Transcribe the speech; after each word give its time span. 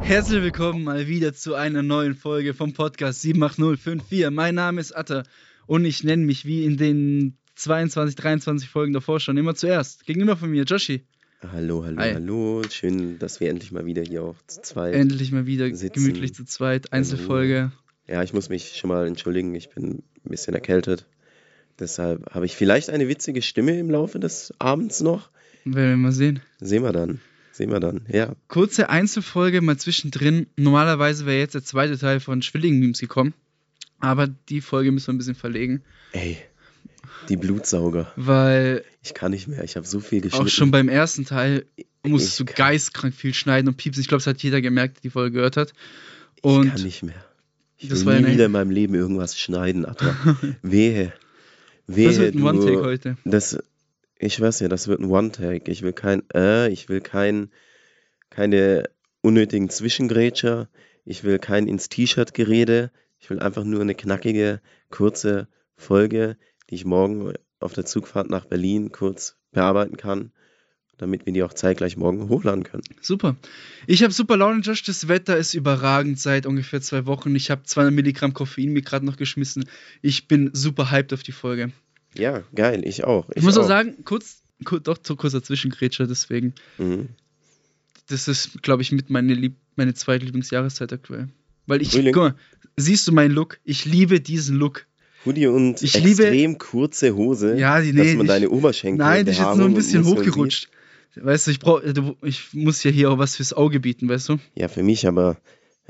Herzlich 0.00 0.42
willkommen 0.42 0.84
mal 0.84 1.08
wieder 1.08 1.34
zu 1.34 1.54
einer 1.54 1.82
neuen 1.82 2.14
Folge 2.14 2.54
vom 2.54 2.72
Podcast 2.72 3.22
78054. 3.22 4.30
Mein 4.30 4.54
Name 4.54 4.80
ist 4.80 4.92
Atta 4.92 5.24
und 5.66 5.84
ich 5.84 6.04
nenne 6.04 6.24
mich 6.24 6.44
wie 6.44 6.64
in 6.64 6.76
den 6.76 7.36
22, 7.56 8.14
23 8.14 8.68
Folgen 8.68 8.92
davor 8.92 9.18
schon 9.18 9.36
immer 9.36 9.56
zuerst. 9.56 10.06
Gegenüber 10.06 10.36
von 10.36 10.50
mir, 10.50 10.62
Joshi. 10.62 11.02
Hallo, 11.52 11.84
hallo, 11.84 12.00
Hi. 12.00 12.14
hallo. 12.14 12.62
Schön, 12.70 13.18
dass 13.18 13.40
wir 13.40 13.50
endlich 13.50 13.72
mal 13.72 13.84
wieder 13.84 14.02
hier 14.02 14.22
auch 14.22 14.36
zu 14.46 14.62
zweit. 14.62 14.94
Endlich 14.94 15.32
mal 15.32 15.46
wieder 15.46 15.66
Sitzen. 15.74 15.92
gemütlich 16.04 16.34
zu 16.34 16.44
zweit. 16.44 16.92
Einzelfolge. 16.92 17.72
Ja, 18.06 18.22
ich 18.22 18.32
muss 18.32 18.48
mich 18.48 18.76
schon 18.76 18.88
mal 18.88 19.08
entschuldigen, 19.08 19.56
ich 19.56 19.70
bin 19.70 20.04
ein 20.24 20.30
bisschen 20.30 20.54
erkältet. 20.54 21.06
Deshalb 21.80 22.32
habe 22.32 22.46
ich 22.46 22.54
vielleicht 22.54 22.90
eine 22.90 23.08
witzige 23.08 23.42
Stimme 23.42 23.76
im 23.78 23.90
Laufe 23.90 24.20
des 24.20 24.54
Abends 24.60 25.00
noch. 25.00 25.30
Werden 25.64 25.90
wir 25.90 25.96
mal 25.96 26.12
sehen. 26.12 26.40
Sehen 26.60 26.84
wir 26.84 26.92
dann. 26.92 27.20
Sehen 27.58 27.72
wir 27.72 27.80
dann. 27.80 28.02
Ja. 28.08 28.36
Kurze 28.46 28.88
Einzelfolge 28.88 29.60
mal 29.62 29.76
zwischendrin. 29.76 30.46
Normalerweise 30.56 31.26
wäre 31.26 31.40
jetzt 31.40 31.56
der 31.56 31.64
zweite 31.64 31.98
Teil 31.98 32.20
von 32.20 32.40
Schwillingen-Memes 32.40 33.00
gekommen. 33.00 33.34
Aber 33.98 34.28
die 34.28 34.60
Folge 34.60 34.92
müssen 34.92 35.08
wir 35.08 35.14
ein 35.14 35.18
bisschen 35.18 35.34
verlegen, 35.34 35.82
Ey, 36.12 36.36
die 37.28 37.36
Blutsauger. 37.36 38.12
weil 38.14 38.84
Ich 39.02 39.12
kann 39.12 39.32
nicht 39.32 39.48
mehr. 39.48 39.64
Ich 39.64 39.74
habe 39.74 39.84
so 39.84 39.98
viel 39.98 40.20
geschnitten. 40.20 40.46
auch 40.46 40.48
schon 40.48 40.70
beim 40.70 40.88
ersten 40.88 41.24
Teil 41.24 41.66
musst 42.04 42.38
du 42.38 42.44
Ich 42.44 42.54
geistkrank 42.54 43.12
viel 43.12 43.34
schneiden 43.34 43.66
und 43.66 43.76
piepsen. 43.76 44.02
Ich 44.02 44.06
glaube, 44.06 44.20
das 44.20 44.28
hat 44.28 44.40
jeder 44.40 44.60
gemerkt, 44.60 44.98
der 44.98 45.02
die 45.02 45.10
Folge 45.10 45.32
gehört 45.38 45.56
hat. 45.56 45.72
ich 46.36 46.44
Und 46.44 46.70
kann 46.70 46.82
nicht 46.84 47.02
mehr. 47.02 47.24
Ich 47.76 47.88
das 47.88 48.06
will 48.06 48.12
war 48.14 48.20
nie 48.20 48.34
wieder 48.34 48.46
in 48.46 48.52
meinem 48.52 48.70
Leben 48.70 48.94
irgendwas 48.94 49.36
schneiden, 49.36 49.84
Atta. 49.84 50.14
Wehe. 50.62 51.12
Wehe, 51.88 52.06
das 52.06 52.18
wird 52.18 52.36
ein 52.36 52.42
One-Take 52.44 52.84
heute. 52.84 53.16
Das, 53.24 53.58
ich 54.18 54.40
weiß 54.40 54.60
ja, 54.60 54.68
das 54.68 54.88
wird 54.88 55.00
ein 55.00 55.10
One-Take. 55.10 55.70
Ich 55.70 55.82
will 55.82 55.92
kein, 55.92 56.22
äh, 56.34 56.68
ich 56.68 56.88
will 56.88 57.00
kein, 57.00 57.50
keine 58.30 58.90
unnötigen 59.22 59.70
Zwischengrätscher. 59.70 60.68
Ich 61.04 61.24
will 61.24 61.38
kein 61.38 61.68
ins 61.68 61.88
T-Shirt-Gerede. 61.88 62.90
Ich 63.20 63.30
will 63.30 63.38
einfach 63.38 63.64
nur 63.64 63.80
eine 63.80 63.94
knackige, 63.94 64.60
kurze 64.90 65.48
Folge, 65.76 66.36
die 66.68 66.74
ich 66.74 66.84
morgen 66.84 67.32
auf 67.60 67.72
der 67.72 67.84
Zugfahrt 67.84 68.28
nach 68.28 68.44
Berlin 68.44 68.92
kurz 68.92 69.36
bearbeiten 69.52 69.96
kann, 69.96 70.32
damit 70.96 71.26
wir 71.26 71.32
die 71.32 71.42
auch 71.42 71.54
zeitgleich 71.54 71.96
morgen 71.96 72.28
hochladen 72.28 72.64
können. 72.64 72.82
Super. 73.00 73.36
Ich 73.86 74.02
habe 74.02 74.12
super 74.12 74.36
Laune, 74.36 74.60
Josh. 74.60 74.82
Das 74.82 75.08
Wetter 75.08 75.36
ist 75.36 75.54
überragend 75.54 76.18
seit 76.18 76.46
ungefähr 76.46 76.80
zwei 76.80 77.06
Wochen. 77.06 77.34
Ich 77.34 77.50
habe 77.50 77.62
200 77.62 77.94
Milligramm 77.94 78.34
Koffein 78.34 78.72
mir 78.72 78.82
gerade 78.82 79.06
noch 79.06 79.16
geschmissen. 79.16 79.64
Ich 80.02 80.28
bin 80.28 80.50
super 80.52 80.90
hyped 80.90 81.12
auf 81.12 81.22
die 81.22 81.32
Folge. 81.32 81.72
Ja, 82.16 82.42
geil, 82.54 82.82
ich 82.84 83.04
auch. 83.04 83.28
Ich, 83.34 83.42
muss 83.42 83.58
auch 83.58 83.66
sagen, 83.68 84.04
kurz, 84.04 84.42
kur, 84.64 84.80
doch 84.80 84.98
zu 84.98 85.14
kurzer 85.16 85.42
Zwischengrätscher, 85.42 86.06
deswegen. 86.06 86.54
Mhm. 86.78 87.08
Das 88.08 88.26
ist, 88.28 88.62
glaube 88.62 88.82
ich, 88.82 88.90
mit 88.92 89.10
meine, 89.10 89.34
Lieb 89.34 89.56
meine 89.76 89.94
zweitlieblingsjahreszeit 89.94 90.92
aktuell. 90.92 91.28
Weil 91.66 91.82
ich, 91.82 91.90
Frühling. 91.90 92.14
guck 92.14 92.22
mal, 92.22 92.34
siehst 92.76 93.06
du 93.06 93.12
meinen 93.12 93.32
Look? 93.32 93.58
Ich 93.64 93.84
liebe 93.84 94.20
diesen 94.20 94.56
Look. 94.56 94.86
Hoodie 95.26 95.46
und 95.48 95.82
Ich 95.82 95.94
liebe- 96.02 96.22
extrem 96.26 96.56
kurze 96.58 97.14
Hose, 97.14 97.58
Ja, 97.58 97.80
die, 97.80 97.92
dass 97.92 98.06
nee, 98.06 98.14
man 98.14 98.24
ich- 98.26 98.28
deine 98.32 98.50
Oberschenkel 98.50 98.98
Nein, 99.04 99.24
die 99.26 99.32
ist 99.32 99.38
jetzt 99.38 99.56
nur 99.56 99.66
ein 99.66 99.74
bisschen 99.74 100.04
hochgerutscht. 100.06 100.68
Weißt 101.16 101.46
du, 101.46 101.50
ich, 101.50 101.58
brauch, 101.58 101.82
du, 101.82 102.16
ich 102.22 102.54
muss 102.54 102.82
ja 102.84 102.90
hier 102.90 103.10
auch 103.10 103.18
was 103.18 103.36
fürs 103.36 103.52
Auge 103.52 103.80
bieten, 103.80 104.08
weißt 104.08 104.28
du? 104.28 104.38
Ja, 104.54 104.68
für 104.68 104.82
mich, 104.84 105.06
aber 105.06 105.36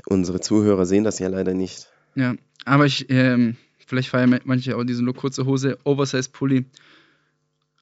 unsere 0.07 0.39
Zuhörer 0.41 0.85
sehen 0.85 1.03
das 1.03 1.19
ja 1.19 1.27
leider 1.27 1.53
nicht. 1.53 1.87
Ja, 2.15 2.35
aber 2.65 2.85
ich, 2.87 3.05
ähm, 3.09 3.55
vielleicht 3.89 4.09
feiern 4.09 4.39
manche 4.45 4.77
auch 4.77 4.83
diese 4.83 5.03
nur 5.03 5.15
kurze 5.15 5.45
Hose, 5.45 5.77
Oversize 5.83 6.29
Pulli, 6.31 6.65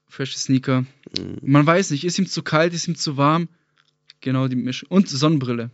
frische 0.08 0.38
Sneaker. 0.38 0.80
Mhm. 0.82 1.36
Man 1.42 1.66
weiß 1.66 1.90
nicht, 1.90 2.04
ist 2.04 2.18
ihm 2.18 2.26
zu 2.26 2.42
kalt, 2.42 2.72
ist 2.74 2.88
ihm 2.88 2.96
zu 2.96 3.16
warm. 3.16 3.48
Genau 4.20 4.48
die 4.48 4.56
Mischung. 4.56 4.88
Und 4.90 5.08
Sonnenbrille. 5.08 5.70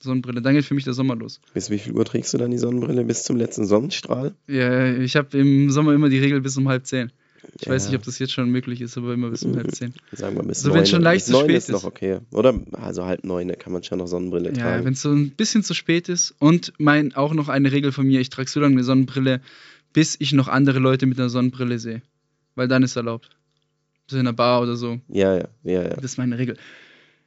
Sonnenbrille, 0.00 0.40
dann 0.42 0.54
geht 0.54 0.64
für 0.64 0.74
mich 0.74 0.84
der 0.84 0.94
Sommer 0.94 1.14
los. 1.14 1.40
Bis 1.54 1.70
wie 1.70 1.78
viel 1.78 1.92
Uhr 1.92 2.04
trägst 2.04 2.32
du 2.34 2.38
dann 2.38 2.50
die 2.50 2.58
Sonnenbrille? 2.58 3.04
Bis 3.04 3.22
zum 3.24 3.36
letzten 3.36 3.66
Sonnenstrahl? 3.66 4.34
Ja, 4.48 4.94
ich 4.94 5.14
habe 5.16 5.36
im 5.38 5.70
Sommer 5.70 5.92
immer 5.94 6.08
die 6.08 6.18
Regel 6.18 6.40
bis 6.40 6.56
um 6.56 6.68
halb 6.68 6.86
zehn. 6.86 7.12
Ich 7.60 7.68
weiß 7.68 7.84
Ja. 7.84 7.90
nicht, 7.90 7.98
ob 7.98 8.04
das 8.04 8.18
jetzt 8.18 8.32
schon 8.32 8.50
möglich 8.50 8.80
ist, 8.80 8.96
aber 8.96 9.12
immer 9.14 9.30
bis 9.30 9.42
um 9.44 9.54
halb 9.56 9.72
zehn. 9.74 9.92
Sagen 10.12 10.36
wir 10.36 10.42
bis 10.42 10.62
So, 10.62 10.68
neun. 10.68 10.78
wenn's 10.78 10.90
schon 10.90 11.02
leicht 11.02 11.26
bis 11.26 11.34
zu 11.34 11.40
spät 11.40 11.56
ist 11.56 11.68
noch 11.70 11.80
ist. 11.80 11.84
okay. 11.84 12.18
Oder 12.32 12.58
also 12.72 13.04
halb 13.04 13.24
neun, 13.24 13.48
da 13.48 13.54
kann 13.56 13.72
man 13.72 13.82
schon 13.84 13.98
noch 13.98 14.06
Sonnenbrille 14.06 14.48
Ja, 14.50 14.62
tragen. 14.62 14.84
wenn 14.86 14.92
es 14.94 15.02
so 15.02 15.10
ein 15.12 15.30
bisschen 15.30 15.62
zu 15.62 15.74
spät 15.74 16.08
ist. 16.08 16.34
Und 16.38 16.72
mein, 16.78 17.14
auch 17.14 17.34
noch 17.34 17.48
eine 17.48 17.70
Regel 17.70 17.92
von 17.92 18.06
mir, 18.06 18.20
ich 18.20 18.30
trage 18.30 18.48
so 18.48 18.58
lange 18.60 18.74
eine 18.74 18.84
Sonnenbrille, 18.84 19.40
bis 19.92 20.16
ich 20.18 20.32
noch 20.32 20.48
andere 20.48 20.78
Leute 20.78 21.06
mit 21.06 21.18
einer 21.18 21.28
Sonnenbrille 21.28 21.78
sehe. 21.78 22.02
Weil 22.54 22.68
dann 22.68 22.82
ist 22.82 22.96
erlaubt. 22.96 23.30
So 24.06 24.16
in 24.16 24.20
einer 24.20 24.32
Bar 24.32 24.62
oder 24.62 24.76
so. 24.76 25.00
ja, 25.08 25.36
ja, 25.36 25.48
ja, 25.62 25.82
ja. 25.82 25.88
Das 25.90 26.04
ist 26.04 26.18
meine 26.18 26.38
Regel. 26.38 26.56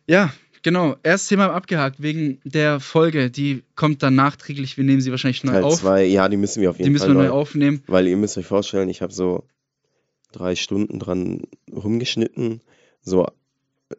Ja, 0.07 0.31
genau. 0.61 0.97
Erstes 1.03 1.29
Thema 1.29 1.51
abgehakt 1.51 2.01
wegen 2.01 2.39
der 2.43 2.79
Folge. 2.79 3.31
Die 3.31 3.63
kommt 3.75 4.03
dann 4.03 4.15
nachträglich. 4.15 4.77
Wir 4.77 4.83
nehmen 4.83 5.01
sie 5.01 5.11
wahrscheinlich 5.11 5.43
neu 5.43 5.53
Teil 5.53 5.63
auf. 5.63 5.79
zwei, 5.79 6.05
ja, 6.05 6.29
die 6.29 6.37
müssen 6.37 6.61
wir 6.61 6.69
auf 6.69 6.77
jeden 6.77 6.85
Die 6.85 6.91
müssen 6.91 7.05
Fall 7.05 7.15
wir 7.15 7.21
neu 7.23 7.29
neu 7.29 7.33
aufnehmen. 7.33 7.83
Weil 7.87 8.07
ihr 8.07 8.17
müsst 8.17 8.37
euch 8.37 8.45
vorstellen, 8.45 8.89
ich 8.89 9.01
habe 9.01 9.13
so 9.13 9.47
drei 10.31 10.55
Stunden 10.55 10.99
dran 10.99 11.43
rumgeschnitten. 11.71 12.61
So 13.01 13.25
äh, 13.25 13.95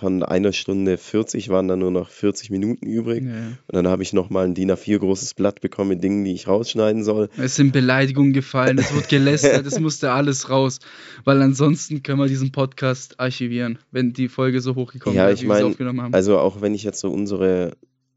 von 0.00 0.22
einer 0.22 0.52
Stunde 0.52 0.96
40 0.96 1.50
waren 1.50 1.68
dann 1.68 1.80
nur 1.80 1.90
noch 1.90 2.08
40 2.08 2.48
Minuten 2.48 2.86
übrig. 2.86 3.22
Ja. 3.24 3.30
Und 3.30 3.58
dann 3.74 3.86
habe 3.86 4.02
ich 4.02 4.14
nochmal 4.14 4.46
ein 4.46 4.54
DIN 4.54 4.70
A4 4.72 4.98
großes 4.98 5.34
Blatt 5.34 5.60
bekommen 5.60 5.90
mit 5.90 6.02
Dingen, 6.02 6.24
die 6.24 6.32
ich 6.32 6.48
rausschneiden 6.48 7.04
soll. 7.04 7.28
Es 7.36 7.56
sind 7.56 7.72
Beleidigungen 7.72 8.32
gefallen, 8.32 8.78
es 8.78 8.94
wird 8.94 9.10
gelästert, 9.10 9.66
es 9.66 9.78
musste 9.80 10.10
alles 10.12 10.48
raus. 10.48 10.80
Weil 11.24 11.42
ansonsten 11.42 12.02
können 12.02 12.18
wir 12.18 12.28
diesen 12.28 12.50
Podcast 12.50 13.20
archivieren, 13.20 13.78
wenn 13.90 14.14
die 14.14 14.28
Folge 14.28 14.62
so 14.62 14.74
hochgekommen 14.74 15.16
Ja, 15.16 15.24
wäre, 15.24 15.34
ich 15.34 15.42
wie 15.42 15.46
mein, 15.46 15.64
aufgenommen 15.64 16.00
haben. 16.00 16.14
Also 16.14 16.38
auch 16.38 16.62
wenn 16.62 16.74
ich 16.74 16.82
jetzt 16.82 17.00
so 17.00 17.10
unsere 17.10 17.76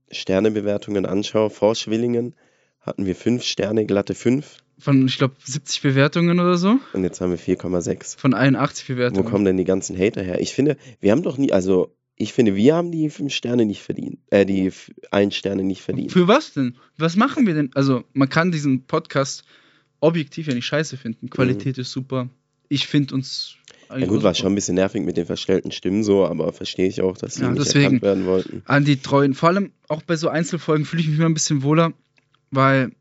Sternebewertungen 0.09 1.05
anschaue, 1.05 1.49
vor 1.49 1.75
Schwillingen 1.75 2.33
hatten 2.79 3.05
wir 3.05 3.15
5 3.15 3.43
Sterne, 3.43 3.85
glatte 3.85 4.15
5 4.15 4.62
Von, 4.83 5.05
ich 5.07 5.17
glaube, 5.17 5.35
70 5.43 5.81
Bewertungen 5.81 6.39
oder 6.39 6.57
so. 6.57 6.79
und 6.93 7.03
jetzt 7.03 7.21
haben 7.21 7.31
wir 7.31 7.39
4,6. 7.39 8.17
Von 8.17 8.33
81 8.33 8.89
Wo 8.89 8.93
Bewertungen. 8.93 9.25
kommen 9.29 9.45
denn 9.45 9.57
die 9.57 9.63
ganzen 9.63 9.97
Hater 9.97 10.21
her? 10.21 10.41
Ich 10.41 10.53
finde, 10.53 10.77
wir 10.99 11.11
haben 11.11 11.23
doch 11.23 11.37
nie, 11.37 11.51
also 11.51 11.95
ich 12.15 12.33
finde, 12.33 12.55
wir 12.55 12.75
haben 12.75 12.91
die 12.91 13.09
5 13.09 13.33
Sterne 13.33 13.65
nicht 13.65 13.81
verdient, 13.81 14.19
äh, 14.29 14.45
die 14.45 14.71
1 15.11 15.33
Sterne 15.35 15.63
nicht 15.63 15.81
verdient. 15.81 16.11
Für 16.11 16.27
was 16.27 16.53
denn? 16.53 16.75
Was 16.97 17.15
machen 17.15 17.47
wir 17.47 17.53
denn? 17.53 17.71
Also, 17.75 18.03
man 18.13 18.29
kann 18.29 18.51
diesen 18.51 18.83
Podcast 18.85 19.43
objektiv 19.99 20.47
ja 20.47 20.53
nicht 20.53 20.65
scheiße 20.65 20.97
finden. 20.97 21.29
Qualität 21.29 21.77
ist 21.77 21.91
super. 21.91 22.29
Ich 22.69 22.87
finde 22.87 23.15
uns. 23.15 23.55
Mhm. 23.89 23.99
Ja 24.01 24.07
gut, 24.07 24.23
war 24.23 24.33
schon 24.35 24.51
ein 24.51 24.55
bisschen 24.55 24.75
nervig 24.75 25.03
mit 25.03 25.17
den 25.17 25.25
verstellten 25.25 25.71
Stimmen 25.71 26.03
so, 26.03 26.25
aber 26.25 26.51
verstehe 26.51 26.87
ich 26.87 27.01
auch, 27.01 27.15
dass 27.17 27.35
sie 27.35 27.43
Ja, 27.43 27.51
nicht 27.51 27.59
deswegen. 27.65 27.83
erkannt 27.85 28.01
werden 28.01 28.25
wollten. 28.25 28.61
An 28.65 28.85
die 28.85 28.97
Treuen. 28.97 29.33
Vor 29.33 29.49
allem 29.49 29.71
auch 29.87 30.01
bei 30.01 30.15
so 30.15 30.29
Einzelfolgen 30.29 30.85
fühle 30.85 31.01
ich 31.03 31.07
mich 31.09 31.17
immer 31.17 31.27
ein 31.27 31.33
bisschen 31.35 31.61
wohler, 31.63 31.93
weil 32.51 32.91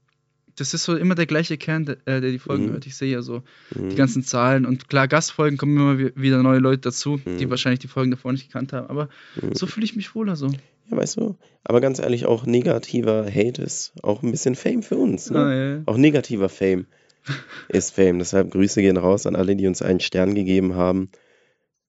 das 0.56 0.74
ist 0.74 0.84
so 0.84 0.96
immer 0.96 1.14
der 1.14 1.26
gleiche 1.26 1.56
Kern, 1.56 1.84
der, 1.84 1.96
äh, 2.06 2.20
der 2.20 2.30
die 2.30 2.38
Folgen 2.38 2.66
Mhm. 2.66 2.72
hört. 2.72 2.86
Ich 2.86 2.96
sehe 2.96 3.10
ja 3.12 3.22
so 3.22 3.42
Mhm. 3.74 3.88
die 3.90 3.96
ganzen 3.96 4.22
Zahlen 4.24 4.66
und 4.66 4.88
klar, 4.88 5.08
Gastfolgen 5.08 5.56
kommen 5.58 5.76
immer 5.76 5.98
wi- 5.98 6.12
wieder 6.14 6.42
neue 6.42 6.58
Leute 6.58 6.80
dazu, 6.82 7.20
die 7.24 7.46
Mhm. 7.46 7.50
wahrscheinlich 7.50 7.80
die 7.80 7.88
Folgen 7.88 8.10
davor 8.10 8.32
nicht 8.32 8.46
gekannt 8.46 8.72
haben. 8.72 8.88
Aber 8.88 9.08
Mhm. 9.40 9.54
so 9.54 9.66
fühle 9.66 9.84
ich 9.84 9.96
mich 9.96 10.14
wohler 10.14 10.36
so. 10.36 10.48
Ja, 10.90 10.96
weißt 10.96 11.16
du, 11.16 11.36
aber 11.64 11.80
ganz 11.80 11.98
ehrlich, 12.00 12.26
auch 12.26 12.44
negativer 12.44 13.24
Hate 13.32 13.62
ist 13.62 13.92
auch 14.02 14.22
ein 14.22 14.30
bisschen 14.30 14.54
Fame 14.54 14.82
für 14.82 14.96
uns. 14.96 15.30
Ne? 15.30 15.38
Ah, 15.38 15.54
ja. 15.54 15.82
Auch 15.86 15.96
negativer 15.96 16.48
Fame 16.48 16.86
ist 17.68 17.94
Fame. 17.94 18.18
Deshalb 18.18 18.50
Grüße 18.50 18.80
gehen 18.82 18.96
raus 18.96 19.26
an 19.26 19.36
alle, 19.36 19.54
die 19.56 19.66
uns 19.66 19.80
einen 19.80 20.00
Stern 20.00 20.34
gegeben 20.34 20.74
haben. 20.74 21.10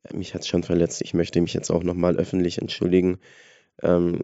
Ja, 0.10 0.16
Mich 0.18 0.34
hat 0.34 0.42
es 0.42 0.48
schon 0.48 0.64
verletzt. 0.64 1.02
Ich 1.02 1.14
möchte 1.14 1.42
mich 1.42 1.54
jetzt 1.54 1.72
auch 1.72 1.84
nochmal 1.84 2.16
öffentlich 2.18 2.60
entschuldigen, 2.60 3.18
ähm, 3.82 4.20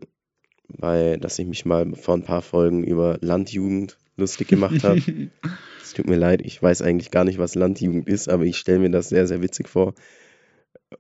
weil, 0.78 1.18
dass 1.18 1.40
ich 1.40 1.48
mich 1.48 1.66
mal 1.66 1.94
vor 1.96 2.16
ein 2.16 2.24
paar 2.24 2.42
Folgen 2.42 2.84
über 2.84 3.18
Landjugend 3.22 3.98
lustig 4.18 4.48
gemacht 4.48 4.84
habe. 4.84 5.02
Es 5.82 5.96
tut 5.96 6.06
mir 6.06 6.18
leid, 6.18 6.42
ich 6.46 6.62
weiß 6.62 6.84
eigentlich 6.84 7.10
gar 7.10 7.24
nicht, 7.24 7.40
was 7.40 7.56
Landjugend 7.56 8.08
ist, 8.08 8.30
aber 8.30 8.44
ich 8.44 8.58
stelle 8.58 8.78
mir 8.78 8.92
das 8.92 9.10
sehr, 9.10 9.26
sehr 9.26 9.42
witzig 9.42 9.68
vor. 9.68 9.96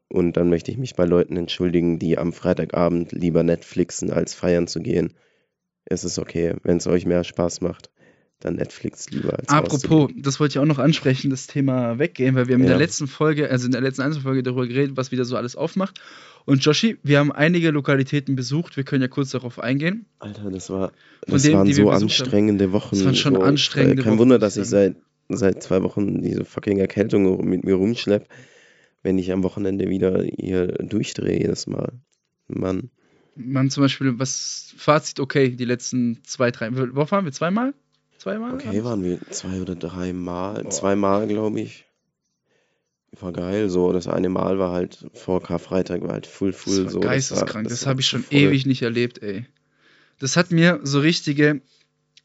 Und 0.07 0.35
dann 0.35 0.49
möchte 0.49 0.71
ich 0.71 0.79
mich 0.79 0.95
bei 0.95 1.05
Leuten 1.05 1.37
entschuldigen, 1.37 1.99
die 1.99 2.17
am 2.17 2.33
Freitagabend 2.33 3.11
lieber 3.11 3.43
Netflixen 3.43 4.11
als 4.11 4.33
feiern 4.33 4.65
zu 4.65 4.79
gehen. 4.79 5.13
Es 5.85 6.03
ist 6.03 6.17
okay, 6.17 6.55
wenn 6.63 6.77
es 6.77 6.87
euch 6.87 7.05
mehr 7.05 7.23
Spaß 7.23 7.61
macht, 7.61 7.91
dann 8.39 8.55
Netflix 8.55 9.09
lieber 9.09 9.37
als 9.37 9.49
Apropos, 9.49 10.09
das 10.15 10.39
wollte 10.39 10.53
ich 10.53 10.59
auch 10.59 10.65
noch 10.65 10.79
ansprechen, 10.79 11.29
das 11.29 11.47
Thema 11.47 11.99
Weggehen, 11.99 12.35
weil 12.35 12.47
wir 12.47 12.55
haben 12.55 12.61
in 12.61 12.67
Ja. 12.67 12.73
der 12.73 12.79
letzten 12.79 13.07
Folge, 13.07 13.49
also 13.49 13.65
in 13.65 13.73
der 13.73 13.81
letzten 13.81 14.01
Einzelfolge 14.01 14.43
darüber 14.43 14.65
geredet, 14.65 14.95
was 14.95 15.11
wieder 15.11 15.25
so 15.25 15.35
alles 15.35 15.55
aufmacht. 15.55 15.99
Und 16.45 16.63
Joshi, 16.63 16.97
wir 17.03 17.19
haben 17.19 17.31
einige 17.31 17.69
Lokalitäten 17.71 18.35
besucht, 18.35 18.77
wir 18.77 18.83
können 18.85 19.01
ja 19.01 19.07
kurz 19.09 19.31
darauf 19.31 19.59
eingehen. 19.59 20.05
Alter, 20.19 20.49
das 20.49 20.69
war, 20.69 20.93
das 21.27 21.43
denen, 21.43 21.55
waren 21.55 21.73
so 21.73 21.89
anstrengende 21.89 22.71
Wochen. 22.71 22.95
Das 22.95 23.05
waren 23.05 23.15
schon 23.15 23.35
anstrengende 23.35 24.01
äh, 24.01 24.05
Kein 24.05 24.13
Wochen, 24.13 24.19
Wunder, 24.19 24.39
dass 24.39 24.55
ich 24.55 24.65
seit, 24.67 24.95
seit 25.27 25.61
zwei 25.61 25.83
Wochen 25.83 26.21
diese 26.21 26.45
fucking 26.45 26.79
Erkältung 26.79 27.45
mit 27.47 27.65
mir 27.65 27.75
rumschlepp, 27.75 28.27
wenn 29.03 29.17
ich 29.17 29.33
am 29.33 29.43
Wochenende 29.43 29.89
wieder 29.89 30.23
hier 30.23 30.67
durchdrehe 30.67 31.39
jedes 31.39 31.67
Mal. 31.67 31.91
Mann. 32.47 32.89
Man 33.35 33.69
zum 33.69 33.83
Beispiel, 33.83 34.17
was 34.17 34.73
Fazit, 34.77 35.19
okay, 35.19 35.49
die 35.49 35.65
letzten 35.65 36.19
zwei, 36.23 36.51
drei, 36.51 36.69
wo 36.71 37.11
waren 37.11 37.25
wir? 37.25 37.31
Zweimal? 37.31 37.73
Zweimal? 38.19 38.53
Okay, 38.53 38.83
waren 38.83 39.01
wir 39.03 39.17
zwei 39.31 39.61
oder 39.61 39.75
drei 39.75 40.11
Mal, 40.13 40.63
Boah. 40.63 40.69
zweimal, 40.69 41.25
glaube 41.27 41.61
ich. 41.61 41.85
war 43.19 43.31
geil. 43.31 43.69
So, 43.69 43.93
das 43.93 44.07
eine 44.07 44.27
Mal 44.29 44.59
war 44.59 44.71
halt 44.73 45.07
vor 45.13 45.41
Karfreitag, 45.41 46.01
war 46.03 46.11
halt 46.11 46.27
full, 46.27 46.51
full. 46.53 46.83
Das 46.83 46.93
so, 46.93 46.99
geisteskrank, 46.99 47.69
das, 47.69 47.83
war 47.83 47.91
habe 47.91 48.01
ich 48.01 48.07
schon 48.07 48.23
voll. 48.23 48.37
ewig 48.37 48.65
nicht 48.65 48.81
erlebt, 48.81 49.21
ey. 49.23 49.45
Das 50.19 50.35
hat 50.35 50.51
mir 50.51 50.81
so 50.83 50.99
richtige 50.99 51.61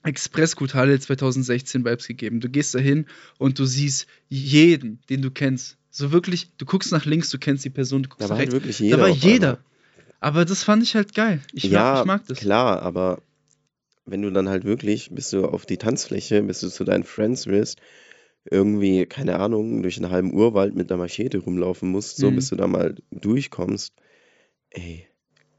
Expressgut 0.02 0.74
Halle 0.74 0.98
2016 0.98 1.84
Vibes 1.84 2.08
gegeben. 2.08 2.40
Du 2.40 2.48
gehst 2.48 2.74
da 2.74 2.80
hin 2.80 3.06
und 3.38 3.58
du 3.60 3.64
siehst 3.64 4.06
jeden, 4.28 4.98
den 5.08 5.22
du 5.22 5.30
kennst. 5.30 5.78
So 5.90 6.10
wirklich, 6.10 6.50
du 6.56 6.66
guckst 6.66 6.90
nach 6.90 7.04
links, 7.04 7.30
du 7.30 7.38
kennst 7.38 7.64
die 7.64 7.70
Person, 7.70 8.02
du 8.02 8.08
guckst 8.08 8.22
Da 8.22 8.24
nach 8.26 8.30
war 8.32 8.38
halt 8.38 8.48
rechts. 8.48 8.54
wirklich 8.54 8.78
jeder. 8.80 8.96
Da 8.96 9.02
war 9.04 9.08
jeder. 9.10 9.48
einmal. 9.50 9.64
Aber 10.18 10.44
das 10.44 10.64
fand 10.64 10.82
ich 10.82 10.96
halt 10.96 11.14
geil. 11.14 11.40
Ich, 11.52 11.64
ja, 11.64 11.80
mag, 11.92 12.00
ich 12.00 12.06
mag 12.06 12.26
das. 12.26 12.38
klar, 12.38 12.82
aber 12.82 13.22
wenn 14.06 14.22
du 14.22 14.30
dann 14.30 14.48
halt 14.48 14.64
wirklich, 14.64 15.10
bis 15.10 15.30
du 15.30 15.46
auf 15.46 15.66
die 15.66 15.78
Tanzfläche, 15.78 16.42
bis 16.42 16.60
du 16.60 16.68
zu 16.68 16.84
deinen 16.84 17.04
Friends 17.04 17.46
wirst, 17.46 17.80
irgendwie, 18.50 19.06
keine 19.06 19.38
Ahnung, 19.38 19.82
durch 19.82 19.96
einen 19.98 20.10
halben 20.10 20.34
Urwald 20.34 20.74
mit 20.74 20.90
einer 20.90 21.00
Machete 21.02 21.38
rumlaufen 21.38 21.90
musst, 21.90 22.18
so 22.18 22.30
Mhm. 22.30 22.36
bis 22.36 22.48
du 22.50 22.56
da 22.56 22.66
mal 22.66 22.94
durchkommst, 23.10 23.94
ey, 24.70 25.08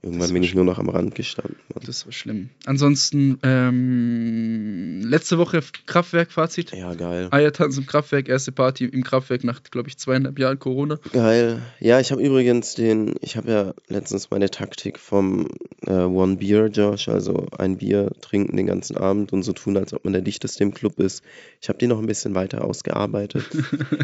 irgendwann 0.06 0.32
bin 0.32 0.44
ich 0.44 0.54
nur 0.54 0.64
noch 0.64 0.78
am 0.78 0.88
Rand 0.88 1.16
gestanden. 1.16 1.58
Mann. 1.74 1.84
Das 1.86 2.06
war 2.06 2.14
schlimm. 2.14 2.50
Ansonsten, 2.66 3.40
ähm, 3.42 5.02
letzte 5.04 5.40
Woche 5.40 5.62
Kraftwerk-Fazit. 5.88 6.72
Ja, 6.72 6.94
geil. 6.94 7.28
Eiertanz 7.32 7.78
im 7.78 7.88
Kraftwerk, 7.88 8.30
erste 8.30 8.52
Party 8.52 8.86
im 8.86 9.04
Kraftwerk 9.04 9.44
nach, 9.44 9.64
glaube 9.64 9.90
ich, 9.90 9.98
zweieinhalb 9.98 10.38
Jahren 10.38 10.60
Corona. 10.60 11.00
Geil. 11.12 11.62
Ja, 11.80 12.00
ich 12.00 12.12
habe 12.12 12.22
übrigens 12.22 12.76
den, 12.76 13.16
ich 13.22 13.36
habe 13.36 13.52
ja 13.52 13.74
letztens 13.88 14.30
meine 14.30 14.52
Taktik 14.52 15.00
vom 15.00 15.48
äh, 15.88 15.92
One 15.92 16.38
Beer 16.38 16.68
Josh, 16.68 17.10
also 17.10 17.48
ein 17.58 17.78
Bier 17.78 18.12
trinken 18.22 18.56
den 18.56 18.68
ganzen 18.68 18.98
Abend 18.98 19.34
und 19.34 19.42
so 19.42 19.54
tun, 19.54 19.76
als 19.76 19.94
ob 19.94 20.04
man 20.04 20.14
der 20.14 20.22
dichteste 20.22 20.64
im 20.64 20.74
Club 20.74 21.00
ist. 21.00 21.24
Ich 21.62 21.68
habe 21.68 21.80
die 21.80 21.88
noch 21.88 22.00
ein 22.00 22.06
bisschen 22.08 22.36
weiter 22.36 22.64
ausgearbeitet. 22.64 23.46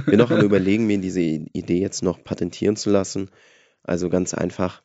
Bin 0.07 0.17
noch 0.17 0.31
am 0.31 0.41
überlegen, 0.41 0.87
mir 0.87 0.97
diese 0.97 1.21
Idee 1.21 1.79
jetzt 1.79 2.01
noch 2.01 2.23
patentieren 2.23 2.75
zu 2.75 2.89
lassen. 2.89 3.29
Also 3.83 4.09
ganz 4.09 4.33
einfach, 4.33 4.81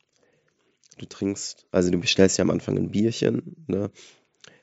du 0.97 1.05
trinkst, 1.05 1.65
also 1.71 1.89
du 1.91 1.99
bestellst 1.99 2.37
ja 2.37 2.43
am 2.43 2.49
Anfang 2.49 2.77
ein 2.77 2.91
Bierchen, 2.91 3.55
ne? 3.67 3.89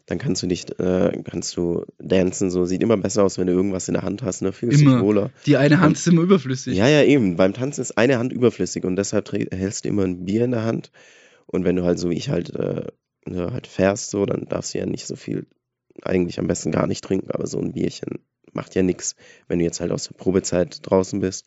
Dann 0.07 0.19
kannst 0.19 0.43
du 0.43 0.47
dich, 0.47 0.67
äh, 0.79 1.23
kannst 1.25 1.57
du 1.57 1.87
dancen, 1.99 2.51
so 2.51 2.67
sieht 2.67 2.83
immer 2.83 2.99
besser 2.99 3.25
aus, 3.25 3.39
wenn 3.39 3.47
du 3.47 3.55
irgendwas 3.55 3.89
in 3.89 3.95
der 3.95 4.03
Hand 4.03 4.23
hast, 4.23 4.43
ne? 4.43 4.53
Fühlst 4.53 4.83
Immer. 4.83 4.97
dich 4.97 5.03
wohler. 5.03 5.31
Die 5.47 5.57
eine 5.57 5.81
Hand 5.81 5.91
Und- 5.93 5.97
ist 5.97 6.07
immer 6.07 6.21
überflüssig. 6.23 6.77
Ja, 6.77 6.89
ja, 6.89 7.03
eben. 7.03 7.37
Beim 7.37 7.55
Tanzen 7.55 7.81
ist 7.81 7.97
eine 7.97 8.19
Hand 8.19 8.33
überflüssig 8.33 8.85
und 8.85 8.97
deshalb 8.97 9.33
hältst 9.33 9.85
du 9.85 9.89
immer 9.89 10.05
ein 10.05 10.27
Bier 10.27 10.45
in 10.45 10.51
der 10.51 10.65
Hand. 10.65 10.91
Und 11.47 11.65
wenn 11.65 11.77
du 11.77 11.85
halt 11.85 11.99
so 11.99 12.11
wie 12.11 12.17
ich 12.17 12.29
halt, 12.29 12.55
äh, 12.55 12.87
ne, 13.27 13.53
halt 13.53 13.67
fährst, 13.67 14.11
so, 14.11 14.27
dann 14.27 14.45
darfst 14.47 14.75
du 14.75 14.79
ja 14.79 14.85
nicht 14.87 15.07
so 15.07 15.17
viel, 15.17 15.47
eigentlich 16.03 16.39
am 16.39 16.49
besten 16.49 16.71
gar 16.71 16.87
nicht 16.87 17.03
trinken, 17.03 17.31
aber 17.31 17.47
so 17.47 17.59
ein 17.59 17.73
Bierchen 17.73 18.19
macht 18.53 18.75
ja 18.75 18.83
nichts, 18.83 19.17
wenn 19.49 19.59
du 19.59 19.65
jetzt 19.65 19.81
halt 19.81 19.91
aus 19.91 20.05
der 20.09 20.17
Probezeit 20.17 20.81
draußen 20.83 21.19
bist 21.21 21.47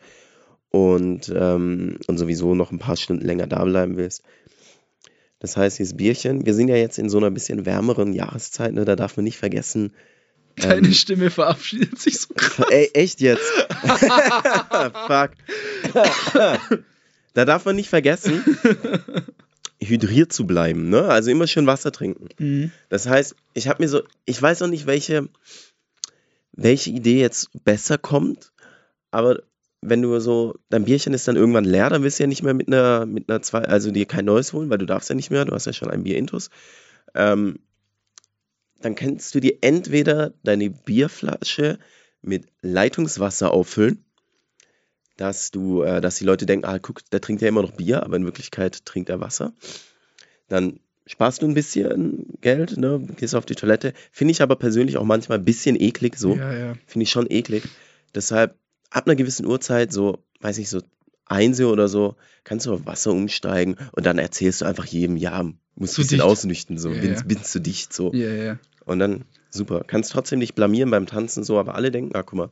und, 0.70 1.32
ähm, 1.36 2.00
und 2.08 2.18
sowieso 2.18 2.56
noch 2.56 2.72
ein 2.72 2.80
paar 2.80 2.98
Stunden 2.98 3.26
länger 3.26 3.48
da 3.48 3.64
bleiben 3.64 3.98
willst. 3.98 4.24
Das 5.40 5.56
heißt, 5.56 5.80
dieses 5.80 5.96
Bierchen, 5.96 6.46
wir 6.46 6.54
sind 6.54 6.68
ja 6.68 6.76
jetzt 6.76 6.98
in 6.98 7.10
so 7.10 7.18
einer 7.18 7.32
bisschen 7.32 7.66
wärmeren 7.66 8.14
Jahreszeit, 8.14 8.74
ne, 8.74 8.86
da 8.86 8.96
darf 8.96 9.18
man 9.18 9.24
nicht 9.24 9.38
vergessen. 9.38 9.94
Deine 10.56 10.88
ähm, 10.88 10.94
Stimme 10.94 11.30
verabschiedet 11.30 12.00
sich 12.00 12.20
so 12.20 12.34
krass. 12.34 12.68
Ey, 12.72 12.90
echt 12.94 13.22
jetzt? 13.22 13.44
Fuck. 15.08 15.32
da 17.34 17.46
darf 17.46 17.66
man 17.66 17.76
nicht 17.76 17.90
vergessen, 17.90 18.44
hydriert 19.80 20.34
zu 20.34 20.48
bleiben, 20.48 20.90
ne? 20.90 21.04
Also 21.04 21.30
immer 21.30 21.46
schön 21.46 21.68
Wasser 21.68 21.92
trinken. 21.92 22.30
Mhm. 22.40 22.72
Das 22.90 23.06
heißt, 23.06 23.36
ich 23.54 23.68
habe 23.68 23.84
mir 23.84 23.90
so, 23.90 24.02
ich 24.26 24.42
weiß 24.42 24.64
auch 24.64 24.68
nicht, 24.68 24.88
welche, 24.88 25.30
welche 26.54 26.90
Idee 26.90 27.22
jetzt 27.22 27.50
besser 27.64 28.00
kommt, 28.00 28.52
aber 29.12 29.44
wenn 29.82 30.02
du 30.02 30.20
so, 30.20 30.56
dein 30.70 30.86
Bierchen 30.86 31.14
ist 31.14 31.28
dann 31.28 31.36
irgendwann 31.36 31.66
leer, 31.66 31.90
dann 31.90 32.04
willst 32.04 32.20
du 32.20 32.24
ja 32.24 32.28
nicht 32.28 32.44
mehr 32.44 32.54
mit 32.54 32.68
einer, 32.68 33.06
mit 33.06 33.30
einer 33.30 33.42
zwei, 33.42 33.60
also 33.60 33.92
dir 33.92 34.06
kein 34.06 34.26
neues 34.26 34.54
holen, 34.54 34.70
weil 34.70 34.80
du 34.80 34.86
darfst 34.86 35.10
ja 35.10 35.16
nicht 35.16 35.32
mehr, 35.32 35.46
du 35.46 35.54
hast 35.54 35.66
ja 35.66 35.74
schon 35.74 35.92
ein 35.92 36.04
Bier 36.04 36.18
intus. 36.18 36.50
Ähm, 37.14 37.60
dann 38.82 38.96
kannst 38.96 39.34
du 39.34 39.40
dir 39.40 39.58
entweder 39.62 40.34
deine 40.44 40.70
Bierflasche 40.70 41.80
mit 42.22 42.46
Leitungswasser 42.62 43.52
auffüllen, 43.52 44.04
dass 45.16 45.52
du, 45.52 45.82
äh, 45.84 46.02
dass 46.02 46.18
die 46.18 46.26
Leute 46.26 46.46
denken, 46.46 46.66
ah, 46.66 46.80
guck, 46.80 47.08
der 47.10 47.22
trinkt 47.22 47.42
ja 47.42 47.48
immer 47.48 47.62
noch 47.62 47.72
Bier, 47.72 48.04
aber 48.04 48.18
in 48.18 48.26
Wirklichkeit 48.26 48.86
trinkt 48.86 49.10
er 49.10 49.20
Wasser. 49.20 49.54
Dann 50.48 50.80
sparst 51.06 51.42
du 51.42 51.48
ein 51.48 51.54
bisschen 51.54 52.38
Geld, 52.42 52.78
ne, 52.78 53.06
gehst 53.18 53.36
auf 53.36 53.46
die 53.46 53.56
Toilette. 53.56 53.94
Finde 54.12 54.32
ich 54.32 54.42
aber 54.42 54.56
persönlich 54.56 54.98
auch 54.98 55.04
manchmal 55.04 55.40
ein 55.40 55.46
bisschen 55.46 55.80
eklig, 55.80 56.18
so. 56.18 56.36
Ja, 56.36 56.54
ja. 56.54 56.74
Finde 56.86 57.04
ich 57.04 57.12
schon 57.12 57.28
eklig. 57.30 57.64
Deshalb, 58.14 58.56
ab 58.90 59.06
einer 59.08 59.16
gewissen 59.16 59.46
Uhrzeit, 59.46 59.92
so, 59.92 60.20
weiß 60.42 60.58
ich, 60.60 60.70
so 60.70 60.82
eins 61.26 61.60
oder 61.60 61.88
so, 61.88 62.16
kannst 62.44 62.66
du 62.66 62.74
auf 62.74 62.86
Wasser 62.86 63.12
umsteigen 63.12 63.76
und 63.92 64.06
dann 64.06 64.18
erzählst 64.18 64.62
du 64.62 64.66
einfach 64.66 64.86
jedem, 64.86 65.18
ja, 65.18 65.44
musst 65.76 65.94
Zu 65.96 66.02
ein 66.02 66.04
bisschen 66.04 66.18
dicht. 66.20 66.22
ausnüchten, 66.22 66.78
so, 66.78 66.92
Ja, 66.92 67.02
bin, 67.02 67.14
ja. 67.16 67.22
bin 67.24 67.44
zu 67.44 67.60
dicht, 67.60 67.94
so. 67.94 68.14
Ja, 68.14 68.30
ja. 68.34 68.60
Und 68.86 69.00
dann, 69.00 69.26
super. 69.50 69.84
Kannst 69.86 70.12
trotzdem 70.14 70.40
nicht 70.40 70.56
blamieren 70.56 70.90
beim 70.90 71.06
Tanzen, 71.06 71.44
so, 71.44 71.60
aber 71.60 71.76
alle 71.76 71.92
denken, 71.92 72.16
ah, 72.16 72.24
guck 72.24 72.38
mal, 72.38 72.52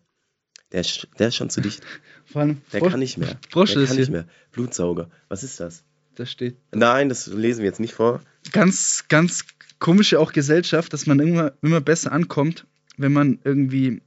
der 0.74 0.82
ist, 0.82 1.08
der 1.20 1.30
ist 1.30 1.36
schon 1.38 1.50
zu 1.50 1.62
dicht. 1.62 1.82
Vor 2.26 2.42
allem, 2.42 2.62
Der 2.74 2.82
Frosch- 2.82 2.92
kann 2.92 3.00
nicht 3.00 3.18
mehr. 3.18 3.38
Frosch 3.50 3.74
der 3.74 3.84
ist 3.84 3.88
kann 3.90 3.96
hier. 3.98 4.02
nicht 4.04 4.12
mehr. 4.12 4.26
Blutsauger. 4.52 5.10
Was 5.30 5.44
ist 5.44 5.60
das? 5.60 5.84
Da 6.16 6.26
steht. 6.26 6.58
Nein, 6.74 7.08
das 7.10 7.28
lesen 7.28 7.60
wir 7.60 7.66
jetzt 7.68 7.80
nicht 7.80 7.94
vor. 7.94 8.22
Ganz, 8.52 9.06
ganz 9.10 9.46
komische 9.80 10.20
auch 10.20 10.34
Gesellschaft, 10.34 10.92
dass 10.94 11.06
man 11.06 11.20
immer, 11.20 11.54
immer 11.62 11.82
besser 11.82 12.12
ankommt, 12.12 12.66
wenn 12.98 13.14
man 13.14 13.40
irgendwie 13.44 14.02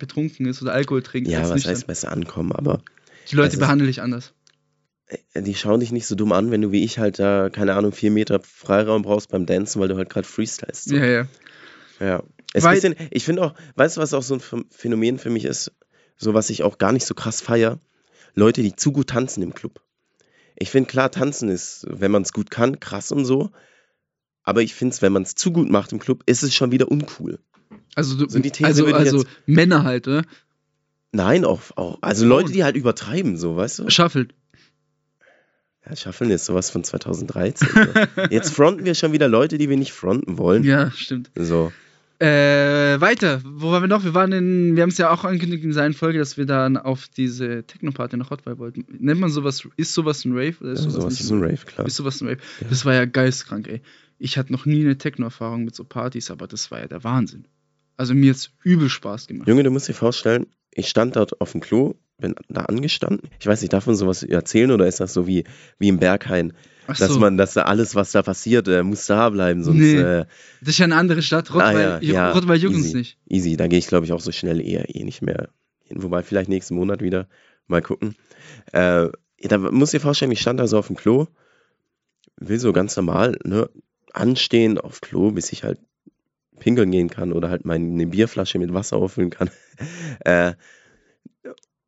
betrunken 0.00 0.46
ist 0.46 0.60
oder 0.62 0.72
Alkohol 0.72 1.02
trinkt. 1.02 1.28
Ja, 1.30 1.48
was 1.48 1.64
heißt 1.64 1.86
besser 1.86 2.10
ankommen, 2.10 2.50
aber 2.52 2.82
Die 3.30 3.36
Leute 3.36 3.56
behandeln 3.58 3.86
dich 3.86 4.02
anders. 4.02 4.32
äh, 5.34 5.42
die 5.42 5.54
schauen 5.54 5.78
dich 5.80 5.92
nicht 5.92 6.06
so 6.06 6.16
dumm 6.16 6.32
an, 6.32 6.50
wenn 6.50 6.60
du 6.62 6.72
wie 6.72 6.82
ich 6.84 6.98
halt 6.98 7.18
da, 7.20 7.48
keine 7.50 7.74
Ahnung, 7.74 7.92
vier 7.92 8.10
Meter 8.10 8.40
Freiraum 8.40 9.02
brauchst 9.02 9.30
beim 9.30 9.46
Dancen, 9.46 9.80
weil 9.80 9.88
du 9.88 9.96
halt 9.96 10.10
gerade 10.10 10.26
freestylst. 10.26 10.88
So. 10.88 10.96
Ja, 10.96 11.04
ja. 11.06 11.26
Ja. 12.00 12.22
Es 12.52 12.64
Weil- 12.64 12.74
bisschen, 12.74 12.96
ich 13.12 13.24
finde 13.24 13.42
auch, 13.44 13.54
weißt 13.76 13.96
du, 13.96 14.00
was 14.00 14.12
auch 14.14 14.22
so 14.24 14.34
ein 14.34 14.40
Ph- 14.40 14.64
Phänomen 14.70 15.18
für 15.18 15.30
mich 15.30 15.44
ist, 15.44 15.70
so 16.16 16.34
was 16.34 16.50
ich 16.50 16.64
auch 16.64 16.78
gar 16.78 16.92
nicht 16.92 17.06
so 17.06 17.14
krass 17.14 17.40
feier? 17.40 17.78
Leute, 18.34 18.62
die 18.62 18.74
zu 18.74 18.90
gut 18.92 19.08
tanzen 19.10 19.42
im 19.42 19.54
Club. 19.54 19.80
Ich 20.56 20.70
finde, 20.70 20.88
klar, 20.90 21.10
tanzen 21.10 21.48
ist, 21.48 21.86
wenn 21.88 22.10
man 22.10 22.22
es 22.22 22.32
gut 22.32 22.50
kann, 22.50 22.80
krass 22.80 23.12
und 23.12 23.24
so. 23.24 23.50
Aber 24.42 24.62
ich 24.62 24.74
finde 24.74 24.94
es, 24.94 25.02
wenn 25.02 25.12
man 25.12 25.22
es 25.22 25.34
zu 25.34 25.52
gut 25.52 25.70
macht 25.70 25.92
im 25.92 25.98
Club, 26.00 26.22
ist 26.26 26.42
es 26.42 26.54
schon 26.54 26.72
wieder 26.72 26.90
uncool. 26.90 27.38
Also, 27.94 28.16
du, 28.16 28.28
So 28.28 28.38
die 28.38 28.50
These 28.50 28.66
also, 28.66 28.86
also 28.86 29.24
Männer 29.46 29.84
halt, 29.84 30.08
oder? 30.08 30.22
Nein, 31.12 31.44
auch, 31.44 31.60
auch. 31.76 31.98
Also 32.02 32.26
Leute, 32.26 32.52
die 32.52 32.62
halt 32.64 32.76
übertreiben, 32.76 33.36
so, 33.36 33.56
weißt 33.56 33.80
du? 33.80 33.90
Shuffelt. 33.90 34.34
Ja, 35.88 35.96
Schaffeln 35.96 36.30
ist 36.30 36.44
sowas 36.44 36.70
von 36.70 36.84
2013. 36.84 37.68
so. 37.68 37.80
Jetzt 38.30 38.54
fronten 38.54 38.84
wir 38.84 38.94
schon 38.94 39.12
wieder 39.12 39.28
Leute, 39.28 39.58
die 39.58 39.68
wir 39.68 39.76
nicht 39.76 39.92
fronten 39.92 40.38
wollen. 40.38 40.62
Ja, 40.62 40.90
stimmt. 40.90 41.30
So. 41.34 41.72
Äh, 42.20 43.00
weiter. 43.00 43.40
Wo 43.44 43.70
waren 43.70 43.82
wir 43.82 43.88
noch? 43.88 44.04
Wir 44.04 44.12
waren 44.12 44.30
in, 44.32 44.76
wir 44.76 44.82
haben 44.82 44.90
es 44.90 44.98
ja 44.98 45.10
auch 45.10 45.24
angekündigt 45.24 45.64
in 45.64 45.72
seiner 45.72 45.94
Folge, 45.94 46.18
dass 46.18 46.36
wir 46.36 46.44
dann 46.44 46.76
auf 46.76 47.08
diese 47.08 47.64
Techno-Party 47.64 48.18
nach 48.18 48.30
Hotwire 48.30 48.58
wollten. 48.58 48.84
Nennt 48.98 49.20
man 49.20 49.30
sowas, 49.30 49.66
ist 49.78 49.94
sowas 49.94 50.26
ein 50.26 50.32
Rave? 50.32 50.54
Oder 50.60 50.72
ist 50.72 50.84
Ja, 50.84 50.90
sowas, 50.90 51.02
sowas 51.02 51.20
ist 51.20 51.30
ein 51.30 51.42
Rave, 51.42 51.64
klar. 51.64 51.86
Ist 51.86 51.96
sowas 51.96 52.20
ein 52.20 52.28
Rave? 52.28 52.40
Ja. 52.60 52.66
Das 52.68 52.84
war 52.84 52.94
ja 52.94 53.06
geistkrank, 53.06 53.68
ey. 53.68 53.80
Ich 54.18 54.36
hatte 54.36 54.52
noch 54.52 54.66
nie 54.66 54.84
eine 54.84 54.98
Techno-Erfahrung 54.98 55.64
mit 55.64 55.74
so 55.74 55.84
Partys, 55.84 56.30
aber 56.30 56.46
das 56.46 56.70
war 56.70 56.80
ja 56.80 56.88
der 56.88 57.02
Wahnsinn. 57.04 57.46
Also 58.00 58.14
mir 58.14 58.30
hat's 58.32 58.50
übel 58.64 58.88
Spaß 58.88 59.26
gemacht. 59.26 59.46
Junge, 59.46 59.62
du 59.62 59.70
musst 59.70 59.86
dir 59.86 59.92
vorstellen, 59.92 60.46
ich 60.72 60.88
stand 60.88 61.16
dort 61.16 61.38
auf 61.42 61.52
dem 61.52 61.60
Klo, 61.60 61.96
bin 62.16 62.34
da 62.48 62.62
angestanden. 62.62 63.28
Ich 63.38 63.46
weiß 63.46 63.60
nicht, 63.60 63.74
darf 63.74 63.86
man 63.86 63.94
sowas 63.94 64.22
erzählen 64.22 64.70
oder 64.70 64.86
ist 64.86 65.00
das 65.00 65.12
so 65.12 65.26
wie, 65.26 65.44
wie 65.78 65.88
im 65.88 65.98
Berghain, 65.98 66.54
Ach 66.86 66.96
dass 66.96 67.12
so, 67.12 67.18
man, 67.18 67.36
dass 67.36 67.52
da 67.52 67.64
alles, 67.64 67.94
was 67.94 68.10
da 68.12 68.22
passiert, 68.22 68.68
äh, 68.68 68.82
muss 68.82 69.04
da 69.04 69.28
bleiben, 69.28 69.62
sonst 69.62 69.80
Nee. 69.80 69.96
äh, 70.00 70.24
das 70.62 70.70
ist 70.70 70.78
ja 70.78 70.86
eine 70.86 70.96
andere 70.96 71.20
Stadt. 71.20 71.52
Rottweil, 71.52 71.76
Ah, 71.76 71.98
ja, 72.00 72.12
ja, 72.14 72.32
Rottweil 72.32 72.56
juckt 72.56 72.74
uns 72.76 72.94
nicht. 72.94 73.18
easy. 73.28 73.58
Da 73.58 73.66
gehe 73.66 73.78
ich, 73.78 73.86
glaube 73.86 74.06
ich, 74.06 74.12
auch 74.12 74.20
so 74.20 74.32
schnell 74.32 74.62
eher 74.66 74.94
eh 74.94 75.04
nicht 75.04 75.20
mehr 75.20 75.50
hin. 75.82 76.02
Wobei 76.02 76.22
vielleicht 76.22 76.48
nächsten 76.48 76.76
Monat 76.76 77.02
wieder. 77.02 77.28
Mal 77.66 77.82
gucken. 77.82 78.16
Äh, 78.72 79.08
da 79.42 79.58
musst 79.58 79.92
du 79.92 79.98
dir 79.98 80.02
vorstellen, 80.02 80.32
ich 80.32 80.40
stand 80.40 80.58
da 80.58 80.66
so 80.66 80.78
auf 80.78 80.86
dem 80.86 80.96
Klo, 80.96 81.26
will 82.36 82.58
so 82.58 82.72
ganz 82.72 82.96
normal, 82.96 83.38
ne, 83.44 83.68
anstehen 84.14 84.78
auf 84.78 85.02
Klo, 85.02 85.32
bis 85.32 85.52
ich 85.52 85.64
halt 85.64 85.78
pinkeln 86.60 86.92
gehen 86.92 87.10
kann 87.10 87.32
oder 87.32 87.50
halt 87.50 87.64
meine 87.64 88.06
Bierflasche 88.06 88.58
mit 88.58 88.72
Wasser 88.72 88.96
auffüllen 88.96 89.30
kann. 89.30 89.50
äh, 90.24 90.52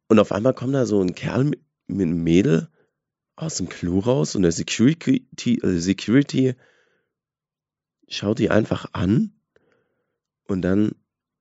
und 0.09 0.19
auf 0.19 0.33
einmal 0.33 0.55
kommt 0.55 0.75
da 0.75 0.85
so 0.85 1.01
ein 1.01 1.15
Kerl 1.15 1.45
mit, 1.45 1.61
einem 1.89 2.23
Mädel 2.23 2.69
aus 3.37 3.57
dem 3.57 3.69
Klo 3.69 3.99
raus 4.01 4.35
und 4.35 4.43
der 4.43 4.53
Security, 4.53 5.27
äh, 5.63 5.79
Security 5.79 6.55
schaut 8.09 8.39
die 8.39 8.51
einfach 8.51 8.87
an 8.93 9.33
und 10.47 10.63
dann, 10.63 10.93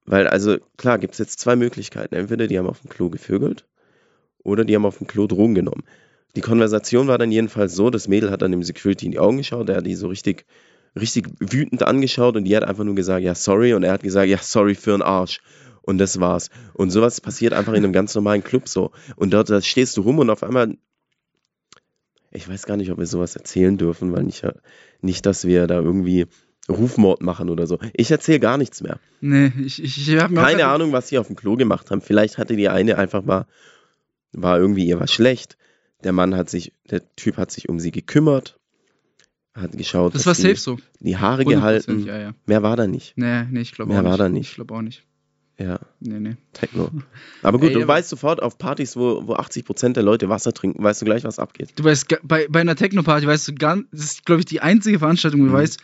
weil 0.05 0.27
also 0.27 0.57
klar, 0.77 0.99
gibt 0.99 1.13
es 1.13 1.19
jetzt 1.19 1.39
zwei 1.39 1.55
Möglichkeiten. 1.55 2.15
Entweder 2.15 2.47
die 2.47 2.57
haben 2.57 2.67
auf 2.67 2.81
dem 2.81 2.89
Klo 2.89 3.09
gevögelt 3.09 3.67
oder 4.43 4.65
die 4.65 4.75
haben 4.75 4.85
auf 4.85 4.97
dem 4.97 5.07
Klo 5.07 5.27
Drogen 5.27 5.55
genommen. 5.55 5.83
Die 6.35 6.41
Konversation 6.41 7.07
war 7.07 7.17
dann 7.17 7.31
jedenfalls 7.31 7.75
so, 7.75 7.89
das 7.89 8.07
Mädel 8.07 8.31
hat 8.31 8.41
dann 8.41 8.51
dem 8.51 8.63
Security 8.63 9.05
in 9.05 9.11
die 9.11 9.19
Augen 9.19 9.37
geschaut, 9.37 9.67
der 9.67 9.77
hat 9.77 9.85
die 9.85 9.95
so 9.95 10.07
richtig, 10.07 10.45
richtig 10.99 11.27
wütend 11.39 11.83
angeschaut 11.83 12.35
und 12.35 12.45
die 12.45 12.55
hat 12.55 12.63
einfach 12.63 12.83
nur 12.83 12.95
gesagt, 12.95 13.23
ja, 13.23 13.35
sorry, 13.35 13.73
und 13.73 13.83
er 13.83 13.93
hat 13.93 14.03
gesagt, 14.03 14.27
ja, 14.27 14.37
sorry 14.37 14.75
für 14.75 14.93
einen 14.93 15.01
Arsch. 15.01 15.41
Und 15.83 15.97
das 15.97 16.19
war's. 16.19 16.49
Und 16.73 16.91
sowas 16.91 17.21
passiert 17.21 17.53
einfach 17.53 17.73
in 17.73 17.83
einem 17.83 17.93
ganz 17.93 18.13
normalen 18.13 18.43
Club 18.43 18.67
so. 18.67 18.91
Und 19.15 19.33
dort 19.33 19.49
stehst 19.65 19.97
du 19.97 20.01
rum 20.01 20.19
und 20.19 20.29
auf 20.29 20.43
einmal. 20.43 20.77
Ich 22.29 22.47
weiß 22.47 22.65
gar 22.65 22.77
nicht, 22.77 22.91
ob 22.91 22.99
wir 22.99 23.07
sowas 23.07 23.35
erzählen 23.35 23.77
dürfen, 23.77 24.13
weil 24.13 24.23
nicht, 24.23 24.47
nicht 25.01 25.25
dass 25.25 25.43
wir 25.43 25.67
da 25.67 25.79
irgendwie 25.79 26.27
Rufmord 26.69 27.21
machen 27.21 27.49
oder 27.49 27.67
so. 27.67 27.79
Ich 27.93 28.11
erzähle 28.11 28.39
gar 28.39 28.57
nichts 28.57 28.81
mehr. 28.81 28.99
Nee, 29.19 29.51
ich, 29.65 29.83
ich, 29.83 30.07
ich 30.07 30.19
habe 30.19 30.35
Keine 30.35 30.67
Ahnung, 30.67 30.91
was 30.93 31.07
sie 31.07 31.17
auf 31.17 31.27
dem 31.27 31.35
Klo 31.35 31.55
gemacht 31.55 31.91
haben. 31.91 32.01
Vielleicht 32.01 32.37
hatte 32.37 32.55
die 32.55 32.69
eine 32.69 32.97
einfach 32.97 33.23
mal, 33.23 33.47
war 34.31 34.59
irgendwie 34.59 34.85
ihr 34.85 34.99
was 34.99 35.11
schlecht. 35.11 35.57
Der 36.03 36.13
Mann 36.13 36.35
hat 36.35 36.49
sich, 36.49 36.73
der 36.89 37.15
Typ 37.15 37.37
hat 37.37 37.51
sich 37.51 37.69
um 37.69 37.79
sie 37.79 37.91
gekümmert, 37.91 38.59
hat 39.53 39.71
geschaut, 39.77 40.15
Das 40.15 40.25
war 40.25 40.33
die, 40.33 40.41
safe 40.41 40.55
so. 40.55 40.77
die 40.99 41.17
Haare 41.17 41.43
100%, 41.43 41.45
gehalten. 41.49 42.05
Ja, 42.05 42.17
ja. 42.17 42.31
Mehr 42.45 42.63
war 42.63 42.75
da 42.77 42.87
nicht. 42.87 43.13
Nee, 43.17 43.43
nee, 43.51 43.61
ich 43.61 43.71
glaube 43.73 43.89
Mehr 43.91 43.99
auch 43.99 44.03
nicht. 44.03 44.11
war 44.11 44.17
da 44.17 44.29
nicht. 44.29 44.49
Ich 44.49 44.55
glaube 44.55 44.73
auch 44.73 44.81
nicht. 44.81 45.03
Ja, 45.59 45.79
Nee, 45.99 46.19
nee. 46.19 46.37
Techno. 46.53 46.89
Aber 47.43 47.59
gut, 47.59 47.67
Ey, 47.69 47.73
du 47.75 47.79
aber- 47.83 47.89
weißt 47.89 48.09
sofort 48.09 48.41
auf 48.41 48.57
Partys, 48.57 48.95
wo, 48.95 49.27
wo 49.27 49.35
80% 49.35 49.93
der 49.93 50.01
Leute 50.03 50.27
Wasser 50.29 50.53
trinken, 50.53 50.81
weißt 50.83 51.01
du 51.01 51.05
gleich, 51.05 51.23
was 51.23 51.37
abgeht. 51.37 51.73
Du 51.75 51.83
weißt, 51.83 52.19
bei, 52.23 52.47
bei 52.49 52.61
einer 52.61 52.75
Techno-Party 52.75 53.27
weißt 53.27 53.47
du 53.49 53.53
ganz, 53.55 53.85
das 53.91 54.01
ist, 54.05 54.25
glaube 54.25 54.39
ich, 54.39 54.45
die 54.45 54.61
einzige 54.61 54.97
Veranstaltung, 54.99 55.41
wo 55.41 55.45
du 55.45 55.51
Mhm. 55.51 55.55
weißt, 55.55 55.79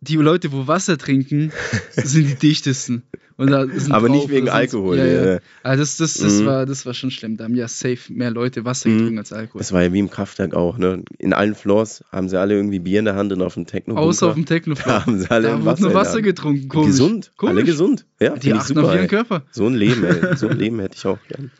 die 0.00 0.16
Leute, 0.16 0.52
wo 0.52 0.66
Wasser 0.66 0.96
trinken, 0.98 1.52
sind 1.96 2.28
die 2.28 2.34
dichtesten. 2.34 3.02
Aber 3.36 4.08
nicht 4.08 4.28
wegen 4.30 4.48
Alkohol. 4.48 4.98
Ja, 4.98 5.06
ja. 5.06 5.32
ja. 5.34 5.38
Also 5.62 5.82
das, 5.82 5.96
das, 5.96 6.14
das, 6.14 6.40
Mhm. 6.40 6.46
war, 6.46 6.66
das 6.66 6.86
war 6.86 6.94
schon 6.94 7.12
schlimm. 7.12 7.36
Da 7.36 7.44
haben 7.44 7.54
ja 7.54 7.68
safe 7.68 8.12
mehr 8.12 8.32
Leute 8.32 8.64
Wasser 8.64 8.88
Mhm. 8.88 8.94
getrunken 8.98 9.18
als 9.18 9.32
Alkohol. 9.32 9.60
Das 9.60 9.72
war 9.72 9.82
ja 9.82 9.92
wie 9.92 10.00
im 10.00 10.10
Kraftwerk 10.10 10.54
auch, 10.54 10.76
ne? 10.76 11.04
In 11.18 11.32
allen 11.32 11.54
Floors 11.54 12.02
haben 12.10 12.28
sie 12.28 12.38
alle 12.38 12.54
irgendwie 12.54 12.80
Bier 12.80 12.98
in 12.98 13.04
der 13.04 13.14
Hand 13.14 13.32
und 13.32 13.40
auf 13.42 13.54
dem 13.54 13.66
techno 13.66 13.94
Außer 13.96 14.26
auf 14.26 14.34
dem 14.34 14.44
techno 14.44 14.74
Da 14.84 15.06
haben 15.06 15.20
sie 15.20 15.30
alle 15.30 15.48
Da 15.48 15.64
wurde 15.64 15.82
nur 15.82 15.94
Wasser 15.94 16.20
getrunken. 16.20 16.68
Komisch. 16.68 16.88
Gesund, 16.88 17.30
Komisch. 17.36 17.54
alle 17.54 17.64
gesund. 17.64 18.06
Ja, 18.20 18.36
Die 18.36 18.52
achten 18.54 18.76
auf 18.78 18.84
super. 18.84 18.94
ihren 18.94 19.02
Ey. 19.02 19.08
Körper. 19.08 19.42
So 19.52 19.66
ein 19.66 19.74
Leben, 19.74 20.02
ey. 20.04 20.36
So 20.36 20.48
ein 20.48 20.56
Leben 20.58 20.80
hätte 20.80 20.96
ich 20.96 21.06
auch 21.06 21.18
gern. 21.28 21.52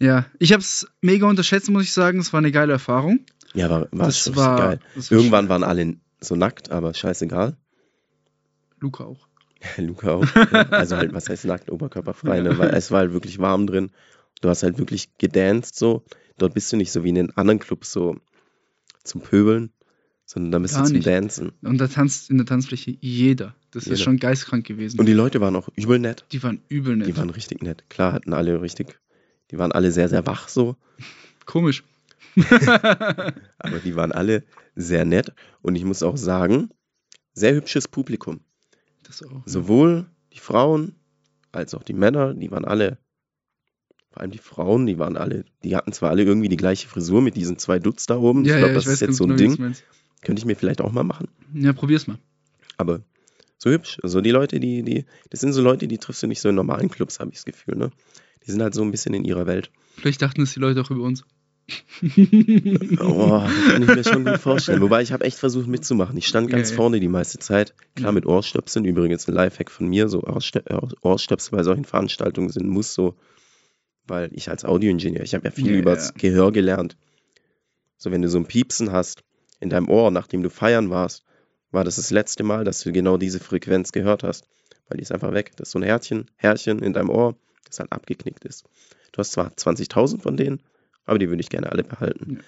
Ja, 0.00 0.26
ich 0.40 0.52
habe 0.52 0.62
es 0.62 0.88
mega 1.00 1.28
unterschätzt, 1.28 1.70
muss 1.70 1.84
ich 1.84 1.92
sagen. 1.92 2.18
Es 2.18 2.32
war 2.32 2.38
eine 2.38 2.50
geile 2.50 2.72
Erfahrung. 2.72 3.20
Ja, 3.54 3.70
war, 3.70 3.86
war 3.92 4.06
das 4.06 4.18
schon 4.18 4.34
war, 4.34 4.56
geil. 4.58 4.80
War 4.96 5.12
Irgendwann 5.12 5.48
waren 5.48 5.62
alle 5.62 5.94
so 6.20 6.34
nackt, 6.34 6.72
aber 6.72 6.92
scheißegal. 6.94 7.56
Luca 8.80 9.04
auch. 9.04 9.28
Luca 9.76 10.14
auch. 10.14 10.34
Also 10.70 10.96
halt, 10.96 11.12
was 11.12 11.28
heißt 11.28 11.44
nackt, 11.44 11.70
oberkörperfrei, 11.70 12.40
ne? 12.40 12.58
Weil 12.58 12.70
es 12.70 12.90
war 12.90 13.00
halt 13.00 13.12
wirklich 13.12 13.38
warm 13.38 13.66
drin. 13.66 13.90
Du 14.40 14.48
hast 14.48 14.62
halt 14.62 14.78
wirklich 14.78 15.16
gedanced 15.18 15.76
so. 15.76 16.04
Dort 16.38 16.54
bist 16.54 16.72
du 16.72 16.76
nicht 16.76 16.92
so 16.92 17.04
wie 17.04 17.10
in 17.10 17.14
den 17.16 17.36
anderen 17.36 17.58
Clubs 17.58 17.92
so 17.92 18.16
zum 19.04 19.20
Pöbeln, 19.20 19.70
sondern 20.24 20.52
da 20.52 20.58
bist 20.60 20.74
Gar 20.74 20.82
du 20.84 20.88
zum 20.88 20.96
nicht. 20.96 21.06
Dancen. 21.06 21.52
Und 21.62 21.78
da 21.78 21.88
tanzt 21.88 22.30
in 22.30 22.38
der 22.38 22.46
Tanzfläche 22.46 22.96
jeder. 23.00 23.54
Das 23.72 23.84
ist 23.84 23.90
Jeder. 23.90 24.02
schon 24.02 24.16
geistkrank 24.16 24.66
gewesen. 24.66 24.98
Und 24.98 25.06
die 25.06 25.12
Leute 25.12 25.40
waren 25.40 25.54
auch 25.54 25.68
übel 25.76 25.98
nett. 25.98 26.24
die 26.32 26.42
waren 26.42 26.62
übel 26.68 26.96
nett. 26.96 27.06
Die 27.06 27.16
waren 27.16 27.30
richtig 27.30 27.62
nett. 27.62 27.84
Klar, 27.88 28.12
hatten 28.14 28.32
alle 28.32 28.62
richtig, 28.62 28.98
die 29.50 29.58
waren 29.58 29.70
alle 29.72 29.92
sehr, 29.92 30.08
sehr 30.08 30.26
wach 30.26 30.48
so. 30.48 30.76
Komisch. 31.44 31.84
Aber 33.58 33.78
die 33.84 33.94
waren 33.96 34.12
alle 34.12 34.44
sehr 34.74 35.04
nett. 35.04 35.32
Und 35.62 35.76
ich 35.76 35.84
muss 35.84 36.02
auch 36.02 36.16
sagen, 36.16 36.70
sehr 37.32 37.54
hübsches 37.54 37.86
Publikum. 37.88 38.40
Das 39.10 39.24
auch. 39.24 39.42
Sowohl 39.44 40.06
die 40.32 40.38
Frauen 40.38 40.94
als 41.50 41.74
auch 41.74 41.82
die 41.82 41.94
Männer, 41.94 42.32
die 42.32 42.52
waren 42.52 42.64
alle, 42.64 42.98
vor 44.12 44.22
allem 44.22 44.30
die 44.30 44.38
Frauen, 44.38 44.86
die 44.86 45.00
waren 45.00 45.16
alle, 45.16 45.44
die 45.64 45.74
hatten 45.74 45.92
zwar 45.92 46.10
alle 46.10 46.22
irgendwie 46.22 46.48
die 46.48 46.56
gleiche 46.56 46.86
Frisur 46.86 47.20
mit 47.20 47.36
diesen 47.36 47.58
zwei 47.58 47.80
Dutz 47.80 48.06
da 48.06 48.16
oben. 48.16 48.44
Ja, 48.44 48.54
ich 48.54 48.58
glaube, 48.58 48.68
ja, 48.68 48.74
das 48.74 48.86
ich 48.86 48.92
ist 48.92 49.00
jetzt 49.00 49.08
ganz 49.08 49.18
so 49.18 49.24
ein 49.24 49.36
genau, 49.36 49.56
Ding. 49.56 49.74
Könnte 50.22 50.38
ich 50.38 50.46
mir 50.46 50.54
vielleicht 50.54 50.80
auch 50.80 50.92
mal 50.92 51.02
machen. 51.02 51.26
Ja, 51.54 51.72
probier's 51.72 52.06
mal. 52.06 52.18
Aber 52.76 53.00
so 53.58 53.70
hübsch. 53.70 53.98
Also 54.04 54.20
die 54.20 54.30
Leute, 54.30 54.60
die, 54.60 54.84
die, 54.84 55.06
das 55.30 55.40
sind 55.40 55.54
so 55.54 55.60
Leute, 55.60 55.88
die 55.88 55.98
triffst 55.98 56.22
du 56.22 56.28
nicht 56.28 56.40
so 56.40 56.48
in 56.48 56.54
normalen 56.54 56.88
Clubs, 56.88 57.18
habe 57.18 57.30
ich 57.30 57.36
das 57.36 57.44
Gefühl, 57.46 57.76
ne? 57.76 57.90
Die 58.46 58.52
sind 58.52 58.62
halt 58.62 58.74
so 58.74 58.82
ein 58.82 58.92
bisschen 58.92 59.12
in 59.12 59.24
ihrer 59.24 59.46
Welt. 59.46 59.72
Vielleicht 59.96 60.22
dachten 60.22 60.42
es 60.42 60.54
die 60.54 60.60
Leute 60.60 60.80
auch 60.80 60.90
über 60.90 61.02
uns. 61.02 61.24
Oh, 63.00 63.40
kann 63.68 63.82
ich 63.82 63.88
mir 63.88 64.04
schon 64.04 64.24
gut 64.24 64.38
vorstellen. 64.38 64.80
Wobei 64.80 65.02
ich 65.02 65.12
habe 65.12 65.24
echt 65.24 65.38
versucht 65.38 65.68
mitzumachen. 65.68 66.16
Ich 66.16 66.26
stand 66.26 66.50
ganz 66.50 66.70
ja. 66.70 66.76
vorne 66.76 67.00
die 67.00 67.08
meiste 67.08 67.38
Zeit. 67.38 67.74
Klar 67.94 68.08
Ja. 68.08 68.12
mit 68.12 68.26
Ohrstöpseln. 68.26 68.84
Übrigens 68.84 69.28
ein 69.28 69.34
Lifehack 69.34 69.70
von 69.70 69.86
mir. 69.86 70.08
So 70.08 70.22
Ohrstöp 70.22 70.64
Ohrstöpsel 71.02 71.56
bei 71.56 71.62
solchen 71.62 71.84
Veranstaltungen 71.84 72.48
sind 72.48 72.68
muss 72.68 72.94
so, 72.94 73.14
weil 74.06 74.30
ich 74.32 74.50
als 74.50 74.64
Audioingenieur, 74.64 75.22
ich 75.22 75.34
habe 75.34 75.44
ja 75.44 75.50
viel 75.50 75.72
Ja, 75.72 75.78
über 75.78 75.94
das 75.94 76.14
Gehör 76.14 76.52
gelernt. 76.52 76.96
So 77.96 78.10
wenn 78.10 78.22
du 78.22 78.28
so 78.28 78.38
ein 78.38 78.46
Piepsen 78.46 78.92
hast 78.92 79.22
in 79.60 79.70
deinem 79.70 79.88
Ohr, 79.88 80.10
nachdem 80.10 80.42
du 80.42 80.50
feiern 80.50 80.90
warst, 80.90 81.24
war 81.70 81.84
das 81.84 81.96
das 81.96 82.10
letzte 82.10 82.42
Mal, 82.42 82.64
dass 82.64 82.80
du 82.80 82.92
genau 82.92 83.16
diese 83.16 83.38
Frequenz 83.40 83.92
gehört 83.92 84.22
hast. 84.24 84.48
Weil 84.88 84.96
die 84.96 85.02
ist 85.02 85.12
einfach 85.12 85.32
weg. 85.32 85.52
Das 85.56 85.68
ist 85.68 85.72
so 85.72 85.78
ein 85.78 85.84
Härchen, 85.84 86.26
Härchen 86.36 86.80
in 86.80 86.92
deinem 86.92 87.10
Ohr, 87.10 87.36
das 87.64 87.78
halt 87.78 87.92
abgeknickt 87.92 88.44
ist. 88.44 88.64
Du 89.12 89.18
hast 89.18 89.32
zwar 89.32 89.50
20.000 89.52 90.20
von 90.20 90.36
denen, 90.36 90.60
aber 91.10 91.18
die 91.18 91.28
würde 91.28 91.40
ich 91.40 91.50
gerne 91.50 91.70
alle 91.70 91.82
behalten. 91.84 92.40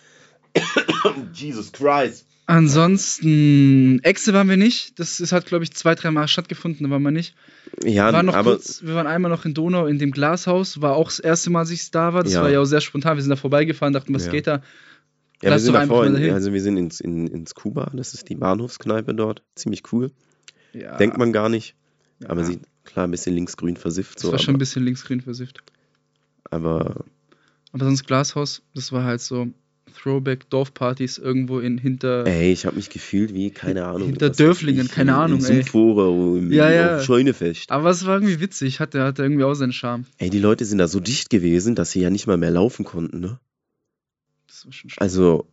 Jesus 1.35 1.73
Christ. 1.73 2.27
Ansonsten, 2.47 4.01
Exe 4.03 4.33
waren 4.33 4.49
wir 4.49 4.57
nicht. 4.57 4.99
Das 4.99 5.21
ist, 5.21 5.33
hat, 5.33 5.47
glaube 5.47 5.65
ich, 5.65 5.73
zwei, 5.73 5.95
drei 5.95 6.11
Mal 6.11 6.29
stattgefunden, 6.29 6.85
da 6.85 6.91
waren 6.91 7.03
wir 7.03 7.11
nicht. 7.11 7.35
Ja, 7.85 8.07
Wir 8.09 8.13
waren, 8.15 8.27
noch 8.27 8.35
aber 8.35 8.53
kurz, 8.53 8.83
wir 8.83 8.95
waren 8.95 9.07
einmal 9.07 9.31
noch 9.31 9.45
in 9.45 9.55
Donau 9.55 9.87
in 9.87 9.99
dem 9.99 10.11
Glashaus. 10.11 10.81
War 10.81 10.97
auch 10.97 11.07
das 11.09 11.19
erste 11.21 11.51
Mal, 11.51 11.61
als 11.61 11.71
ich 11.71 11.91
da 11.91 12.13
war. 12.15 12.23
Das 12.23 12.33
Ja. 12.35 12.43
war 12.43 12.51
ja 12.51 12.61
auch 12.61 12.65
sehr 12.65 12.81
spontan. 12.81 13.17
Wir 13.17 13.23
sind 13.23 13.31
da 13.31 13.37
vorbeigefahren, 13.37 13.93
dachten, 13.93 14.15
was 14.15 14.27
Ja. 14.27 14.33
geht 14.33 14.47
da? 14.47 14.57
ja, 14.57 14.63
wir 15.41 15.51
lass 15.51 15.63
sind 15.63 15.75
doch 15.75 15.81
einfach 15.81 16.03
davor, 16.05 16.17
in, 16.19 16.31
also 16.33 16.53
wir 16.53 16.61
sind 16.63 16.77
ins, 16.77 17.01
in, 17.01 17.27
ins 17.27 17.55
Kuba, 17.55 17.91
das 17.95 18.15
ist 18.15 18.29
die 18.29 18.37
Bahnhofskneipe 18.37 19.15
dort. 19.15 19.43
Ziemlich 19.57 19.83
cool. 19.93 20.11
Ja, 20.73 20.97
Denkt 20.97 21.19
man 21.19 21.33
gar 21.33 21.49
nicht. 21.49 21.75
ja. 22.21 22.29
Aber 22.31 22.45
sieht 22.45 22.61
klar 22.85 23.07
ein 23.07 23.11
bisschen 23.11 23.35
linksgrün 23.35 23.77
versifft. 23.77 24.17
Das 24.17 24.23
So, 24.23 24.33
war 24.33 24.39
schon 24.39 24.55
ein 24.55 24.59
bisschen 24.59 24.85
linksgrün 24.85 25.21
versifft. 25.21 25.63
aber 26.51 27.05
Aber 27.73 27.85
sonst 27.87 28.07
Glashaus, 28.07 28.63
das 28.75 28.93
war 28.93 29.05
halt 29.05 29.21
so 29.21 29.49
Throwback-Dorfpartys 29.95 31.19
irgendwo 31.19 31.59
in 31.59 31.79
hinter. 31.79 32.27
ey, 32.27 32.53
ich 32.53 32.67
habe 32.67 32.77
mich 32.77 32.91
gefühlt 32.91 33.35
wie, 33.35 33.51
keine 33.51 33.85
Ahnung. 33.87 34.09
Hinter 34.09 34.31
Dörflingen, 34.31 34.87
ich, 34.87 34.93
keine 34.93 35.13
in- 35.13 35.17
Ahnung, 35.17 35.39
In 35.41 35.45
ey. 35.47 35.63
Sumpfhore, 35.63 36.39
im, 36.39 36.53
Ja, 36.53 36.71
ja. 36.71 37.01
Scheunefest. 37.03 37.71
Aber 37.71 37.91
es 37.91 38.05
war 38.07 38.15
irgendwie 38.17 38.41
witzig, 38.41 38.81
hatte, 38.81 39.03
hatte 39.03 39.23
irgendwie 39.23 39.45
auch 39.45 39.55
seinen 39.55 39.73
Charme. 39.73 40.05
Ey, 40.19 40.31
die 40.31 40.39
Leute 40.39 40.65
sind 40.65 40.79
da 40.79 40.89
so 40.89 41.01
dicht 41.01 41.31
gewesen, 41.31 41.75
dass 41.75 41.91
sie 41.93 42.01
ja 42.01 42.11
nicht 42.11 42.27
mal 42.27 42.37
mehr 42.37 42.51
laufen 42.51 42.85
konnten, 42.85 43.21
ne? 43.21 43.39
Das 44.47 44.67
war 44.67 44.73
schon 44.73 44.91
schlimm. 44.91 45.03
Also, 45.03 45.47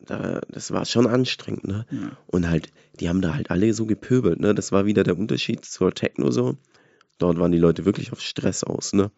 da, 0.00 0.40
das 0.48 0.70
war 0.70 0.84
schon 0.84 1.06
anstrengend, 1.06 1.64
ne? 1.64 1.86
Ja. 1.90 2.16
Und 2.26 2.48
halt, 2.48 2.72
die 3.00 3.08
haben 3.08 3.20
da 3.20 3.34
halt 3.34 3.50
alle 3.50 3.72
so 3.74 3.86
gepöbelt, 3.86 4.40
ne? 4.40 4.54
Das 4.54 4.72
war 4.72 4.86
wieder 4.86 5.02
der 5.04 5.18
Unterschied 5.18 5.64
zur 5.64 5.92
Techno 5.92 6.30
so. 6.30 6.56
Dort 7.18 7.38
waren 7.38 7.52
die 7.52 7.58
Leute 7.58 7.84
wirklich 7.84 8.12
auf 8.12 8.20
Stress 8.20 8.64
aus, 8.64 8.92
ne? 8.92 9.10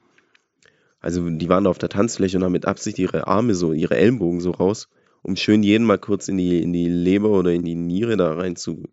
Also, 1.01 1.29
die 1.29 1.49
waren 1.49 1.65
da 1.65 1.71
auf 1.71 1.79
der 1.79 1.89
Tanzfläche 1.89 2.37
und 2.39 2.45
haben 2.45 2.53
mit 2.53 2.67
Absicht 2.67 2.99
ihre 2.99 3.27
Arme 3.27 3.55
so, 3.55 3.73
ihre 3.73 3.97
Ellenbogen 3.97 4.41
so 4.41 4.51
raus, 4.51 4.89
um 5.23 5.37
schön 5.37 5.63
jeden 5.63 5.87
mal 5.87 5.99
kurz 5.99 6.29
in 6.29 6.37
die, 6.37 6.61
in 6.63 6.73
die 6.73 6.89
Leber 6.89 7.31
oder 7.31 7.53
in 7.53 7.65
die 7.65 7.75
Niere 7.77 8.17
da 8.17 8.35
rein 8.35 8.57
zu 8.57 8.85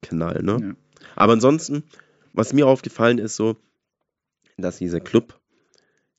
knallen, 0.00 0.44
ne? 0.46 0.58
Ja. 0.60 0.74
Aber 1.16 1.34
ansonsten, 1.34 1.82
was 2.32 2.52
mir 2.52 2.66
aufgefallen 2.66 3.18
ist, 3.18 3.36
so, 3.36 3.56
dass 4.56 4.78
dieser 4.78 5.00
Club 5.00 5.38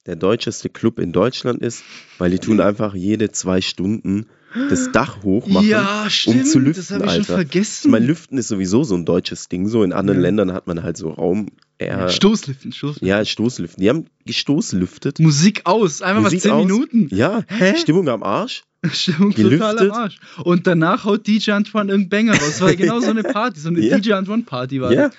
der 0.05 0.15
deutscheste 0.17 0.69
Club 0.69 0.99
in 0.99 1.13
Deutschland 1.13 1.61
ist, 1.61 1.83
weil 2.17 2.29
die 2.31 2.39
tun 2.39 2.59
einfach 2.59 2.93
jede 2.93 3.31
zwei 3.31 3.61
Stunden 3.61 4.25
das 4.69 4.91
Dach 4.91 5.23
hochmachen. 5.23 5.67
Ja, 5.67 6.05
stimmt. 6.09 6.47
zu 6.47 6.59
lüften, 6.59 6.83
das 6.83 6.91
habe 6.91 7.05
ich 7.05 7.11
schon 7.11 7.19
Alter. 7.21 7.35
vergessen. 7.35 7.89
Mein 7.89 8.03
Lüften 8.03 8.37
ist 8.37 8.49
sowieso 8.49 8.83
so 8.83 8.95
ein 8.95 9.05
deutsches 9.05 9.47
Ding. 9.47 9.67
So 9.67 9.81
in 9.81 9.93
anderen 9.93 10.19
Ja. 10.19 10.23
Ländern 10.23 10.53
hat 10.53 10.67
man 10.67 10.83
halt 10.83 10.97
so 10.97 11.09
Raum. 11.09 11.47
Ja, 11.87 12.09
Stoßlüften, 12.09 12.71
Stoßlüften. 12.71 13.07
Ja, 13.07 13.23
Stoßlüften. 13.25 13.81
Die 13.81 13.89
haben 13.89 14.05
gestoßlüftet. 14.25 15.19
Musik 15.19 15.61
aus, 15.65 16.01
einfach 16.01 16.21
Musik 16.23 16.39
mal 16.39 16.49
10 16.49 16.51
aus. 16.51 16.65
Minuten. 16.65 17.07
Ja, 17.15 17.43
Hä? 17.47 17.75
Stimmung 17.77 18.07
am 18.09 18.23
Arsch. 18.23 18.63
Stimmung 18.91 19.31
total 19.31 19.43
Gelüftet. 19.75 19.79
am 19.81 19.91
Arsch. 19.91 20.19
Und 20.43 20.67
danach 20.67 21.05
haut 21.05 21.25
DJ 21.27 21.51
Antoine 21.51 21.91
irgendein 21.91 22.09
Banger 22.27 22.33
raus. 22.33 22.47
Das 22.47 22.61
war 22.61 22.75
genau 22.75 22.99
so 22.99 23.09
eine 23.09 23.23
Party, 23.23 23.59
so 23.59 23.69
eine 23.69 23.79
Ja. 23.81 23.97
DJ 23.97 24.13
Antoine 24.13 24.43
Party 24.43 24.81
war 24.81 24.91
Ja. 24.91 25.07
das. 25.09 25.17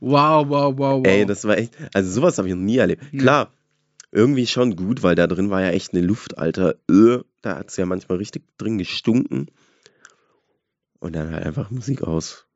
Wow, 0.00 0.48
wow, 0.48 0.74
wow, 0.76 0.98
wow. 0.98 1.06
Ey, 1.06 1.26
das 1.26 1.44
war 1.44 1.56
echt. 1.58 1.74
Also 1.94 2.10
sowas 2.10 2.36
habe 2.38 2.48
ich 2.48 2.54
noch 2.54 2.60
nie 2.60 2.78
erlebt. 2.78 3.02
Ja. 3.12 3.20
Klar, 3.20 3.52
irgendwie 4.10 4.46
schon 4.48 4.74
gut, 4.76 5.02
weil 5.02 5.14
da 5.14 5.26
drin 5.26 5.48
war 5.50 5.60
ja 5.62 5.68
echt 5.70 5.94
eine 5.94 6.02
Luft, 6.04 6.38
Alter. 6.38 6.74
Da 7.42 7.56
hat 7.56 7.68
es 7.70 7.76
ja 7.76 7.86
manchmal 7.86 8.18
richtig 8.18 8.42
drin 8.58 8.78
gestunken. 8.78 9.46
Und 10.98 11.14
dann 11.14 11.30
halt 11.32 11.44
einfach 11.46 11.70
Musik 11.70 12.02
aus. 12.02 12.46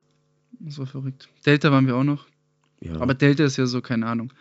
das 0.59 0.79
war 0.79 0.87
verrückt. 0.87 1.29
Delta 1.45 1.71
waren 1.71 1.87
wir 1.87 1.97
auch 1.97 2.05
noch. 2.05 2.27
Ja. 2.81 3.01
Aber 3.01 3.15
Delta 3.15 3.45
ist 3.45 3.57
ja 3.57 3.67
so, 3.67 3.81
keine 3.81 4.07
Ahnung. 4.07 4.33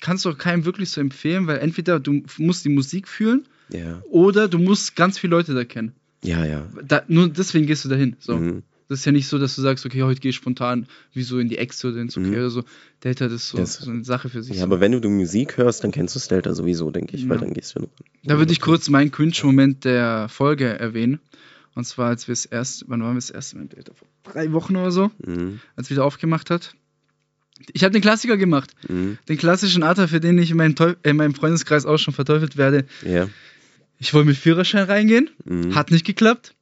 Kannst 0.00 0.24
du 0.24 0.30
auch 0.30 0.38
keinem 0.38 0.64
wirklich 0.64 0.90
so 0.90 1.00
empfehlen, 1.00 1.46
weil 1.46 1.58
entweder 1.58 2.00
du 2.00 2.22
musst 2.38 2.64
die 2.64 2.70
Musik 2.70 3.06
fühlen 3.08 3.44
ja, 3.70 4.02
oder 4.10 4.48
du 4.48 4.58
musst 4.58 4.96
ganz 4.96 5.18
viele 5.18 5.32
Leute 5.32 5.54
da 5.54 5.64
kennen. 5.64 5.92
ja, 6.22 6.44
ja. 6.44 6.66
Da, 6.86 7.02
nur 7.08 7.28
deswegen 7.28 7.66
gehst 7.66 7.84
du 7.84 7.88
dahin. 7.88 8.16
So. 8.18 8.36
Mhm. 8.36 8.62
Das 8.88 8.98
ist 9.00 9.04
ja 9.06 9.12
nicht 9.12 9.28
so, 9.28 9.38
dass 9.38 9.56
du 9.56 9.62
sagst, 9.62 9.86
okay, 9.86 10.02
heute 10.02 10.20
gehe 10.20 10.28
ich 10.30 10.36
spontan 10.36 10.86
wie 11.14 11.22
so 11.22 11.38
in 11.38 11.48
die 11.48 11.56
Exe 11.56 11.88
oder 11.88 12.00
ins 12.02 12.16
Okay 12.18 12.26
Mhm. 12.28 12.34
oder 12.34 12.50
so. 12.50 12.64
Delta, 13.02 13.24
das 13.26 13.34
ist 13.44 13.48
so, 13.48 13.58
Das- 13.58 13.76
so 13.76 13.90
eine 13.90 14.04
Sache 14.04 14.28
für 14.28 14.42
sich. 14.42 14.56
Ja, 14.58 14.64
aber 14.64 14.80
wenn 14.80 14.92
du 15.00 15.08
Musik 15.08 15.56
hörst, 15.56 15.84
dann 15.84 15.90
kennst 15.90 16.14
du 16.14 16.18
das 16.18 16.28
Delta 16.28 16.52
sowieso, 16.54 16.90
denke 16.90 17.16
ich, 17.16 17.28
weil 17.28 17.38
Ja. 17.38 17.44
dann 17.44 17.54
gehst 17.54 17.74
du 17.74 17.80
nur. 17.80 17.90
Da 18.24 18.36
würde 18.38 18.52
ich 18.52 18.60
kurz 18.60 18.88
meinen 18.90 19.10
Cringe-Moment 19.10 19.84
der 19.84 20.28
Folge 20.28 20.66
erwähnen. 20.66 21.20
Und 21.74 21.84
zwar, 21.86 22.08
als 22.08 22.28
wir 22.28 22.32
es 22.34 22.44
erst, 22.46 22.84
wann 22.88 23.00
waren 23.02 23.12
wir 23.12 23.20
das 23.20 23.30
erste 23.30 23.56
Mal 23.56 23.62
im 23.62 23.68
Delta? 23.70 23.92
Vor 23.94 24.06
drei 24.32 24.52
Wochen 24.52 24.76
oder 24.76 24.90
so, 24.90 25.10
Mhm. 25.26 25.60
als 25.76 25.88
wieder 25.90 26.04
aufgemacht 26.04 26.50
hat. 26.50 26.74
Ich 27.72 27.84
habe 27.84 27.92
den 27.92 28.02
Klassiker 28.02 28.36
gemacht. 28.36 28.70
Mhm. 28.88 29.18
Den 29.28 29.36
klassischen 29.38 29.82
Atta, 29.82 30.06
für 30.06 30.20
den 30.20 30.38
ich 30.38 30.50
in 30.50 30.56
meinem, 30.56 30.74
Teuf 30.74 30.96
in 31.02 31.16
meinem 31.16 31.34
Freundeskreis 31.34 31.86
auch 31.86 31.98
schon 31.98 32.14
verteufelt 32.14 32.56
werde. 32.56 32.84
Ja. 33.04 33.28
Ich 33.98 34.12
wollte 34.12 34.28
mit 34.28 34.36
Führerschein 34.36 34.84
reingehen. 34.84 35.30
Mhm. 35.44 35.74
Hat 35.74 35.90
nicht 35.90 36.04
geklappt. 36.04 36.54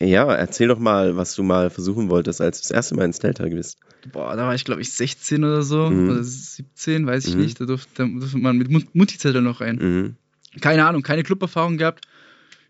Ja, 0.00 0.32
erzähl 0.32 0.68
doch 0.68 0.78
mal, 0.78 1.16
was 1.16 1.34
du 1.34 1.42
mal 1.42 1.70
versuchen 1.70 2.08
wolltest, 2.08 2.40
als 2.40 2.58
du 2.60 2.62
das 2.68 2.70
erste 2.70 2.94
Mal 2.94 3.06
ins 3.06 3.18
Delta 3.18 3.44
bist. 3.46 3.78
Boah, 4.12 4.36
da 4.36 4.46
war 4.46 4.54
ich 4.54 4.64
glaube 4.64 4.80
ich 4.80 4.92
16 4.92 5.42
oder 5.42 5.62
so. 5.62 5.90
Mhm. 5.90 6.10
Oder 6.10 6.22
17, 6.22 7.06
weiß 7.06 7.26
ich 7.26 7.34
Mhm. 7.34 7.40
nicht. 7.40 7.60
Da 7.60 7.64
durfte, 7.64 8.06
durfte 8.08 8.38
man 8.38 8.58
mit 8.58 8.94
Mutti-Zettel 8.94 9.42
noch 9.42 9.60
rein. 9.60 9.76
Mhm. 9.76 10.60
Keine 10.60 10.86
Ahnung, 10.86 11.02
keine 11.02 11.24
Cluberfahrung 11.24 11.78
gehabt. 11.78 12.04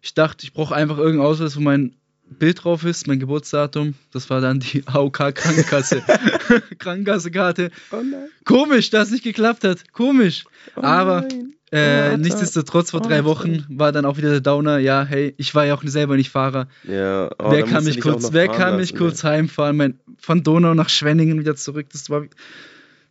Ich 0.00 0.14
dachte, 0.14 0.44
ich 0.44 0.52
brauche 0.52 0.74
einfach 0.74 0.96
irgendeinen 0.96 1.26
Ausweis, 1.26 1.56
wo 1.56 1.60
mein 1.60 1.92
Bild 2.38 2.64
drauf 2.64 2.85
ist, 2.85 3.06
mein 3.06 3.18
Geburtsdatum. 3.18 3.94
Das 4.12 4.30
war 4.30 4.40
dann 4.40 4.61
die 4.61 4.82
AOK-Krankenkasse. 4.87 6.02
Krankenkassekarte. 6.78 7.70
Oh. 7.90 8.02
Komisch, 8.44 8.90
dass 8.90 9.08
es 9.08 9.12
nicht 9.12 9.25
geklappt 9.25 9.64
hat. 9.64 9.92
Komisch. 9.92 10.44
Oh 10.76 10.82
Aber 10.82 11.26
äh, 11.70 11.78
Alter. 11.78 12.18
nichtsdestotrotz, 12.18 12.90
vor 12.90 13.00
drei 13.00 13.16
Alter. 13.16 13.25
Wochen 13.26 13.64
war 13.68 13.92
dann 13.92 14.04
auch 14.04 14.16
wieder 14.16 14.30
der 14.30 14.40
Downer. 14.40 14.78
Ja, 14.78 15.04
hey, 15.04 15.35
ich 15.37 15.54
war 15.54 15.66
ja 15.66 15.75
auch 15.75 15.82
selber 15.85 16.16
nicht 16.16 16.30
Fahrer. 16.30 16.68
Ja, 16.85 17.30
oh, 17.38 17.50
wer 17.50 17.64
kann 17.64 17.85
mich 17.85 18.00
kurz, 18.00 18.32
wer 18.32 18.49
kann 18.49 18.76
mich 18.76 18.94
kurz 18.94 19.25
heimfahren? 19.25 19.76
Mein, 19.76 19.99
von 20.18 20.42
Donau 20.42 20.75
nach 20.75 20.88
Schwenningen 20.88 21.38
wieder 21.38 21.56
zurück. 21.56 21.87
Das 21.92 22.08
war. 22.11 22.25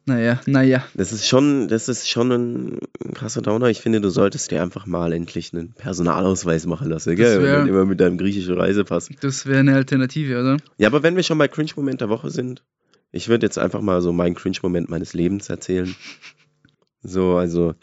Naja, 0.07 0.39
naja. 0.45 0.85
Das 0.95 1.11
ist 1.11 1.27
schon, 1.27 1.67
das 1.67 1.89
ist 1.89 2.09
schon 2.09 2.31
ein, 2.31 2.79
krasser 3.13 3.41
Downer. 3.41 3.67
Ich 3.67 3.81
finde, 3.81 3.99
du 3.99 4.09
solltest 4.09 4.49
dir 4.51 4.61
einfach 4.63 4.85
mal 4.85 5.11
endlich 5.11 5.53
einen 5.53 5.73
Personalausweis 5.73 6.65
machen 6.65 6.89
lassen, 6.89 7.17
gell? 7.17 7.43
wär- 7.43 7.65
immer 7.65 7.83
mit 7.83 7.99
deinem 7.99 8.17
griechischen 8.17 8.53
Reisepass. 8.55 9.09
Das 9.19 9.45
wäre 9.45 9.59
eine 9.59 9.75
Alternative, 9.75 10.39
oder? 10.39 10.57
Ja, 10.77 10.87
aber 10.87 11.03
wenn 11.03 11.17
wir 11.17 11.23
schon 11.23 11.37
bei 11.37 11.49
Cringe-Moment 11.49 11.99
der 11.99 12.07
Woche 12.07 12.29
sind, 12.29 12.63
ich 13.11 13.27
würde 13.27 13.45
jetzt 13.45 13.57
einfach 13.57 13.81
mal 13.81 14.01
so 14.01 14.13
meinen 14.13 14.35
Cringe-Moment 14.35 14.89
meines 14.89 15.13
Lebens 15.13 15.49
erzählen. 15.49 15.93
So, 17.01 17.35
also 17.35 17.75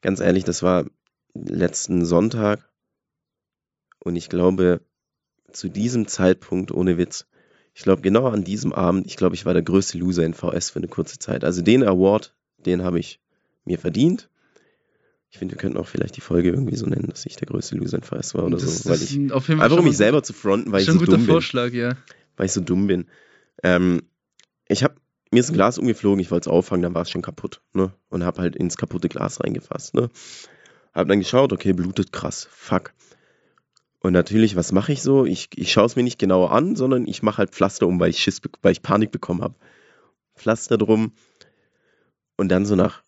ganz 0.00 0.20
ehrlich, 0.20 0.44
das 0.44 0.62
war 0.62 0.86
letzten 1.34 2.06
Sonntag 2.06 2.70
und 3.98 4.16
ich 4.16 4.30
glaube, 4.30 4.80
zu 5.52 5.68
diesem 5.68 6.06
Zeitpunkt, 6.08 6.72
ohne 6.72 6.96
Witz, 6.96 7.26
ich 7.74 7.82
glaube, 7.82 8.02
genau 8.02 8.26
an 8.26 8.44
diesem 8.44 8.72
Abend, 8.72 9.06
ich 9.06 9.16
glaube, 9.16 9.34
ich 9.34 9.46
war 9.46 9.54
der 9.54 9.62
größte 9.62 9.98
Loser 9.98 10.24
in 10.24 10.34
VS 10.34 10.70
für 10.70 10.78
eine 10.78 10.88
kurze 10.88 11.18
Zeit. 11.18 11.44
Also 11.44 11.62
den 11.62 11.82
Award, 11.82 12.34
den 12.58 12.82
habe 12.82 12.98
ich 12.98 13.20
mir 13.64 13.78
verdient. 13.78 14.28
Ich 15.30 15.38
finde, 15.38 15.54
wir 15.54 15.58
könnten 15.58 15.78
auch 15.78 15.86
vielleicht 15.86 16.16
die 16.16 16.20
Folge 16.20 16.50
irgendwie 16.50 16.76
so 16.76 16.86
nennen, 16.86 17.06
dass 17.08 17.24
ich 17.24 17.36
der 17.36 17.46
größte 17.46 17.76
Loser 17.76 17.98
in 17.98 18.02
VS 18.02 18.34
war 18.34 18.44
oder 18.44 18.56
das, 18.56 18.82
so. 18.82 18.90
Weil 18.90 19.00
ich, 19.00 19.16
ist 19.16 19.32
auf 19.32 19.46
jeden 19.48 19.60
Fall 19.60 19.66
einfach 19.66 19.78
um 19.78 19.82
schon 19.82 19.88
mich 19.88 19.96
selber 19.96 20.22
zu 20.22 20.32
fronten, 20.32 20.72
weil 20.72 20.80
ich 20.80 20.86
schon 20.86 20.94
so 20.94 21.00
ein 21.00 21.06
guter 21.06 21.12
dumm 21.12 21.26
bin 21.26 21.32
Vorschlag, 21.32 21.72
ja. 21.72 21.96
weil 22.36 22.46
ich 22.46 22.52
so 22.52 22.60
dumm 22.60 22.88
bin. 22.88 23.06
Ähm, 23.62 24.02
ich 24.68 24.82
habe 24.82 24.94
mir 25.32 25.40
ist 25.40 25.50
ein 25.50 25.54
Glas 25.54 25.78
umgeflogen, 25.78 26.20
ich 26.20 26.30
wollte 26.30 26.50
es 26.50 26.52
auffangen, 26.52 26.82
dann 26.82 26.94
war 26.94 27.02
es 27.02 27.10
schon 27.10 27.22
kaputt, 27.22 27.60
ne? 27.72 27.92
Und 28.08 28.24
habe 28.24 28.42
halt 28.42 28.56
ins 28.56 28.76
kaputte 28.76 29.08
Glas 29.08 29.40
reingefasst, 29.40 29.94
ne? 29.94 30.10
Hab 30.92 31.06
dann 31.06 31.20
geschaut, 31.20 31.52
okay, 31.52 31.72
blutet 31.72 32.12
krass, 32.12 32.48
fuck. 32.50 32.92
Und 34.00 34.12
natürlich, 34.12 34.56
was 34.56 34.72
mache 34.72 34.92
ich 34.92 35.02
so? 35.02 35.26
Ich, 35.26 35.50
ich 35.56 35.72
schaue 35.72 35.84
es 35.84 35.94
mir 35.94 36.02
nicht 36.02 36.18
genauer 36.18 36.52
an, 36.52 36.74
sondern 36.74 37.06
ich 37.06 37.22
mache 37.22 37.38
halt 37.38 37.50
Pflaster 37.50 37.86
um, 37.86 38.00
weil 38.00 38.10
ich 38.10 38.18
Schiss, 38.18 38.40
weil 38.62 38.72
ich 38.72 38.82
Panik 38.82 39.10
bekommen 39.10 39.42
habe. 39.42 39.54
Pflaster 40.34 40.78
drum. 40.78 41.12
Und 42.36 42.48
dann 42.48 42.64
so 42.64 42.76
nach 42.76 43.02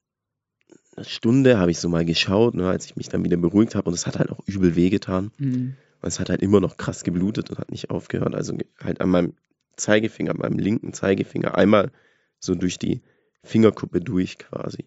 einer 0.94 1.04
Stunde 1.06 1.58
habe 1.58 1.70
ich 1.70 1.78
so 1.78 1.88
mal 1.88 2.04
geschaut, 2.04 2.54
ne, 2.54 2.68
als 2.68 2.84
ich 2.84 2.96
mich 2.96 3.08
dann 3.08 3.24
wieder 3.24 3.38
beruhigt 3.38 3.74
habe 3.74 3.88
und 3.88 3.94
es 3.94 4.06
hat 4.06 4.18
halt 4.18 4.30
auch 4.30 4.40
übel 4.46 4.76
wehgetan. 4.76 5.32
Mhm. 5.38 5.76
Und 6.02 6.08
es 6.08 6.20
hat 6.20 6.28
halt 6.28 6.42
immer 6.42 6.60
noch 6.60 6.76
krass 6.76 7.04
geblutet 7.04 7.48
und 7.48 7.58
hat 7.58 7.70
nicht 7.70 7.88
aufgehört. 7.88 8.34
Also 8.34 8.58
halt 8.82 9.00
an 9.00 9.08
meinem 9.08 9.34
Zeigefinger, 9.76 10.34
meinem 10.34 10.58
linken 10.58 10.92
Zeigefinger, 10.92 11.56
einmal 11.56 11.90
so 12.38 12.54
durch 12.54 12.78
die 12.78 13.00
Fingerkuppe 13.42 14.00
durch 14.00 14.36
quasi. 14.36 14.84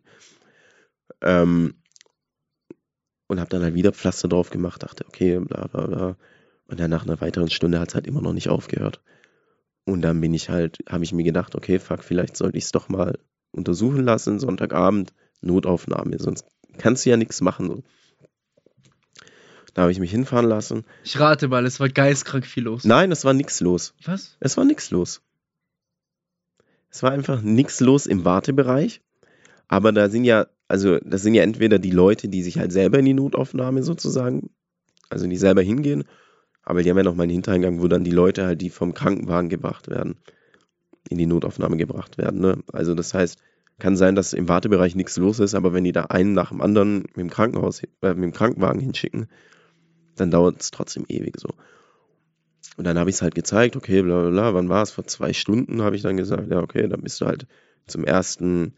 Ähm, 1.21 1.75
und 3.27 3.39
habe 3.39 3.49
dann 3.49 3.63
halt 3.63 3.73
wieder 3.73 3.91
Pflaster 3.91 4.27
drauf 4.27 4.49
gemacht, 4.49 4.83
dachte, 4.83 5.05
okay, 5.07 5.39
bla 5.39 5.67
bla 5.67 5.87
bla. 5.87 6.17
Und 6.67 6.79
dann 6.79 6.89
nach 6.89 7.03
einer 7.03 7.21
weiteren 7.21 7.49
Stunde 7.49 7.79
hat 7.79 7.89
es 7.89 7.95
halt 7.95 8.07
immer 8.07 8.21
noch 8.21 8.33
nicht 8.33 8.49
aufgehört. 8.49 9.01
Und 9.85 10.01
dann 10.01 10.19
bin 10.19 10.33
ich 10.33 10.49
halt, 10.49 10.79
habe 10.89 11.03
ich 11.03 11.13
mir 11.13 11.23
gedacht, 11.23 11.55
okay, 11.55 11.79
fuck, 11.79 12.03
vielleicht 12.03 12.37
sollte 12.37 12.57
ich 12.57 12.65
es 12.65 12.71
doch 12.71 12.89
mal 12.89 13.19
untersuchen 13.51 14.03
lassen, 14.03 14.39
Sonntagabend, 14.39 15.13
Notaufnahme, 15.41 16.17
sonst 16.19 16.45
kannst 16.77 17.05
du 17.05 17.11
ja 17.11 17.17
nichts 17.17 17.41
machen. 17.41 17.67
So. 17.67 17.83
Da 19.75 19.83
habe 19.83 19.91
ich 19.91 19.99
mich 19.99 20.11
hinfahren 20.11 20.47
lassen. 20.47 20.85
Ich 21.03 21.19
rate 21.19 21.47
mal, 21.49 21.65
es 21.65 21.79
war 21.79 21.89
geistkrank 21.89 22.45
viel 22.45 22.63
los. 22.63 22.83
Nein, 22.85 23.11
es 23.11 23.25
war 23.25 23.33
nichts 23.33 23.59
los. 23.59 23.93
Was? 24.05 24.37
Es 24.39 24.57
war 24.57 24.65
nichts 24.65 24.89
los. 24.89 25.21
Es 26.89 27.03
war 27.03 27.11
einfach 27.11 27.41
nichts 27.41 27.81
los 27.81 28.05
im 28.05 28.23
Wartebereich. 28.23 29.01
Aber 29.67 29.91
da 29.91 30.09
sind 30.09 30.23
ja, 30.23 30.47
also 30.67 30.97
das 30.99 31.21
sind 31.21 31.35
ja 31.35 31.43
entweder 31.43 31.79
die 31.79 31.91
Leute, 31.91 32.27
die 32.27 32.43
sich 32.43 32.57
halt 32.57 32.71
selber 32.71 32.99
in 32.99 33.05
die 33.05 33.13
Notaufnahme 33.13 33.83
sozusagen, 33.83 34.49
also 35.09 35.27
die 35.27 35.37
selber 35.37 35.61
hingehen, 35.61 36.05
aber 36.63 36.81
die 36.81 36.89
haben 36.89 36.97
ja 36.97 37.03
noch 37.03 37.15
mal 37.15 37.23
einen 37.23 37.31
Hintereingang, 37.31 37.81
wo 37.81 37.87
dann 37.87 38.03
die 38.03 38.11
Leute 38.11 38.45
halt, 38.45 38.61
die 38.61 38.69
vom 38.69 38.93
Krankenwagen 38.93 39.49
gebracht 39.49 39.87
werden, 39.87 40.17
in 41.09 41.17
die 41.17 41.27
Notaufnahme 41.27 41.77
gebracht 41.77 42.17
werden. 42.17 42.41
Ne? 42.41 42.63
Also 42.73 42.95
das 42.95 43.13
heißt, 43.13 43.39
kann 43.77 43.95
sein, 43.95 44.15
dass 44.15 44.33
im 44.33 44.47
Wartebereich 44.47 44.95
nichts 44.95 45.17
los 45.17 45.39
ist, 45.39 45.53
aber 45.53 45.73
wenn 45.73 45.83
die 45.83 45.91
da 45.91 46.05
einen 46.05 46.33
nach 46.33 46.49
dem 46.49 46.61
anderen 46.61 46.99
mit 46.99 47.17
dem 47.17 47.29
Krankenhaus, 47.29 47.83
äh, 47.83 48.13
mit 48.13 48.23
dem 48.23 48.33
Krankenwagen 48.33 48.79
hinschicken, 48.79 49.27
dann 50.15 50.31
dauert 50.31 50.61
es 50.61 50.71
trotzdem 50.71 51.05
ewig 51.07 51.39
so. 51.39 51.49
Und 52.77 52.85
dann 52.85 52.97
habe 52.97 53.09
ich 53.09 53.17
es 53.17 53.21
halt 53.21 53.35
gezeigt, 53.35 53.75
okay, 53.75 54.01
bla 54.01 54.21
bla 54.21 54.29
bla, 54.29 54.53
wann 54.53 54.69
war 54.69 54.81
es? 54.81 54.91
Vor 54.91 55.05
zwei 55.05 55.33
Stunden 55.33 55.81
habe 55.81 55.95
ich 55.95 56.01
dann 56.01 56.17
gesagt, 56.17 56.49
ja, 56.49 56.61
okay, 56.61 56.87
dann 56.87 57.01
bist 57.01 57.21
du 57.21 57.25
halt 57.25 57.47
zum 57.85 58.05
ersten 58.05 58.73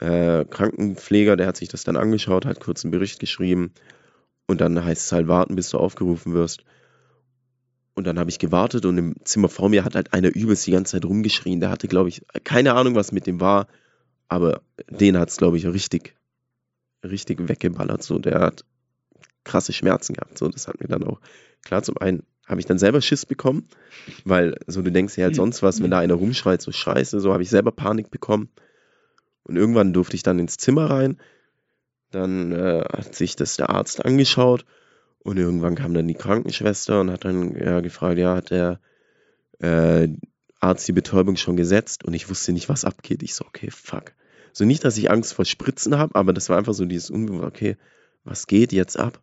äh, 0.00 0.44
Krankenpfleger, 0.44 1.36
der 1.36 1.46
hat 1.46 1.56
sich 1.56 1.68
das 1.68 1.84
dann 1.84 1.96
angeschaut, 1.96 2.46
hat 2.46 2.60
kurz 2.60 2.84
einen 2.84 2.92
Bericht 2.92 3.20
geschrieben 3.20 3.72
und 4.46 4.60
dann 4.60 4.84
heißt 4.84 5.06
es 5.06 5.12
halt 5.12 5.28
warten, 5.28 5.56
bis 5.56 5.70
du 5.70 5.78
aufgerufen 5.78 6.34
wirst. 6.34 6.64
Und 7.94 8.06
dann 8.06 8.18
habe 8.18 8.30
ich 8.30 8.38
gewartet 8.38 8.86
und 8.86 8.96
im 8.96 9.16
Zimmer 9.24 9.48
vor 9.48 9.68
mir 9.68 9.84
hat 9.84 9.94
halt 9.94 10.14
einer 10.14 10.34
übelst 10.34 10.66
die 10.66 10.70
ganze 10.70 10.92
Zeit 10.92 11.04
rumgeschrien. 11.04 11.60
Der 11.60 11.70
hatte, 11.70 11.88
glaube 11.88 12.08
ich, 12.08 12.24
keine 12.42 12.74
Ahnung, 12.74 12.94
was 12.94 13.12
mit 13.12 13.26
dem 13.26 13.40
war, 13.40 13.66
aber 14.28 14.62
den 14.88 15.18
hat 15.18 15.28
es, 15.28 15.36
glaube 15.36 15.58
ich, 15.58 15.66
richtig, 15.66 16.14
richtig 17.04 17.48
weggeballert. 17.48 18.02
So, 18.02 18.18
der 18.18 18.40
hat 18.40 18.64
krasse 19.44 19.74
Schmerzen 19.74 20.14
gehabt. 20.14 20.38
So, 20.38 20.48
das 20.48 20.68
hat 20.68 20.80
mir 20.80 20.88
dann 20.88 21.04
auch, 21.04 21.20
klar, 21.62 21.82
zum 21.82 21.98
einen 21.98 22.22
habe 22.46 22.60
ich 22.60 22.66
dann 22.66 22.78
selber 22.78 23.00
Schiss 23.02 23.26
bekommen, 23.26 23.68
weil 24.24 24.56
so 24.66 24.82
du 24.82 24.90
denkst 24.90 25.16
ja 25.18 25.24
halt 25.24 25.36
sonst 25.36 25.62
was, 25.62 25.82
wenn 25.82 25.90
da 25.90 25.98
einer 25.98 26.14
rumschreit, 26.14 26.62
so 26.62 26.72
scheiße, 26.72 27.20
so 27.20 27.32
habe 27.32 27.42
ich 27.42 27.50
selber 27.50 27.72
Panik 27.72 28.10
bekommen. 28.10 28.48
Und 29.44 29.56
irgendwann 29.56 29.92
durfte 29.92 30.16
ich 30.16 30.22
dann 30.22 30.38
ins 30.38 30.56
Zimmer 30.56 30.90
rein. 30.90 31.20
Dann 32.10 32.52
äh, 32.52 32.84
hat 32.92 33.14
sich 33.14 33.36
das 33.36 33.56
der 33.56 33.70
Arzt 33.70 34.04
angeschaut 34.04 34.64
und 35.20 35.38
irgendwann 35.38 35.74
kam 35.74 35.94
dann 35.94 36.08
die 36.08 36.14
Krankenschwester 36.14 37.00
und 37.00 37.10
hat 37.10 37.24
dann 37.24 37.56
ja, 37.56 37.80
gefragt, 37.80 38.18
ja, 38.18 38.36
hat 38.36 38.50
der 38.50 38.80
äh, 39.60 40.08
Arzt 40.60 40.86
die 40.86 40.92
Betäubung 40.92 41.36
schon 41.36 41.56
gesetzt 41.56 42.04
und 42.04 42.14
ich 42.14 42.28
wusste 42.28 42.52
nicht, 42.52 42.68
was 42.68 42.84
abgeht. 42.84 43.22
Ich 43.22 43.34
so, 43.34 43.44
okay, 43.44 43.70
fuck. 43.70 44.12
So 44.52 44.64
nicht, 44.64 44.84
dass 44.84 44.98
ich 44.98 45.10
Angst 45.10 45.34
vor 45.34 45.44
Spritzen 45.44 45.96
habe, 45.96 46.14
aber 46.14 46.32
das 46.32 46.48
war 46.48 46.58
einfach 46.58 46.74
so 46.74 46.84
dieses 46.84 47.10
Unbewusst, 47.10 47.44
okay, 47.44 47.76
was 48.24 48.46
geht 48.46 48.72
jetzt 48.72 48.98
ab? 48.98 49.20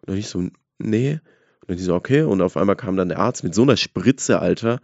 Und 0.00 0.10
dann 0.10 0.16
ich 0.16 0.28
so, 0.28 0.40
nee. 0.78 1.20
Und 1.60 1.70
dann 1.70 1.76
die 1.76 1.82
so, 1.82 1.94
okay. 1.94 2.22
Und 2.22 2.42
auf 2.42 2.56
einmal 2.56 2.76
kam 2.76 2.96
dann 2.96 3.08
der 3.08 3.18
Arzt 3.18 3.44
mit 3.44 3.54
so 3.54 3.62
einer 3.62 3.76
Spritze, 3.76 4.40
Alter, 4.40 4.80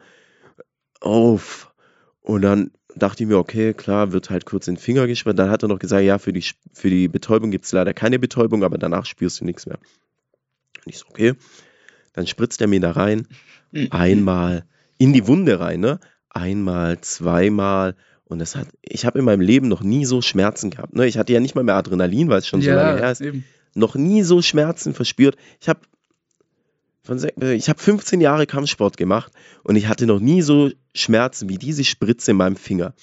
auf. 1.01 1.75
Und 2.21 2.43
dann 2.43 2.71
dachte 2.95 3.23
ich 3.23 3.29
mir, 3.29 3.39
okay, 3.39 3.75
klar, 3.75 4.13
wird 4.13 4.31
halt 4.31 4.47
kurz 4.47 4.69
in 4.69 4.75
den 4.75 4.81
Finger 4.81 5.07
gespritzt. 5.07 5.39
Dann 5.39 5.51
hat 5.51 5.63
er 5.63 5.69
noch 5.69 5.79
gesagt, 5.79 6.05
ja, 6.05 6.19
für 6.19 6.33
die, 6.33 6.45
für 6.73 6.91
die 6.91 7.09
Betäubung 7.09 7.51
gibt 7.51 7.65
es 7.65 7.73
leider 7.73 7.95
keine 7.95 8.19
Betäubung, 8.19 8.65
aber 8.65 8.79
danach 8.79 9.07
spürst 9.07 9.41
du 9.41 9.45
nichts 9.45 9.67
mehr. 9.67 9.79
Und 10.85 10.93
ich 10.93 10.99
so, 10.99 11.07
okay. 11.09 11.35
Dann 12.15 12.27
spritzt 12.27 12.61
er 12.61 12.67
mir 12.67 12.81
da 12.81 12.93
rein, 12.93 13.29
einmal 13.91 14.65
in 14.97 15.13
die 15.13 15.27
Wunde 15.27 15.61
rein, 15.61 15.81
ne? 15.81 16.01
Einmal, 16.31 17.01
zweimal. 17.01 17.95
Und 18.25 18.41
das 18.41 18.57
hat, 18.57 18.69
ich 18.83 19.07
habe 19.07 19.19
in 19.19 19.25
meinem 19.25 19.41
Leben 19.41 19.69
noch 19.69 19.83
nie 19.83 20.05
so 20.05 20.21
Schmerzen 20.21 20.71
gehabt. 20.71 20.95
Ne? 20.95 21.07
Ich 21.07 21.17
hatte 21.17 21.33
ja 21.33 21.41
nicht 21.41 21.55
mal 21.55 21.65
mehr 21.65 21.77
Adrenalin, 21.77 22.29
weil 22.29 22.39
es 22.39 22.47
schon 22.47 22.61
so 22.61 22.71
lange 22.71 23.01
her 23.01 23.11
ist 23.11 23.21
eben. 23.21 23.45
noch 23.75 23.95
nie 23.95 24.23
so 24.23 24.43
Schmerzen 24.43 24.93
verspürt. 24.93 25.37
Ich 25.61 25.69
habe 25.69 25.81
ich 27.09 27.69
habe 27.69 27.81
15 27.81 28.21
Jahre 28.21 28.47
Kampfsport 28.47 28.97
gemacht 28.97 29.33
und 29.65 29.77
ich 29.77 29.87
hatte 29.89 30.07
noch 30.07 30.21
nie 30.21 30.43
so 30.43 30.71
Schmerzen 30.95 31.49
wie 31.49 31.59
diese 31.59 31.85
Spritze 31.85 32.33
in 32.33 32.37
meinem 32.37 32.57
Finger. 32.57 32.95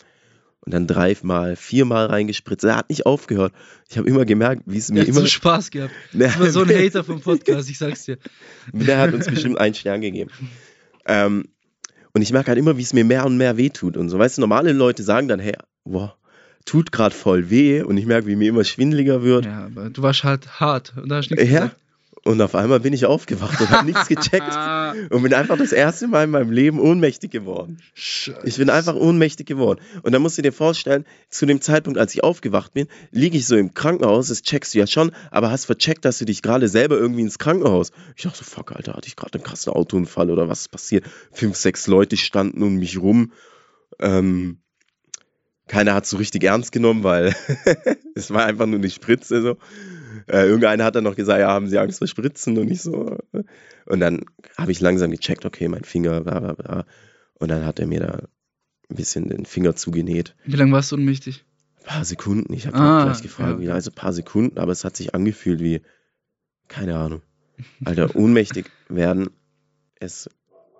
Und 0.61 0.73
dann 0.73 0.87
dreimal, 0.87 1.55
viermal 1.55 2.07
reingespritzt. 2.07 2.63
Er 2.63 2.75
hat 2.75 2.89
nicht 2.89 3.05
aufgehört. 3.05 3.53
Ich 3.87 3.99
habe 3.99 4.09
immer 4.09 4.25
gemerkt, 4.25 4.63
wie 4.65 4.79
es 4.79 4.89
mir 4.89 5.01
hat 5.01 5.07
immer. 5.07 5.19
so 5.21 5.27
Spaß 5.27 5.69
gehabt. 5.69 5.93
Das 6.13 6.39
war 6.39 6.49
so 6.49 6.63
ein 6.63 6.69
Hater 6.69 7.03
vom 7.03 7.21
Podcast, 7.21 7.69
ich 7.69 7.77
sag's 7.77 8.05
dir. 8.05 8.17
Der 8.73 8.97
hat 8.97 9.13
uns 9.13 9.27
bestimmt 9.27 9.59
einen 9.59 9.75
Stern 9.75 10.01
gegeben. 10.01 10.31
Ähm, 11.05 11.45
und 12.13 12.21
ich 12.23 12.31
merke 12.31 12.47
halt 12.47 12.57
immer, 12.57 12.77
wie 12.77 12.81
es 12.81 12.93
mir 12.93 13.05
mehr 13.05 13.25
und 13.27 13.37
mehr 13.37 13.57
wehtut 13.57 13.95
und 13.95 14.09
so. 14.09 14.17
Weißt 14.17 14.37
du, 14.37 14.41
normale 14.41 14.71
Leute 14.73 15.03
sagen 15.03 15.27
dann, 15.27 15.39
hey, 15.39 15.53
wow, 15.83 16.13
tut 16.65 16.91
gerade 16.91 17.13
voll 17.13 17.51
weh. 17.51 17.83
Und 17.83 17.97
ich 17.97 18.07
merke, 18.07 18.25
wie 18.25 18.35
mir 18.35 18.49
immer 18.49 18.63
schwindeliger 18.63 19.21
wird. 19.21 19.45
Ja, 19.45 19.65
aber 19.65 19.91
du 19.91 20.01
warst 20.01 20.23
halt 20.23 20.59
hart. 20.59 20.93
Und 20.99 21.09
da 21.09 21.17
hast 21.17 21.29
du 21.29 21.35
nichts 21.35 21.51
Ja. 21.51 21.59
gesagt. 21.65 21.79
Und 22.27 22.41
auf 22.41 22.55
einmal 22.55 22.79
bin 22.79 22.91
ich 22.91 23.05
aufgewacht 23.05 23.61
und 23.61 23.69
habe 23.69 23.85
nichts 23.85 24.07
gecheckt. 24.07 24.51
Und 25.11 25.21
bin 25.21 25.33
einfach 25.33 25.57
das 25.57 25.71
erste 25.71 26.07
Mal 26.07 26.23
in 26.23 26.31
meinem 26.31 26.51
Leben 26.51 26.79
ohnmächtig 26.79 27.29
geworden. 27.29 27.77
Scheiße. 27.93 28.41
Ich 28.45 28.57
bin 28.57 28.71
einfach 28.71 28.95
ohnmächtig 28.95 29.45
geworden. 29.45 29.79
Und 30.01 30.11
dann 30.11 30.23
musst 30.23 30.37
du 30.37 30.41
dir 30.41 30.51
vorstellen, 30.51 31.05
zu 31.29 31.45
dem 31.45 31.61
Zeitpunkt, 31.61 31.99
als 31.99 32.15
ich 32.15 32.23
aufgewacht 32.23 32.73
bin, 32.73 32.87
liege 33.11 33.37
ich 33.37 33.45
so 33.45 33.55
im 33.55 33.75
Krankenhaus, 33.75 34.29
das 34.29 34.41
checkst 34.41 34.73
du 34.73 34.79
ja 34.79 34.87
schon, 34.87 35.11
aber 35.29 35.51
hast 35.51 35.65
vercheckt, 35.65 36.03
dass 36.03 36.17
du 36.17 36.25
dich 36.25 36.41
gerade 36.41 36.67
selber 36.67 36.97
irgendwie 36.97 37.21
ins 37.21 37.37
Krankenhaus. 37.37 37.91
Ich 38.15 38.23
dachte 38.23 38.39
so, 38.39 38.43
fuck, 38.43 38.71
Alter, 38.71 38.93
hatte 38.93 39.07
ich 39.07 39.15
gerade 39.15 39.35
einen 39.35 39.43
krassen 39.43 39.73
Autounfall 39.73 40.31
oder 40.31 40.49
was 40.49 40.61
ist 40.61 40.69
passiert? 40.69 41.05
Fünf, 41.31 41.55
sechs 41.57 41.85
Leute 41.85 42.17
standen 42.17 42.63
um 42.63 42.75
mich 42.77 42.97
rum. 42.97 43.33
Ähm, 43.99 44.57
keiner 45.67 45.93
hat 45.93 46.07
so 46.07 46.17
richtig 46.17 46.43
ernst 46.43 46.71
genommen, 46.71 47.03
weil 47.03 47.35
es 48.15 48.31
war 48.31 48.45
einfach 48.45 48.65
nur 48.65 48.79
eine 48.79 48.89
Spritze 48.89 49.41
so. 49.43 49.57
Äh, 50.27 50.47
irgendeiner 50.47 50.83
hat 50.83 50.95
dann 50.95 51.03
noch 51.03 51.15
gesagt, 51.15 51.39
ja, 51.39 51.49
haben 51.49 51.67
Sie 51.67 51.77
Angst 51.77 51.99
vor 51.99 52.07
Spritzen 52.07 52.57
und 52.57 52.69
ich 52.71 52.81
so. 52.81 53.17
äh. 53.33 53.43
Und 53.85 53.99
dann 53.99 54.25
habe 54.57 54.71
ich 54.71 54.79
langsam 54.81 55.11
gecheckt, 55.11 55.45
okay, 55.45 55.67
mein 55.67 55.83
Finger, 55.83 56.21
bla 56.21 56.39
bla 56.39 56.53
bla. 56.53 56.85
Und 57.35 57.49
dann 57.49 57.65
hat 57.65 57.79
er 57.79 57.85
mir 57.87 57.99
da 57.99 58.13
ein 58.89 58.95
bisschen 58.95 59.29
den 59.29 59.45
Finger 59.45 59.75
zugenäht. 59.75 60.35
Wie 60.45 60.55
lange 60.55 60.71
warst 60.71 60.91
du 60.91 60.95
ohnmächtig? 60.95 61.43
Ein 61.81 61.85
paar 61.87 62.05
Sekunden. 62.05 62.53
Ich 62.53 62.65
habe 62.65 62.77
Ah, 62.77 63.03
gleich 63.05 63.21
gefragt, 63.21 63.51
ja, 63.51 63.59
wie 63.59 63.65
okay. 63.65 63.73
also 63.73 63.91
ein 63.91 63.95
paar 63.95 64.13
Sekunden, 64.13 64.57
aber 64.57 64.71
es 64.71 64.83
hat 64.83 64.97
sich 64.97 65.13
angefühlt 65.13 65.59
wie, 65.59 65.81
keine 66.67 66.95
Ahnung. 66.97 67.21
Alter, 67.83 68.15
ohnmächtig 68.15 68.71
werden 68.89 69.29
ist 69.99 70.29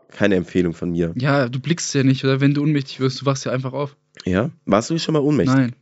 keine 0.10 0.36
Empfehlung 0.36 0.74
von 0.74 0.92
mir. 0.92 1.14
Ja, 1.18 1.48
du 1.50 1.60
blickst 1.60 1.94
ja 1.94 2.04
nicht, 2.04 2.24
oder? 2.24 2.42
Wenn 2.42 2.54
du 2.54 2.62
ohnmächtig 2.64 3.00
wirst, 3.00 3.22
du 3.22 3.26
wachst 3.26 3.46
ja 3.46 3.52
einfach 3.52 3.74
auf. 3.74 3.96
Ja? 4.26 4.50
Warst 4.66 4.90
du 4.90 4.98
schon 4.98 5.14
mal 5.14 5.20
ohnmächtig? 5.20 5.56
Nein. 5.56 5.76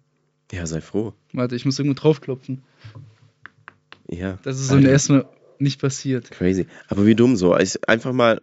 Ja, 0.51 0.65
sei 0.65 0.81
froh. 0.81 1.13
Warte, 1.31 1.55
ich 1.55 1.65
muss 1.65 1.79
irgendwo 1.79 1.99
draufklopfen. 1.99 2.63
Ja. 4.17 4.39
Das 4.43 4.59
ist 4.59 4.67
so 4.69 4.75
Alter, 4.75 4.89
erstmal 4.89 5.25
nicht 5.59 5.79
passiert. 5.81 6.31
Crazy. 6.31 6.67
Aber 6.87 7.05
wie 7.05 7.15
dumm 7.15 7.35
so. 7.35 7.57
Ich, 7.57 7.87
einfach 7.87 8.13
mal 8.13 8.41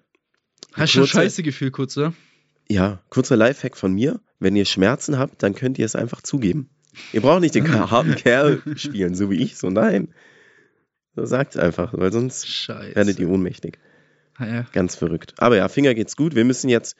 Hast 0.72 0.94
du 0.94 1.06
scheiße 1.06 1.42
Gefühl 1.42 1.70
kurz, 1.70 1.96
oder? 1.96 2.12
Ja, 2.68 3.02
kurzer 3.08 3.36
Lifehack 3.36 3.76
von 3.76 3.92
mir. 3.92 4.20
Wenn 4.38 4.56
ihr 4.56 4.64
Schmerzen 4.64 5.18
habt, 5.18 5.42
dann 5.42 5.54
könnt 5.54 5.78
ihr 5.78 5.84
es 5.84 5.96
einfach 5.96 6.22
zugeben. 6.22 6.70
Ihr 7.12 7.20
braucht 7.20 7.40
nicht 7.40 7.54
den 7.54 7.64
ka- 7.64 7.90
harten 7.90 8.14
Kerl 8.14 8.62
spielen, 8.76 9.14
so 9.14 9.30
wie 9.30 9.42
ich. 9.42 9.56
So, 9.56 9.70
nein. 9.70 10.14
So 11.16 11.24
sagt 11.26 11.56
einfach, 11.56 11.92
weil 11.92 12.12
sonst 12.12 12.46
Scheiße. 12.48 12.94
werdet 12.94 13.18
ihr 13.18 13.28
ohnmächtig. 13.28 13.78
Ah, 14.36 14.46
ja. 14.46 14.66
Ganz 14.72 14.94
verrückt. 14.94 15.34
Aber 15.38 15.56
ja, 15.56 15.68
Finger 15.68 15.94
geht's 15.94 16.16
gut. 16.16 16.34
Wir 16.34 16.44
müssen 16.44 16.68
jetzt 16.68 16.96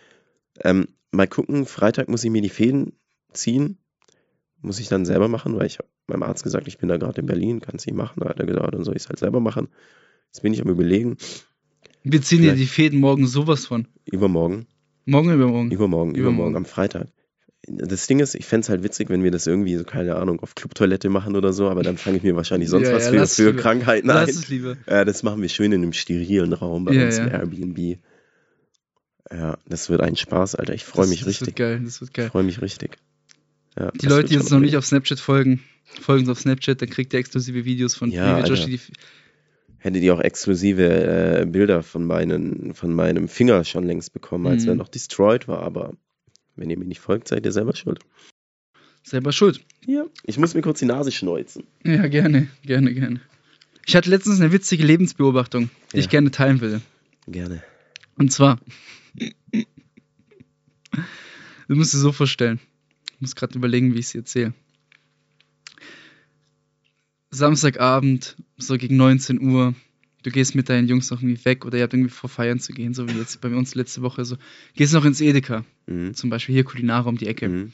ähm, 0.64 0.88
mal 1.12 1.28
gucken. 1.28 1.64
Freitag 1.64 2.09
muss 2.09 2.24
ich 2.24 2.30
mir 2.30 2.42
die 2.42 2.48
Fäden 2.50 2.98
ziehen. 3.33 3.78
Muss 4.61 4.80
ich 4.80 4.88
dann 4.88 5.06
selber 5.06 5.28
machen, 5.28 5.56
weil 5.56 5.66
ich 5.66 5.78
habe 5.78 5.88
meinem 6.11 6.23
Arzt 6.23 6.42
gesagt, 6.44 6.68
ich 6.68 6.79
bin 6.79 6.88
da 6.88 6.96
gerade 6.99 7.20
in 7.20 7.27
Berlin, 7.27 7.61
kann 7.61 7.77
es 7.77 7.87
nicht 7.87 7.94
machen. 7.96 8.20
Da 8.20 8.29
hat 8.29 8.38
er 8.40 8.46
gesagt, 8.46 8.75
dann 8.75 8.85
soll 8.85 8.96
ich 8.96 9.03
es 9.05 9.09
halt 9.09 9.18
selber 9.18 9.40
machen. 9.40 9.68
Jetzt 10.29 10.42
bin 10.42 10.53
ich 10.53 10.61
am 10.62 10.68
überlegen. 10.68 11.16
Wir 12.05 12.23
ziehen 12.23 12.42
dir 12.42 12.55
die 12.55 12.66
Fäden 12.66 13.01
morgen 13.01 13.27
sowas 13.27 13.66
von. 13.66 13.87
Übermorgen. 14.05 14.66
Morgen 15.07 15.33
übermorgen? 15.33 15.70
Übermorgen, 15.70 16.14
übermorgen, 16.14 16.57
am 16.57 16.64
Freitag. 16.64 17.09
Das 17.66 18.07
Ding 18.07 18.20
ist, 18.20 18.35
ich 18.35 18.46
fände 18.46 18.64
es 18.64 18.68
halt 18.70 18.83
witzig, 18.83 19.11
wenn 19.11 19.23
wir 19.23 19.31
das 19.31 19.46
irgendwie, 19.46 19.77
so, 19.77 19.85
keine 19.85 20.16
Ahnung, 20.16 20.40
auf 20.40 20.55
Clubtoilette 20.55 21.11
machen 21.11 21.37
oder 21.37 21.53
so, 21.53 21.68
aber 21.68 21.83
dann 21.83 21.99
fange 21.99 22.16
ich 22.16 22.23
mir 22.23 22.35
wahrscheinlich 22.37 22.70
sonst 22.70 22.88
Ja, 22.88 22.94
was 22.94 23.05
ja, 23.05 23.11
für, 23.11 23.16
lass 23.16 23.37
für. 23.37 23.55
Krankheiten 23.55 24.09
Lass 24.09 24.29
ein. 24.31 24.35
es 24.35 24.49
lieber. 24.49 24.77
Äh, 24.87 25.05
das 25.05 25.23
machen 25.23 25.42
wir 25.42 25.49
schön 25.51 25.73
in 25.73 25.83
einem 25.83 25.92
sterilen 25.92 26.53
Raum 26.55 26.85
bei 26.87 26.94
Ja, 26.94 27.05
uns 27.05 27.18
im. 27.18 27.29
Airbnb. 27.29 27.99
Ja, 29.31 29.59
das 29.66 29.90
wird 29.90 30.01
ein 30.01 30.16
Spaß, 30.16 30.55
Alter. 30.55 30.75
Ich 30.75 30.85
freue 30.85 31.03
Das- 31.03 31.11
mich 31.11 31.20
das 31.20 31.29
richtig. 31.29 31.49
Wird 31.49 31.57
geil, 31.57 31.81
das 31.85 32.01
wird 32.01 32.11
Ich 32.11 32.14
geil. 32.14 32.31
freue 32.31 32.42
mich 32.44 32.62
richtig. 32.62 32.96
Ja, 33.81 33.90
Die 33.93 34.07
Leute, 34.07 34.29
die 34.29 34.35
jetzt 34.35 34.51
noch 34.51 34.61
nicht 34.61 34.77
auf 34.77 34.85
Snapchat 34.85 35.19
folgen, 35.21 35.62
folgen 36.01 36.23
uns 36.23 36.29
auf 36.31 36.40
Snapchat, 36.40 36.83
dann 36.83 36.90
kriegt 36.90 37.12
ihr 37.14 37.19
exklusive 37.19 37.64
Videos 37.64 37.95
von 37.95 38.11
Ja, 38.11 38.37
wir 38.37 38.45
Joshi 38.47 38.62
Alter. 38.62 38.66
die 38.77 38.81
Hättet 39.79 40.03
ihr 40.03 40.14
auch 40.14 40.21
exklusive 40.21 40.83
äh, 41.40 41.47
Bilder 41.47 41.83
von, 41.83 42.05
meinen, 42.05 42.75
von 42.75 42.93
meinem 42.95 43.29
Finger 43.29 43.64
schon 43.64 43.85
längst 43.85 44.12
bekommen, 44.12 44.47
als 44.47 44.64
Mhm. 44.64 44.69
er 44.69 44.75
noch 44.75 44.88
destroyed 44.88 45.49
war, 45.49 45.62
aber 45.62 45.95
wenn 46.57 46.69
ihr 46.69 46.79
mir 46.79 46.85
nicht 46.85 47.01
folgt, 47.01 47.29
seid 47.29 47.47
ihr 47.47 47.53
selber 47.53 47.75
schuld. 47.75 48.01
selber 49.03 49.33
schuld. 49.33 49.61
Ja. 49.87 50.05
Ich 50.27 50.37
muss 50.38 50.53
mir 50.53 50.61
kurz 50.61 50.81
die 50.81 50.85
Nase 50.85 51.11
schneuzen. 51.11 51.64
Ja, 51.85 52.07
gerne, 52.09 52.49
gerne, 52.62 52.93
gerne. 52.93 53.21
Ich 53.87 53.97
hatte 53.97 54.11
letztens 54.11 54.38
eine 54.40 54.53
witzige 54.53 54.85
Lebensbeobachtung, 54.85 55.71
die 55.93 55.97
Ja. 55.97 56.01
ich 56.03 56.11
gerne 56.11 56.31
teilen 56.31 56.61
will. 56.61 56.83
Gerne. 57.27 57.62
Und 58.16 58.31
zwar, 58.31 58.61
du 61.69 61.75
musst 61.77 61.95
dir 61.95 61.99
so 61.99 62.12
vorstellen, 62.12 62.61
ich 63.20 63.22
muss 63.22 63.37
gerade 63.37 63.54
überlegen, 63.59 63.94
wie 63.94 63.98
ich 63.98 64.06
es 64.06 64.14
erzähle. 64.14 64.54
Samstagabend, 67.30 68.37
so 68.56 68.78
gegen 68.78 68.96
19 68.96 69.42
Uhr, 69.42 69.74
du 70.22 70.30
gehst 70.30 70.54
mit 70.54 70.70
deinen 70.70 70.88
Jungs 70.88 71.11
noch 71.11 71.20
irgendwie 71.22 71.44
weg 71.44 71.66
oder 71.66 71.76
ihr 71.76 71.85
habt 71.85 71.92
irgendwie 71.92 72.11
vor 72.11 72.30
feiern 72.30 72.59
zu 72.61 72.72
gehen, 72.72 72.94
so 72.94 73.06
wie 73.09 73.12
jetzt 73.18 73.40
bei 73.42 73.54
uns 73.54 73.74
letzte 73.74 74.00
Woche 74.00 74.24
so. 74.24 74.37
Gehst 74.74 74.94
noch 74.94 75.04
ins 75.04 75.20
Edeka, 75.20 75.64
Mhm. 75.87 76.14
zum 76.14 76.30
Beispiel 76.30 76.54
hier 76.54 76.64
Kulinare 76.64 77.09
um 77.09 77.18
die 77.18 77.26
Ecke. 77.26 77.48
Mhm. 77.48 77.72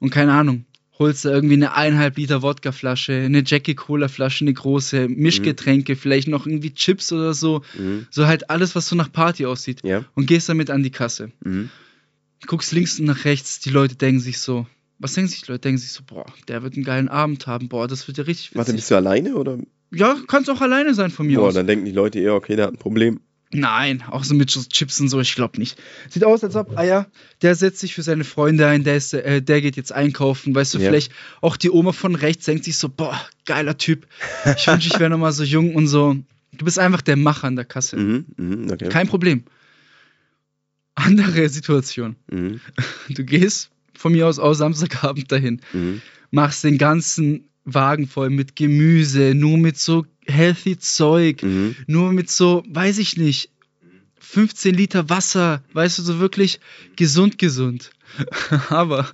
Und 0.00 0.10
keine 0.10 0.32
Ahnung, 0.34 0.66
holst 0.98 1.24
da 1.24 1.30
irgendwie 1.30 1.54
eine 1.54 1.74
eineinhalb 1.74 2.18
Liter 2.18 2.42
Wodkaflasche, 2.42 3.14
eine 3.14 3.42
Jackie 3.44 3.74
Cola 3.74 4.08
Flasche, 4.08 4.44
eine 4.44 4.52
große, 4.52 5.08
Mischgetränke, 5.08 5.96
vielleicht 5.96 6.28
noch 6.28 6.46
irgendwie 6.46 6.74
Chips 6.74 7.10
oder 7.10 7.32
so. 7.32 7.62
Mhm. 7.78 8.06
So 8.10 8.26
halt 8.26 8.50
alles, 8.50 8.74
was 8.74 8.86
so 8.86 8.96
nach 8.96 9.10
Party 9.10 9.46
aussieht. 9.46 9.80
Ja. 9.82 10.04
Und 10.14 10.26
gehst 10.26 10.48
damit 10.50 10.70
an 10.70 10.82
die 10.82 10.90
Kasse. 10.90 11.32
Mhm. 12.42 12.46
Guckst 12.46 12.72
links 12.72 12.98
und 12.98 13.06
nach 13.06 13.24
rechts, 13.24 13.60
die 13.60 13.70
Leute 13.70 13.96
denken 13.96 14.20
sich 14.20 14.38
so, 14.38 14.66
was 14.98 15.12
denken 15.14 15.30
sich 15.30 15.42
die 15.42 15.50
Leute? 15.52 15.60
Denken 15.62 15.78
sich 15.78 15.92
so, 15.92 16.02
boah, 16.06 16.26
der 16.48 16.62
wird 16.62 16.74
einen 16.74 16.84
geilen 16.84 17.08
Abend 17.08 17.46
haben, 17.46 17.68
boah, 17.68 17.86
das 17.88 18.06
wird 18.08 18.18
ja 18.18 18.24
richtig 18.24 18.54
Warte, 18.54 18.68
witzig. 18.68 18.76
bist 18.76 18.90
du 18.90 18.96
alleine 18.96 19.34
oder? 19.36 19.58
Ja, 19.90 20.16
kannst 20.26 20.50
auch 20.50 20.60
alleine 20.60 20.92
sein 20.94 21.10
von 21.10 21.26
mir 21.26 21.38
Boah, 21.38 21.48
aus. 21.48 21.54
dann 21.54 21.66
denken 21.66 21.84
die 21.86 21.92
Leute 21.92 22.18
eher, 22.20 22.34
okay, 22.34 22.56
der 22.56 22.66
hat 22.66 22.74
ein 22.74 22.78
Problem. 22.78 23.20
Nein, 23.50 24.04
auch 24.10 24.24
so 24.24 24.34
mit 24.34 24.48
Chips 24.50 25.00
und 25.00 25.08
so, 25.08 25.20
ich 25.20 25.34
glaube 25.34 25.58
nicht. 25.58 25.80
Sieht 26.10 26.22
aus, 26.24 26.44
als 26.44 26.54
ob, 26.54 26.76
ah 26.76 26.82
ja, 26.84 27.06
der 27.40 27.54
setzt 27.54 27.78
sich 27.80 27.94
für 27.94 28.02
seine 28.02 28.24
Freunde 28.24 28.66
ein, 28.66 28.84
der, 28.84 28.96
ist, 28.96 29.14
äh, 29.14 29.40
der 29.40 29.62
geht 29.62 29.76
jetzt 29.76 29.90
einkaufen, 29.90 30.54
weißt 30.54 30.74
du, 30.74 30.78
Ja. 30.78 30.90
vielleicht 30.90 31.12
auch 31.40 31.56
die 31.56 31.70
Oma 31.70 31.92
von 31.92 32.14
rechts 32.14 32.44
denkt 32.44 32.64
sich 32.64 32.76
so, 32.76 32.90
boah, 32.90 33.18
geiler 33.46 33.78
Typ. 33.78 34.06
Ich 34.58 34.66
wünsche, 34.66 34.88
ich 34.92 34.98
wäre 35.00 35.08
nochmal 35.08 35.32
so 35.32 35.44
jung 35.44 35.74
und 35.74 35.86
so. 35.88 36.14
Du 36.52 36.64
bist 36.66 36.78
einfach 36.78 37.00
der 37.00 37.16
Macher 37.16 37.46
an 37.46 37.56
der 37.56 37.64
Kasse. 37.64 37.96
Mhm. 37.96 38.26
Mhm. 38.36 38.70
Okay. 38.70 38.88
Kein 38.90 39.08
Problem. 39.08 39.44
Andere 40.98 41.48
Situation. 41.48 42.16
Mhm. 42.30 42.60
Du 43.10 43.24
gehst 43.24 43.70
von 43.94 44.12
mir 44.12 44.26
aus 44.26 44.38
aus 44.38 44.58
Samstagabend 44.58 45.30
dahin, 45.32 45.60
Mhm. 45.72 46.02
machst 46.30 46.64
den 46.64 46.78
ganzen 46.78 47.48
Wagen 47.64 48.06
voll 48.06 48.30
mit 48.30 48.56
Gemüse, 48.56 49.34
nur 49.34 49.58
mit 49.58 49.78
so 49.78 50.06
healthy 50.26 50.78
Zeug, 50.78 51.42
Mhm. 51.42 51.76
nur 51.86 52.12
mit 52.12 52.30
so, 52.30 52.62
weiß 52.68 52.98
ich 52.98 53.16
nicht, 53.16 53.50
15 54.20 54.74
Liter 54.74 55.08
Wasser, 55.08 55.62
weißt 55.72 55.98
du, 55.98 56.02
so 56.02 56.18
wirklich 56.18 56.60
gesund, 56.96 57.38
gesund. 57.38 57.90
Aber 58.70 59.08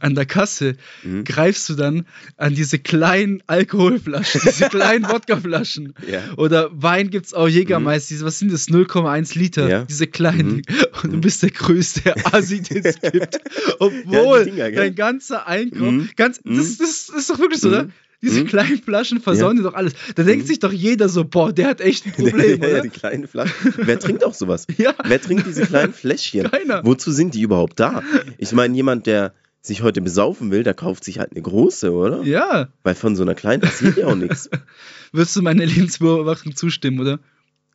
an 0.00 0.14
der 0.14 0.26
Kasse 0.26 0.76
Mhm. 1.02 1.24
greifst 1.24 1.68
du 1.68 1.74
dann 1.74 2.06
an 2.36 2.54
diese 2.54 2.78
kleinen 2.78 3.42
Alkoholflaschen, 3.46 4.40
diese 4.44 4.68
kleinen 4.70 5.08
Wodkaflaschen. 5.08 5.94
Ja. 6.10 6.22
Oder 6.36 6.70
Wein 6.72 7.10
gibt's 7.10 7.34
auch 7.34 7.48
Jägermeister, 7.48 8.08
diese, 8.14 8.24
was 8.24 8.38
sind 8.38 8.52
das, 8.52 8.68
0,1 8.68 9.38
Liter, 9.38 9.68
Ja. 9.68 9.84
diese 9.84 10.06
kleinen. 10.06 10.56
Mhm. 10.56 10.62
Und 11.02 11.10
du 11.12 11.16
Mhm. 11.16 11.20
bist 11.20 11.42
der 11.42 11.50
größte 11.50 12.14
Asi, 12.32 12.60
den 12.62 12.84
es 12.84 13.00
gibt. 13.12 13.40
Obwohl 13.78 14.44
Dinger, 14.44 14.70
gell? 14.70 14.76
dein 14.76 14.94
ganzer 14.94 15.46
Einkauf, 15.46 15.90
Mhm. 15.92 16.10
ganz, 16.16 16.40
Mhm. 16.44 16.56
das, 16.56 16.78
das, 16.78 17.06
das 17.06 17.16
ist 17.16 17.30
doch 17.30 17.38
wirklich 17.38 17.60
so, 17.60 17.68
Mhm. 17.68 17.74
oder? 17.74 17.88
Diese 18.22 18.42
Mhm. 18.42 18.48
kleinen 18.48 18.82
Flaschen 18.82 19.22
versauen 19.22 19.56
dir 19.56 19.62
doch 19.62 19.72
alles. 19.72 19.94
Da 20.14 20.22
denkt 20.24 20.44
Mhm. 20.44 20.48
sich 20.48 20.58
doch 20.58 20.72
jeder 20.72 21.08
so, 21.08 21.24
boah, 21.24 21.54
der 21.54 21.68
hat 21.68 21.80
echt 21.80 22.04
ein 22.04 22.12
Problem, 22.52 22.60
ja, 22.62 22.68
ja, 22.68 22.80
die 22.82 22.90
kleinen 22.90 23.26
Flaschen. 23.26 23.72
Wer 23.78 23.98
trinkt 23.98 24.24
auch 24.24 24.34
sowas? 24.34 24.66
Ja, 24.76 24.94
Wer 25.04 25.22
trinkt 25.22 25.46
diese 25.46 25.62
kleinen 25.64 25.94
Fläschchen? 25.94 26.50
keiner. 26.50 26.84
Wozu 26.84 27.12
sind 27.12 27.32
die 27.34 27.40
überhaupt 27.40 27.80
da? 27.80 28.02
Ich 28.36 28.52
meine, 28.52 28.76
jemand, 28.76 29.06
der 29.06 29.32
sich 29.62 29.82
heute 29.82 30.00
besaufen 30.00 30.50
will, 30.50 30.62
der 30.62 30.74
kauft 30.74 31.04
sich 31.04 31.18
halt 31.18 31.32
eine 31.32 31.42
große, 31.42 31.92
oder? 31.92 32.22
Ja, 32.22 32.68
Weil 32.82 32.94
von 32.94 33.14
so 33.16 33.22
einer 33.22 33.34
kleinen 33.34 33.60
passiert 33.60 33.96
ja 33.98 34.06
auch 34.06 34.14
nichts. 34.14 34.48
wirst 35.12 35.36
du 35.36 35.42
meiner 35.42 35.66
Lebensbeobachtung 35.66 36.56
zustimmen, 36.56 37.00
oder? 37.00 37.18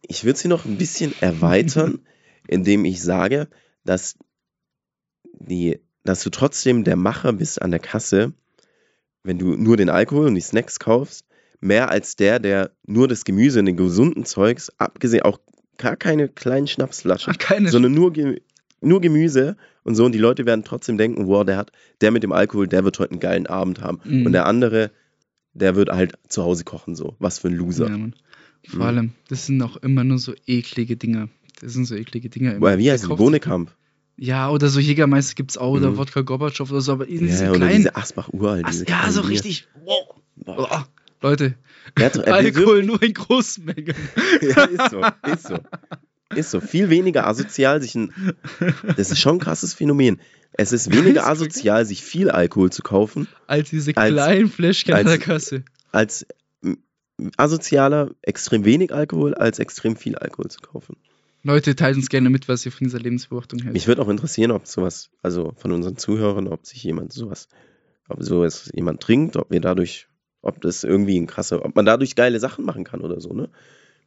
Ich 0.07 0.23
würde 0.23 0.39
sie 0.39 0.47
noch 0.47 0.65
ein 0.65 0.77
bisschen 0.77 1.13
erweitern, 1.21 1.99
indem 2.47 2.85
ich 2.85 3.01
sage, 3.01 3.47
dass, 3.83 4.15
die, 5.33 5.79
dass 6.03 6.23
du 6.23 6.29
trotzdem 6.31 6.83
der 6.83 6.95
Macher 6.95 7.33
bist 7.33 7.61
an 7.61 7.71
der 7.71 7.79
Kasse, 7.79 8.33
wenn 9.23 9.37
du 9.37 9.55
nur 9.55 9.77
den 9.77 9.89
Alkohol 9.89 10.27
und 10.27 10.35
die 10.35 10.41
Snacks 10.41 10.79
kaufst, 10.79 11.25
mehr 11.59 11.89
als 11.89 12.15
der, 12.15 12.39
der 12.39 12.71
nur 12.85 13.07
das 13.07 13.25
Gemüse 13.25 13.59
und 13.59 13.65
den 13.65 13.77
gesunden 13.77 14.25
Zeugs, 14.25 14.71
abgesehen 14.77 15.23
auch 15.23 15.39
gar 15.77 15.95
keine 15.95 16.29
kleinen 16.29 16.67
Schnapsflaschen, 16.67 17.33
Ach, 17.33 17.39
keine. 17.39 17.69
sondern 17.69 17.93
nur, 17.93 18.13
Ge 18.13 18.41
nur 18.81 19.01
Gemüse 19.01 19.57
und 19.83 19.95
so. 19.95 20.05
Und 20.05 20.11
die 20.13 20.19
Leute 20.19 20.45
werden 20.45 20.63
trotzdem 20.63 20.97
denken, 20.97 21.27
wow, 21.27 21.43
der 21.45 21.57
hat, 21.57 21.71
der 22.01 22.11
mit 22.11 22.23
dem 22.23 22.31
Alkohol, 22.31 22.67
der 22.67 22.83
wird 22.83 22.99
heute 22.99 23.11
einen 23.11 23.19
geilen 23.19 23.47
Abend 23.47 23.81
haben. 23.81 23.99
Mhm. 24.03 24.25
Und 24.27 24.31
der 24.33 24.45
andere, 24.45 24.91
der 25.53 25.75
wird 25.75 25.89
halt 25.89 26.13
zu 26.27 26.43
Hause 26.43 26.63
kochen, 26.63 26.95
so. 26.95 27.15
Was 27.19 27.39
für 27.39 27.47
ein 27.49 27.55
Loser. 27.55 27.89
Ja, 27.89 27.97
Mann. 27.97 28.15
Vor 28.67 28.77
Mhm. 28.79 28.81
allem, 28.85 29.11
das 29.29 29.45
sind 29.45 29.61
auch 29.61 29.77
immer 29.77 30.03
nur 30.03 30.17
so 30.19 30.33
eklige 30.47 30.97
Dinger. 30.97 31.29
Das 31.61 31.73
sind 31.73 31.85
so 31.85 31.95
eklige 31.95 32.29
Dinger. 32.29 32.51
immer. 32.55 32.59
Boah, 32.71 32.77
wie 32.77 32.91
heißt 32.91 33.03
es? 33.03 33.09
Bohnekamp. 33.09 33.71
Ja, 34.17 34.49
oder 34.49 34.69
so 34.69 34.79
Jägermeister 34.79 35.35
gibt's 35.35 35.57
auch, 35.57 35.73
oder 35.73 35.91
Mhm. 35.91 35.97
Wodka 35.97 36.21
Gorbatschow 36.21 36.71
oder 36.71 36.81
so, 36.81 36.93
aber 36.93 37.07
in 37.07 37.15
Ja, 37.19 37.21
diesen 37.27 37.49
oder 37.49 37.57
kleinen. 37.59 37.77
diese 37.77 37.95
Asbach 37.95 38.29
uralt. 38.31 38.65
Diese 38.69 38.87
ja, 38.87 39.11
so 39.11 39.21
richtig. 39.21 39.67
Wow. 39.83 40.15
Oh, 40.47 40.67
Leute, 41.21 41.55
er 41.95 42.11
Alkohol 42.33 42.83
nur 42.83 43.01
in 43.03 43.13
großen 43.13 43.65
Mengen. 43.65 43.93
ja, 44.41 44.63
ist 44.63 44.91
so, 44.91 45.01
ist 45.31 45.47
so. 45.47 45.59
Ist 46.33 46.51
so. 46.51 46.59
Viel 46.59 46.89
weniger 46.89 47.27
asozial, 47.27 47.81
sich 47.81 47.95
ein. 47.95 48.13
Das 48.97 49.11
ist 49.11 49.19
schon 49.19 49.35
ein 49.35 49.39
krasses 49.39 49.73
Phänomen. 49.73 50.19
Es 50.53 50.71
ist 50.71 50.91
weniger 50.91 51.27
asozial, 51.27 51.85
sich 51.85 52.03
viel 52.03 52.29
Alkohol 52.31 52.71
zu 52.71 52.81
kaufen, 52.81 53.27
Als 53.47 53.69
diese 53.69 53.93
kleinen 53.93 54.49
Fläschchen 54.49 54.93
an 54.93 55.05
der 55.05 55.17
Kasse. 55.17 55.63
als 55.91 56.25
asozialer 57.37 58.11
extrem 58.21 58.65
wenig 58.65 58.93
Alkohol, 58.93 59.33
als 59.33 59.59
extrem 59.59 59.95
viel 59.95 60.15
Alkohol 60.15 60.49
zu 60.49 60.59
kaufen. 60.61 60.97
Leute, 61.43 61.75
teilt 61.75 61.95
uns 61.95 62.09
gerne 62.09 62.29
mit, 62.29 62.47
was 62.49 62.65
ihr 62.65 62.71
von 62.71 62.85
dieser 62.85 62.99
Lebensbeobachtung 62.99 63.59
hält. 63.61 63.73
Mich 63.73 63.87
würde 63.87 64.01
auch 64.01 64.09
interessieren, 64.09 64.51
ob 64.51 64.65
sowas, 64.65 65.11
also 65.21 65.53
von 65.57 65.71
unseren 65.71 65.95
Zuhörern, 65.95 66.47
ob 66.47 66.65
sich 66.65 66.83
jemand 66.83 67.13
sowas, 67.13 67.47
ob 68.09 68.23
sowas 68.23 68.71
jemand 68.73 69.01
trinkt, 69.01 69.37
ob 69.37 69.51
wir 69.51 69.61
dadurch, 69.61 70.07
ob 70.41 70.59
das 70.61 70.83
irgendwie 70.83 71.19
ein 71.19 71.27
krasser, 71.27 71.63
ob 71.63 71.75
man 71.75 71.85
dadurch 71.85 72.15
geile 72.15 72.39
Sachen 72.39 72.65
machen 72.65 72.83
kann 72.83 73.01
oder 73.01 73.21
so, 73.21 73.33
ne? 73.33 73.49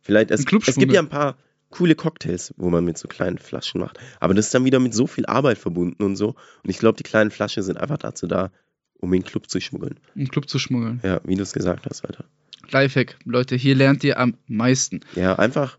Vielleicht, 0.00 0.30
es, 0.30 0.44
es 0.66 0.76
gibt 0.76 0.92
ja 0.92 1.00
ein 1.00 1.08
paar 1.08 1.36
coole 1.70 1.94
Cocktails, 1.94 2.54
wo 2.56 2.70
man 2.70 2.84
mit 2.84 2.98
so 2.98 3.08
kleinen 3.08 3.38
Flaschen 3.38 3.80
macht. 3.80 3.98
Aber 4.20 4.34
das 4.34 4.46
ist 4.46 4.54
dann 4.54 4.64
wieder 4.64 4.80
mit 4.80 4.94
so 4.94 5.06
viel 5.06 5.26
Arbeit 5.26 5.58
verbunden 5.58 6.02
und 6.02 6.16
so. 6.16 6.28
Und 6.62 6.70
ich 6.70 6.78
glaube, 6.78 6.96
die 6.96 7.02
kleinen 7.02 7.30
Flaschen 7.30 7.62
sind 7.62 7.78
einfach 7.78 7.98
dazu 7.98 8.26
da, 8.26 8.50
um 8.98 9.12
in 9.12 9.22
den 9.22 9.26
Club 9.26 9.48
zu 9.48 9.60
schmuggeln. 9.60 10.00
Im 10.14 10.28
Club 10.28 10.48
zu 10.48 10.58
schmuggeln. 10.58 11.00
Ja, 11.02 11.20
wie 11.24 11.34
du 11.34 11.42
es 11.42 11.52
gesagt 11.52 11.86
hast, 11.88 12.04
Alter. 12.04 12.24
Lifehack, 12.70 13.16
Leute, 13.24 13.56
hier 13.56 13.74
lernt 13.74 14.04
ihr 14.04 14.18
am 14.18 14.34
meisten. 14.46 15.00
Ja, 15.14 15.38
einfach. 15.38 15.78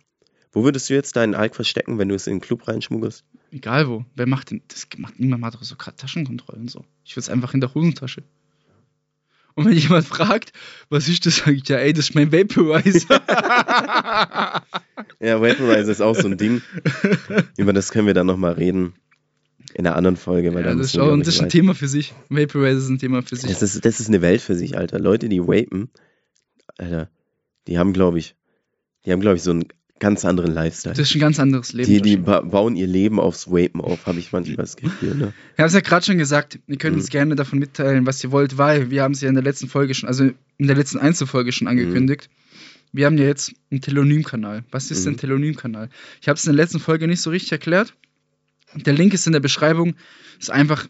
Wo 0.52 0.64
würdest 0.64 0.90
du 0.90 0.96
jetzt 0.96 1.16
deinen 1.16 1.36
Alk 1.36 1.56
verstecken, 1.56 2.00
wenn 2.00 2.10
du 2.10 2.16
es 2.16 2.26
in 2.26 2.36
den 2.36 2.42
Club 2.42 2.68
reinschmuggelst? 2.68 3.24
Egal 3.52 3.88
wo. 3.88 4.06
Wer 4.16 4.26
macht 4.26 4.50
denn, 4.50 4.64
das 4.68 4.88
macht 4.98 5.20
niemand 5.20 5.54
doch 5.54 5.64
so 5.64 5.76
gerade 5.76 5.98
Taschenkontrollen 5.98 6.68
so. 6.68 6.86
Ich 7.04 7.16
will 7.16 7.22
es 7.22 7.30
einfach 7.30 7.54
in 7.54 7.62
der 7.62 7.74
Hosentasche. 7.74 8.24
Und 9.60 9.66
wenn 9.66 9.78
jemand 9.78 10.06
fragt, 10.06 10.54
was 10.90 11.08
ist 11.10 11.26
das, 11.26 11.38
sage 11.38 11.54
ich 11.58 11.68
ja, 11.68 11.78
ey, 11.78 11.92
das 11.94 12.10
ist 12.10 12.16
mein 12.16 12.32
Vaporizer. 12.32 13.22
Ja, 15.22 15.42
Vaporizer 15.42 15.90
ist 15.92 16.02
auch 16.02 16.16
so 16.16 16.28
ein 16.28 16.38
Ding. 16.38 16.62
Über 17.58 17.74
das 17.74 17.92
können 17.92 18.08
wir 18.08 18.14
dann 18.14 18.28
nochmal 18.28 18.54
reden. 18.54 18.94
In 19.74 19.86
einer 19.86 19.96
anderen 19.96 20.16
Folge, 20.18 20.54
weil 20.54 20.64
ja, 20.66 20.72
da 20.72 20.76
das 20.78 20.88
ist, 20.88 20.98
auch, 21.00 21.16
das 21.18 21.28
ist 21.28 21.40
ein 21.42 21.46
weit- 21.46 21.52
Thema 21.52 21.76
für 21.76 21.88
sich. 21.88 22.14
Vaporizer 22.30 22.78
ist 22.78 22.90
ein 22.90 22.98
Thema 23.00 23.22
für 23.22 23.36
sich. 23.36 23.50
Das 23.50 23.62
ist, 23.62 23.84
das 23.86 24.00
ist 24.00 24.08
eine 24.08 24.22
Welt 24.22 24.42
für 24.42 24.56
sich, 24.56 24.78
Alter. 24.78 24.98
Leute, 24.98 25.30
die 25.30 25.42
vapen, 25.42 25.90
Alter, 26.78 27.10
die 27.68 27.78
haben, 27.78 27.94
glaube 27.94 28.18
ich, 28.18 28.36
die 29.06 29.12
haben, 29.12 29.20
glaube 29.20 29.36
ich, 29.36 29.44
so 29.44 29.52
einen 29.52 29.66
ganz 30.00 30.26
anderen 30.26 30.54
Lifestyle. 30.54 30.96
Das 30.96 31.10
ist 31.10 31.16
ein 31.16 31.20
ganz 31.20 31.40
anderes 31.40 31.74
Leben. 31.74 31.90
Die, 31.92 32.02
die 32.02 32.18
ba 32.18 32.42
bauen 32.42 32.76
ihr 32.76 32.88
Leben 32.88 33.20
aufs 33.20 33.48
Vapen 33.48 33.82
auf, 33.82 34.06
habe 34.06 34.20
ich 34.20 34.32
manchmal 34.32 34.56
das 34.58 34.76
Gefühl. 34.78 35.16
Ne? 35.16 35.34
Ich 35.54 35.60
habe 35.60 35.68
es 35.68 35.74
ja 35.74 35.82
gerade 35.82 36.06
schon 36.06 36.18
gesagt, 36.18 36.60
ihr 36.68 36.78
könnt 36.78 36.96
Mhm. 36.96 37.02
uns 37.02 37.10
gerne 37.10 37.36
davon 37.36 37.60
mitteilen, 37.60 38.06
was 38.06 38.24
ihr 38.24 38.32
wollt, 38.32 38.58
weil 38.58 38.90
wir 38.92 39.04
haben 39.04 39.12
es 39.14 39.22
ja 39.22 39.30
in 39.30 39.36
der 39.36 39.44
letzten 39.44 39.68
Folge 39.68 39.94
schon, 39.94 40.08
also 40.08 40.24
in 40.58 40.68
der 40.68 40.76
letzten 40.76 41.00
Einzelfolge 41.00 41.52
schon 41.52 41.68
angekündigt. 41.68 42.30
Wir 42.92 43.06
haben 43.06 43.18
ja 43.18 43.26
jetzt 43.26 43.54
einen 43.70 43.82
Telonym-Kanal. 43.82 44.64
Was 44.72 44.90
ist 44.90 45.06
Mhm. 45.06 45.14
ein 45.14 45.18
Telonym-Kanal? 45.18 45.90
Ich 46.22 46.28
habe 46.28 46.38
es 46.38 46.46
in 46.46 46.54
der 46.56 46.64
letzten 46.64 46.80
Folge 46.80 47.08
nicht 47.08 47.22
so 47.22 47.30
richtig 47.30 47.52
erklärt. 47.52 47.94
Der 48.76 48.94
Link 48.94 49.14
ist 49.14 49.28
in 49.28 49.34
der 49.34 49.40
Beschreibung. 49.42 49.96
Ist 50.40 50.50
einfach 50.52 50.88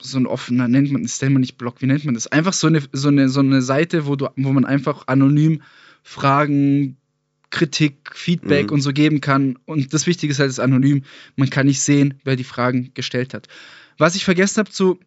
so 0.00 0.18
ein 0.18 0.26
offener, 0.26 0.68
nennt 0.68 0.92
man, 0.92 1.02
nennt 1.02 1.32
man 1.32 1.40
nicht 1.40 1.56
Blog, 1.56 1.76
wie 1.80 1.86
nennt 1.86 2.04
man 2.04 2.14
das? 2.14 2.26
Einfach 2.26 2.52
so 2.52 2.66
eine, 2.66 2.82
so 2.92 3.08
eine, 3.08 3.28
so 3.30 3.40
eine 3.40 3.62
Seite, 3.62 4.06
wo, 4.06 4.14
du, 4.14 4.28
wo 4.36 4.52
man 4.52 4.66
einfach 4.66 5.04
anonym 5.08 5.62
Fragen, 6.02 6.96
Kritik, 7.50 8.10
Feedback 8.14 8.66
Mhm. 8.66 8.72
und 8.74 8.80
so 8.82 8.92
geben 8.92 9.20
kann. 9.20 9.58
Und 9.64 9.92
das 9.94 10.06
Wichtige 10.06 10.32
ist 10.32 10.38
halt, 10.40 10.50
es 10.50 10.56
ist 10.58 10.64
anonym. 10.64 11.02
Man 11.36 11.50
kann 11.50 11.66
nicht 11.66 11.80
sehen, 11.80 12.14
wer 12.24 12.36
die 12.36 12.44
Fragen 12.44 12.90
gestellt 12.94 13.34
hat. 13.34 13.48
Was 13.98 14.14
ich 14.14 14.24
vergessen 14.24 14.58
habe 14.58 14.70
zu, 14.70 14.98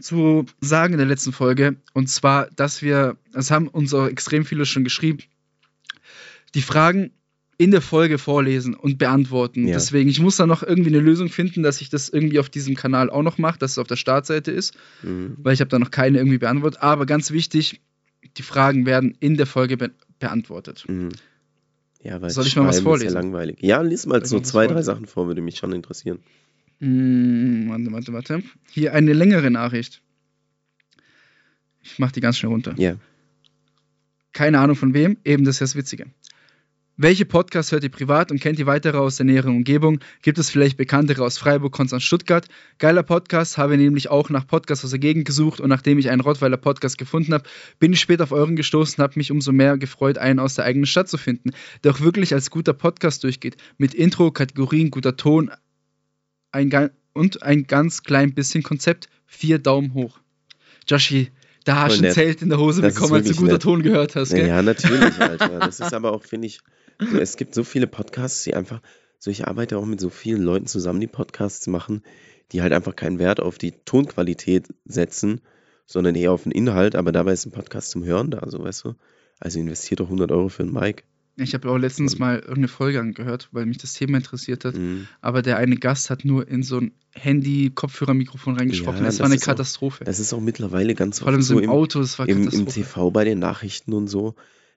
zu 0.00 0.46
sagen 0.60 0.94
in 0.94 0.98
der 0.98 1.06
letzten 1.08 1.32
Folge, 1.32 1.76
und 1.92 2.08
zwar, 2.08 2.48
dass 2.50 2.82
wir, 2.82 3.16
das 3.32 3.50
haben 3.50 3.68
uns 3.68 3.92
auch 3.94 4.06
extrem 4.06 4.44
viele 4.44 4.64
schon 4.64 4.84
geschrieben, 4.84 5.18
die 6.54 6.62
Fragen 6.62 7.10
in 7.58 7.70
der 7.70 7.82
Folge 7.82 8.18
vorlesen 8.18 8.74
und 8.74 8.98
beantworten. 8.98 9.68
Ja. 9.68 9.74
Deswegen, 9.74 10.08
ich 10.08 10.18
muss 10.20 10.36
da 10.36 10.46
noch 10.46 10.62
irgendwie 10.62 10.88
eine 10.90 11.00
Lösung 11.00 11.28
finden, 11.28 11.62
dass 11.62 11.80
ich 11.80 11.90
das 11.90 12.08
irgendwie 12.08 12.38
auf 12.40 12.48
diesem 12.48 12.74
Kanal 12.74 13.10
auch 13.10 13.22
noch 13.22 13.38
mache, 13.38 13.58
dass 13.58 13.72
es 13.72 13.78
auf 13.78 13.86
der 13.86 13.96
Startseite 13.96 14.50
ist, 14.50 14.74
Mhm. 15.02 15.36
weil 15.38 15.54
ich 15.54 15.60
habe 15.60 15.68
da 15.68 15.78
noch 15.78 15.90
keine 15.90 16.18
irgendwie 16.18 16.38
beantwortet. 16.38 16.82
Aber 16.82 17.06
ganz 17.06 17.30
wichtig, 17.30 17.80
die 18.36 18.42
Fragen 18.42 18.86
werden 18.86 19.16
in 19.20 19.36
der 19.36 19.46
Folge 19.46 19.76
be 19.76 19.90
beantwortet. 20.18 20.84
Mhm. 20.88 21.10
Ja, 22.02 22.20
weil 22.20 22.30
Soll 22.30 22.46
ich 22.46 22.56
mal 22.56 22.66
was 22.66 22.80
vorlesen? 22.80 23.08
Ist 23.08 23.14
ja 23.14 23.20
langweilig. 23.20 23.58
Ja, 23.60 23.80
lies 23.80 24.06
mal 24.06 24.24
Soll 24.24 24.40
so 24.40 24.40
zwei, 24.40 24.66
drei? 24.66 24.82
Sachen 24.82 25.06
vor, 25.06 25.28
würde 25.28 25.40
mich 25.40 25.56
schon 25.56 25.72
interessieren. 25.72 26.18
Hm, 26.80 27.66
warte, 27.68 27.92
warte, 27.92 28.12
warte. 28.12 28.42
Hier 28.70 28.92
eine 28.92 29.12
längere 29.12 29.50
Nachricht. 29.50 30.02
Ich 31.82 31.98
mache 31.98 32.12
die 32.12 32.20
ganz 32.20 32.38
schnell 32.38 32.50
runter. 32.50 32.74
Ja. 32.76 32.96
Keine 34.32 34.58
Ahnung 34.58 34.76
von 34.76 34.94
wem, 34.94 35.16
eben 35.24 35.44
das 35.44 35.56
ist 35.56 35.60
das 35.60 35.76
Witzige. 35.76 36.06
Welche 36.98 37.24
Podcasts 37.24 37.72
hört 37.72 37.84
ihr 37.84 37.90
privat 37.90 38.30
und 38.30 38.38
kennt 38.38 38.58
ihr 38.58 38.66
weitere 38.66 38.98
aus 38.98 39.16
der 39.16 39.24
näheren 39.24 39.56
Umgebung? 39.56 40.00
Gibt 40.20 40.38
es 40.38 40.50
vielleicht 40.50 40.76
bekanntere 40.76 41.24
aus 41.24 41.38
Freiburg, 41.38 41.72
Konstanz, 41.72 42.02
Stuttgart? 42.02 42.46
Geiler 42.78 43.02
Podcast, 43.02 43.56
habe 43.56 43.78
nämlich 43.78 44.10
auch 44.10 44.28
nach 44.28 44.46
Podcasts 44.46 44.84
aus 44.84 44.90
der 44.90 44.98
Gegend 44.98 45.24
gesucht 45.24 45.58
und 45.58 45.70
nachdem 45.70 45.98
ich 45.98 46.10
einen 46.10 46.20
Rottweiler 46.20 46.58
Podcast 46.58 46.98
gefunden 46.98 47.32
habe, 47.32 47.44
bin 47.78 47.94
ich 47.94 48.00
später 48.00 48.24
auf 48.24 48.32
euren 48.32 48.56
gestoßen 48.56 48.96
und 48.96 49.02
habe 49.02 49.14
mich 49.16 49.30
umso 49.30 49.52
mehr 49.52 49.78
gefreut, 49.78 50.18
einen 50.18 50.38
aus 50.38 50.54
der 50.54 50.66
eigenen 50.66 50.84
Stadt 50.84 51.08
zu 51.08 51.16
finden, 51.16 51.52
der 51.82 51.92
auch 51.92 52.00
wirklich 52.00 52.34
als 52.34 52.50
guter 52.50 52.74
Podcast 52.74 53.24
durchgeht. 53.24 53.56
Mit 53.78 53.94
Intro, 53.94 54.30
Kategorien, 54.30 54.90
guter 54.90 55.16
Ton 55.16 55.50
ein, 56.52 56.90
und 57.14 57.42
ein 57.42 57.66
ganz 57.66 58.02
klein 58.02 58.34
bisschen 58.34 58.62
Konzept. 58.62 59.08
Vier 59.24 59.58
Daumen 59.58 59.94
hoch. 59.94 60.20
Joshi, 60.86 61.30
da 61.64 61.82
hast 61.82 62.00
du 62.00 62.06
ein. 62.06 62.12
Zelt 62.12 62.42
in 62.42 62.50
der 62.50 62.58
Hose 62.58 62.82
Das 62.82 62.94
bekommen, 62.94 63.14
als 63.14 63.28
du 63.28 63.34
guter 63.34 63.52
nett. 63.52 63.62
Ton 63.62 63.82
gehört 63.82 64.14
hast, 64.14 64.34
gell? 64.34 64.46
Ja, 64.46 64.60
natürlich, 64.60 65.18
Alter. 65.18 65.58
Das 65.60 65.80
ist 65.80 65.94
aber 65.94 66.12
auch, 66.12 66.24
finde 66.24 66.48
ich, 66.48 66.60
es 67.20 67.36
gibt 67.36 67.54
so 67.54 67.64
viele 67.64 67.86
Podcasts, 67.86 68.44
die 68.44 68.54
einfach, 68.54 68.80
so 69.18 69.30
ich 69.30 69.46
arbeite 69.46 69.78
auch 69.78 69.84
mit 69.86 70.00
so 70.00 70.10
vielen 70.10 70.42
Leuten 70.42 70.66
zusammen, 70.66 71.00
die 71.00 71.06
Podcasts 71.06 71.66
machen, 71.66 72.02
die 72.52 72.62
halt 72.62 72.72
einfach 72.72 72.96
keinen 72.96 73.18
Wert 73.18 73.40
auf 73.40 73.58
die 73.58 73.72
Tonqualität 73.84 74.68
setzen, 74.84 75.40
sondern 75.86 76.14
eher 76.14 76.32
auf 76.32 76.42
den 76.44 76.52
Inhalt, 76.52 76.94
aber 76.96 77.12
dabei 77.12 77.32
ist 77.32 77.46
ein 77.46 77.52
Podcast 77.52 77.90
zum 77.90 78.04
Hören 78.04 78.30
da, 78.30 78.42
so 78.48 78.62
weißt 78.62 78.84
du. 78.84 78.94
Also 79.40 79.58
investiert 79.58 80.00
doch 80.00 80.06
100 80.06 80.30
Euro 80.32 80.48
für 80.48 80.62
einen 80.62 80.72
Mic. 80.72 81.04
Ich 81.36 81.54
habe 81.54 81.70
auch 81.70 81.78
letztens 81.78 82.18
mal 82.18 82.36
irgendeine 82.40 82.68
Folge 82.68 83.00
angehört, 83.00 83.48
weil 83.52 83.64
mich 83.64 83.78
das 83.78 83.94
Thema 83.94 84.18
interessiert 84.18 84.66
hat. 84.66 84.76
Mhm. 84.76 85.08
Aber 85.22 85.40
der 85.40 85.56
eine 85.56 85.76
Gast 85.76 86.10
hat 86.10 86.26
nur 86.26 86.46
in 86.46 86.62
so 86.62 86.76
ein 86.78 86.92
Handy-Kopfhörer-Mikrofon 87.12 88.56
reingesprochen. 88.58 88.98
Ja, 89.00 89.04
das 89.06 89.18
war 89.18 89.24
das 89.24 89.30
eine 89.30 89.36
ist 89.36 89.42
auch- 89.42 89.46
Katastrophe. 89.46 90.04
Das 90.04 90.20
ist 90.20 90.32
auch 90.32 90.40
mittlerweile 90.40 90.94
ganz 90.94 91.20
Vor 91.20 91.28
allem 91.28 91.42
so 91.42 91.58
im 91.58 91.64
im, 91.64 91.70
Auto, 91.70 92.00
das 92.00 92.18
war 92.18 92.28
im, 92.28 92.36
im 92.38 92.44
Katastrophe. 92.44 92.72
TV 92.80 93.10
bei 93.10 93.24
den 93.24 93.38
Nachrichten 93.38 93.92
und 93.94 94.08
so. 94.08 94.34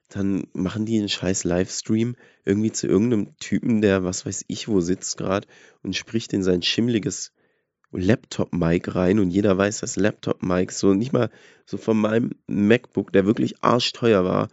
Dann 0.08 0.46
machen 0.52 0.86
die 0.86 0.98
einen 0.98 1.08
scheiß 1.08 1.44
Livestream 1.44 2.16
irgendwie 2.44 2.72
zu 2.72 2.86
irgendeinem 2.86 3.36
Typen, 3.38 3.80
der 3.80 4.04
was 4.04 4.24
weiß 4.24 4.44
ich 4.48 4.68
wo 4.68 4.80
sitzt 4.80 5.16
gerade 5.16 5.48
und 5.82 5.96
spricht 5.96 6.32
in 6.32 6.42
sein 6.42 6.62
schimmliges 6.62 7.32
Laptop-Mic 7.92 8.94
rein 8.94 9.18
und 9.18 9.30
jeder 9.30 9.56
weiß, 9.56 9.80
dass 9.80 9.96
Laptop-Mics 9.96 10.78
so 10.78 10.94
nicht 10.94 11.12
mal 11.12 11.30
so 11.64 11.76
von 11.76 11.96
meinem 11.96 12.30
MacBook, 12.46 13.12
der 13.12 13.26
wirklich 13.26 13.62
arschteuer 13.62 14.24
war, 14.24 14.48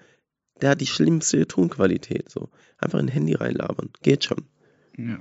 der 0.62 0.72
hat 0.72 0.82
die 0.82 0.88
schlimmste 0.88 1.48
Tonqualität. 1.48 2.30
So 2.30 2.50
einfach 2.78 3.00
in 3.00 3.08
ein 3.08 3.12
Handy 3.12 3.34
reinlabern. 3.34 3.90
Geht 4.02 4.24
schon. 4.24 4.46
ja. 4.98 5.20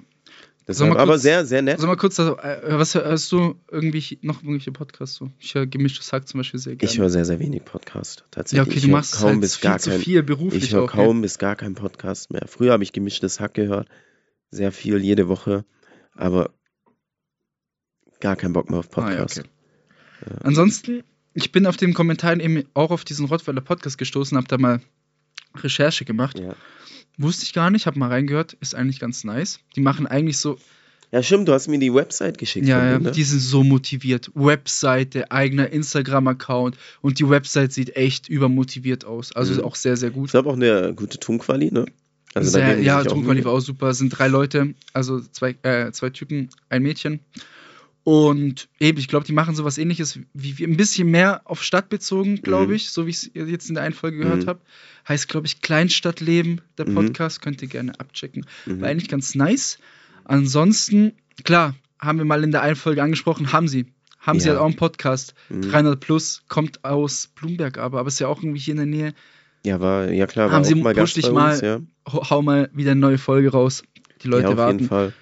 Deshalb, 0.69 0.91
mal 0.93 0.99
aber 1.01 1.13
kurz- 1.15 1.23
sehr, 1.23 1.45
sehr 1.45 1.61
nett. 1.63 1.81
Sag 1.81 1.89
mal 1.89 1.97
kurz, 1.97 2.21
also, 2.21 2.37
äh, 2.39 2.79
was 2.79 2.95
hörst 2.95 3.33
du 3.33 3.57
irgendwie 3.71 4.19
noch 4.23 4.43
irgendwelche 4.43 4.71
Podcasts 4.71 5.17
so? 5.17 5.31
Ich 5.41 5.55
höre 5.55 5.67
gemischtes 5.67 6.13
Hack 6.13 6.29
zum 6.29 6.39
Beispiel 6.39 6.61
sehr 6.61 6.77
gerne. 6.77 6.93
Ich 6.93 6.99
höre 6.99 7.11
sehr, 7.11 7.25
sehr 7.25 7.41
wenig 7.41 7.65
Podcast. 7.65 8.21
ja, 8.21 8.27
Tatsächlich. 8.31 8.69
okay, 8.69 8.77
ich 8.79 8.85
du 8.85 8.91
machst 8.91 9.15
kaum 9.17 9.31
halt 9.31 9.41
bis 9.41 9.57
viel 9.57 9.69
gar 9.71 9.79
zu 9.81 9.91
kein, 9.91 10.01
viel 10.01 10.23
beruflich 10.23 10.63
Ich 10.65 10.73
höre 10.73 10.87
kaum 10.87 11.21
bis 11.23 11.39
gar 11.39 11.57
keinen 11.57 11.75
Podcast 11.75 12.31
mehr. 12.31 12.43
Früher 12.47 12.73
habe 12.73 12.85
ich 12.85 12.93
gemischtes 12.93 13.41
Hack 13.41 13.55
gehört. 13.55 13.89
Sehr 14.51 14.71
viel, 14.71 14.99
jede 14.99 15.29
Woche. 15.29 15.65
Aber 16.15 16.51
gar 18.21 18.37
keinen 18.37 18.53
Bock 18.53 18.71
mehr 18.71 18.79
auf 18.79 18.97
Ah, 18.97 19.11
ja, 19.11 19.17
Podcast. 19.17 19.41
okay. 19.41 19.49
Ansonsten, 20.45 21.03
ich 21.35 21.51
bin 21.51 21.67
auf 21.67 21.77
den 21.77 21.93
Kommentaren 21.95 22.39
eben 22.39 22.65
auch 22.75 22.91
auf 22.93 23.05
diesen 23.05 23.27
Rottweiler 23.27 23.63
Podcast 23.63 23.99
gestoßen, 23.99 24.37
habe 24.37 24.47
da 24.47 24.59
mal 24.59 24.81
Recherche 25.57 26.05
gemacht. 26.05 26.39
ja. 26.39 26.55
Wusste 27.19 27.45
ich 27.45 27.53
gar 27.53 27.71
nicht, 27.71 27.87
habe 27.87 27.99
mal 27.99 28.09
reingehört, 28.09 28.55
ist 28.61 28.75
eigentlich 28.75 28.99
ganz 28.99 29.23
nice. 29.23 29.61
Die 29.77 29.83
machen 29.83 30.07
eigentlich 30.07 30.39
so, 30.39 30.57
ja, 31.13 31.23
stimmt, 31.23 31.47
du 31.47 31.53
hast 31.53 31.69
mir 31.69 31.79
die 31.79 31.93
Website 31.93 32.39
geschickt. 32.39 32.67
ja, 32.67 32.93
ja, 32.93 32.99
ne? 32.99 33.11
die 33.13 33.23
sind 33.23 33.41
so 33.41 33.63
motiviert. 33.63 34.31
Webseite, 34.35 35.31
eigener 35.31 35.69
Instagram-Account 35.71 36.79
und 37.03 37.19
die 37.19 37.29
Website 37.29 37.71
sieht 37.75 37.97
echt 37.97 38.31
übermotiviert 38.31 39.05
aus. 39.05 39.31
Also 39.33 39.53
Mhm. 39.55 39.61
auch 39.61 39.75
sehr, 39.75 39.99
sehr 39.99 40.11
gut. 40.11 40.31
Ich 40.31 40.35
habe 40.35 40.49
auch 40.49 40.55
eine 40.57 40.95
gute 40.95 41.19
Tonquali, 41.19 41.71
ne? 41.71 41.85
Also 42.35 42.53
sehr, 42.53 42.81
ja, 42.81 43.03
Mühe. 43.15 43.45
war 43.45 43.53
auch 43.53 43.61
super. 43.61 43.93
Sind 43.93 44.09
drei 44.09 44.29
Leute, 44.29 44.75
also 44.95 45.21
zwei, 45.21 45.55
äh, 45.63 45.93
zwei 45.93 46.09
Typen, 46.09 46.49
ein 46.71 46.83
Mädchen. 46.83 47.21
Und 48.05 48.69
eben, 48.81 48.99
ich 48.99 49.07
glaube, 49.07 49.25
die 49.27 49.33
machen 49.33 49.55
sowas 49.55 49.79
ähnliches 49.79 50.19
wie, 50.35 50.59
wie 50.59 50.65
ein 50.65 50.77
bisschen 50.77 51.09
mehr 51.11 51.43
auf 51.45 51.63
Stadt 51.63 51.89
bezogen, 51.89 52.43
glaube 52.43 52.69
Mhm. 52.69 52.75
ich, 52.75 52.91
so 52.91 53.07
wie 53.07 53.11
ich 53.11 53.17
es 53.17 53.31
jetzt 53.35 53.69
in 53.69 53.77
der 53.77 53.85
einen 53.85 53.95
Folge 53.95 54.19
gehört 54.19 54.43
Mhm. 54.45 54.49
habe. 54.49 54.61
Heißt, 55.09 55.29
glaube 55.29 55.47
ich, 55.47 55.61
Kleinstadtleben, 55.61 56.61
der 56.79 56.89
Mhm. 56.89 56.95
Podcast, 56.95 57.43
könnt 57.43 57.63
ihr 57.63 57.69
gerne 57.69 57.99
abchecken. 58.01 58.45
Mhm. 58.67 58.81
War 58.81 58.89
eigentlich 58.89 59.09
ganz 59.09 59.35
nice. 59.37 59.79
Ansonsten, 60.25 61.13
klar, 61.45 61.75
haben 62.01 62.19
wir 62.19 62.25
mal 62.25 62.43
in 62.43 62.51
der 62.51 62.63
einen 62.63 62.77
Folge 62.77 63.03
angesprochen, 63.03 63.53
haben 63.53 63.69
sie. 63.69 63.87
Haben 64.19 64.41
sie 64.41 64.47
Ja. 64.47 64.53
halt 64.55 64.63
auch 64.63 64.67
einen 64.67 64.77
Podcast. 64.77 65.35
Mhm. 65.49 65.63
300 65.63 66.01
plus, 66.01 66.43
kommt 66.49 66.85
aus 66.85 67.29
Blumberg 67.35 67.79
aber, 67.79 68.01
aber 68.01 68.09
ist 68.09 68.19
ja 68.21 68.29
auch 68.29 68.39
irgendwie 68.43 68.61
hier 68.61 68.73
in 68.73 68.79
der 68.79 68.87
Nähe. 68.87 69.15
Ja, 69.65 69.81
war, 69.81 70.11
ja 70.11 70.27
klar, 70.27 70.47
war 70.47 70.57
Haben 70.57 70.63
auch 70.63 70.69
Sie 70.69 70.75
mal 70.75 70.95
Gast 70.95 71.17
dich 71.17 71.27
bei 71.27 71.33
mal 71.33 71.53
uns, 71.53 71.61
ja. 71.61 71.81
Hau 72.09 72.43
mal 72.43 72.69
wieder 72.73 72.93
eine 72.93 73.01
neue 73.01 73.19
Folge 73.19 73.51
raus. 73.53 73.85
Die 74.23 74.29
Leute 74.29 74.45
ja, 74.45 74.51
auf 74.51 74.57
warten. 74.57 74.79
jeden 74.79 74.89
Fall. 74.89 75.13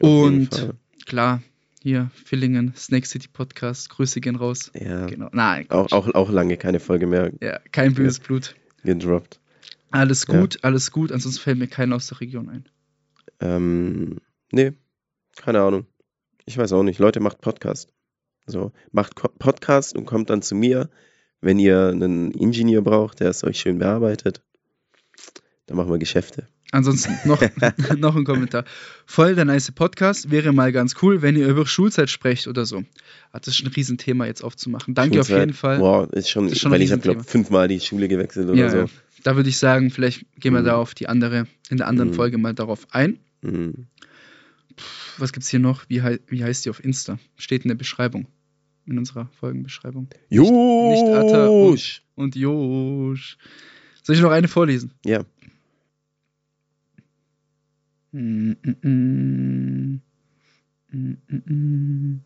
Auf 0.00 0.08
jeden 0.08 0.34
Und 0.42 0.54
Fall. 0.54 0.74
klar, 1.06 1.42
hier, 1.84 2.10
Villingen, 2.14 2.72
Snake 2.74 3.06
City 3.06 3.28
Podcast, 3.30 3.90
Grüße 3.90 4.22
gehen 4.22 4.36
raus. 4.36 4.72
Ja, 4.74 5.04
Genau. 5.04 5.28
Nein, 5.32 5.68
auch, 5.68 5.92
auch, 5.92 6.08
auch 6.14 6.30
lange 6.30 6.56
keine 6.56 6.80
Folge 6.80 7.06
mehr 7.06 7.30
ja, 7.42 7.58
kein 7.72 7.92
böses 7.92 8.20
Blut. 8.20 8.56
gedroppt. 8.84 9.38
Alles 9.90 10.24
Ja. 10.26 10.40
gut, 10.40 10.64
alles 10.64 10.90
gut, 10.90 11.12
ansonsten 11.12 11.42
fällt 11.42 11.58
mir 11.58 11.66
keiner 11.68 11.96
aus 11.96 12.06
der 12.06 12.22
Region 12.22 12.48
ein. 12.48 12.64
Ähm, 13.40 14.16
nee, 14.50 14.72
keine 15.36 15.60
Ahnung. 15.60 15.84
Ich 16.46 16.56
weiß 16.56 16.72
auch 16.72 16.82
nicht. 16.84 16.98
Leute, 16.98 17.20
macht 17.20 17.42
Podcast. 17.42 17.92
So, 18.46 18.72
macht 18.90 19.14
Podcast 19.38 19.94
und 19.94 20.06
kommt 20.06 20.30
dann 20.30 20.40
zu 20.40 20.54
mir, 20.54 20.88
wenn 21.42 21.58
ihr 21.58 21.88
einen 21.88 22.30
Ingenieur 22.30 22.80
braucht, 22.80 23.20
der 23.20 23.28
es 23.28 23.44
euch 23.44 23.60
schön 23.60 23.78
bearbeitet. 23.78 24.42
Dann 25.66 25.76
machen 25.76 25.90
wir 25.90 25.98
Geschäfte. 25.98 26.46
Ansonsten 26.72 27.12
noch, 27.28 27.40
noch 27.96 28.16
ein 28.16 28.24
Kommentar. 28.24 28.64
Voll 29.06 29.34
der 29.34 29.44
nice 29.44 29.70
Podcast. 29.70 30.30
Wäre 30.30 30.52
mal 30.52 30.72
ganz 30.72 30.96
cool, 31.02 31.22
wenn 31.22 31.36
ihr 31.36 31.46
über 31.48 31.66
Schulzeit 31.66 32.10
sprecht 32.10 32.48
oder 32.48 32.66
so. 32.66 32.84
Ah, 33.32 33.38
das 33.40 33.58
ist 33.58 33.64
ein 33.64 33.72
Riesenthema 33.72 34.26
jetzt 34.26 34.42
aufzumachen. 34.42 34.94
Danke 34.94 35.20
auf 35.20 35.26
Schulzeit, 35.26 35.40
jeden 35.46 35.54
Fall. 35.56 35.78
Boah, 35.78 36.12
ist 36.12 36.28
schon, 36.30 36.48
ist 36.48 36.58
schon 36.60 36.72
weil 36.72 36.82
ich 36.82 36.90
habe, 36.92 37.00
glaube 37.02 37.22
fünfmal 37.24 37.68
die 37.68 37.80
Schule 37.80 38.08
gewechselt 38.08 38.48
oder 38.48 38.58
ja, 38.58 38.70
so. 38.70 38.76
ja. 38.78 38.86
Da 39.22 39.36
würde 39.36 39.48
ich 39.48 39.56
sagen, 39.58 39.90
vielleicht 39.90 40.26
gehen 40.38 40.52
wir 40.52 40.60
Mhm. 40.60 40.66
da 40.66 40.76
auf 40.76 40.94
die 40.94 41.08
andere, 41.08 41.46
in 41.70 41.78
der 41.78 41.86
anderen 41.86 42.10
Mhm. 42.10 42.14
Folge 42.14 42.36
mal 42.38 42.52
darauf 42.54 42.86
ein. 42.92 43.18
Mhm. 43.42 43.86
Was 45.18 45.32
gibt's 45.32 45.48
hier 45.48 45.60
noch? 45.60 45.84
Wie, 45.88 46.02
hei 46.02 46.18
wie 46.26 46.42
heißt 46.42 46.64
die 46.64 46.70
auf 46.70 46.82
Insta? 46.82 47.18
Steht 47.36 47.62
in 47.64 47.68
der 47.68 47.76
Beschreibung. 47.76 48.26
In 48.86 48.98
unserer 48.98 49.30
Folgenbeschreibung. 49.40 50.08
nicht 50.28 50.50
Atta 50.52 51.46
und-! 51.46 52.02
Und 52.16 52.36
Josh. 52.36 53.38
Soll 54.02 54.16
ich 54.16 54.20
noch 54.22 54.30
eine 54.32 54.48
vorlesen? 54.48 54.92
Ja. 55.06 55.24
Mm, 58.14 58.52
mm, 58.82 60.00
mm. 60.92 62.20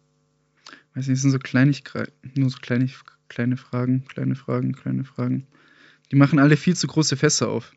Weiß 0.95 1.07
nicht, 1.07 1.17
es 1.17 1.23
sind 1.23 1.31
so 1.31 1.39
Kleinigkeiten, 1.39 2.13
nur 2.37 2.51
so 2.51 2.59
kleine, 2.59 2.91
kleine 3.29 3.57
Fragen, 3.57 4.05
kleine 4.07 4.35
Fragen, 4.35 4.73
kleine 4.75 5.05
Fragen. 5.05 5.47
Die 6.13 6.17
machen 6.17 6.39
alle 6.39 6.59
viel 6.59 6.77
zu 6.77 6.87
große 6.89 7.17
Fässer 7.17 7.49
auf. 7.49 7.73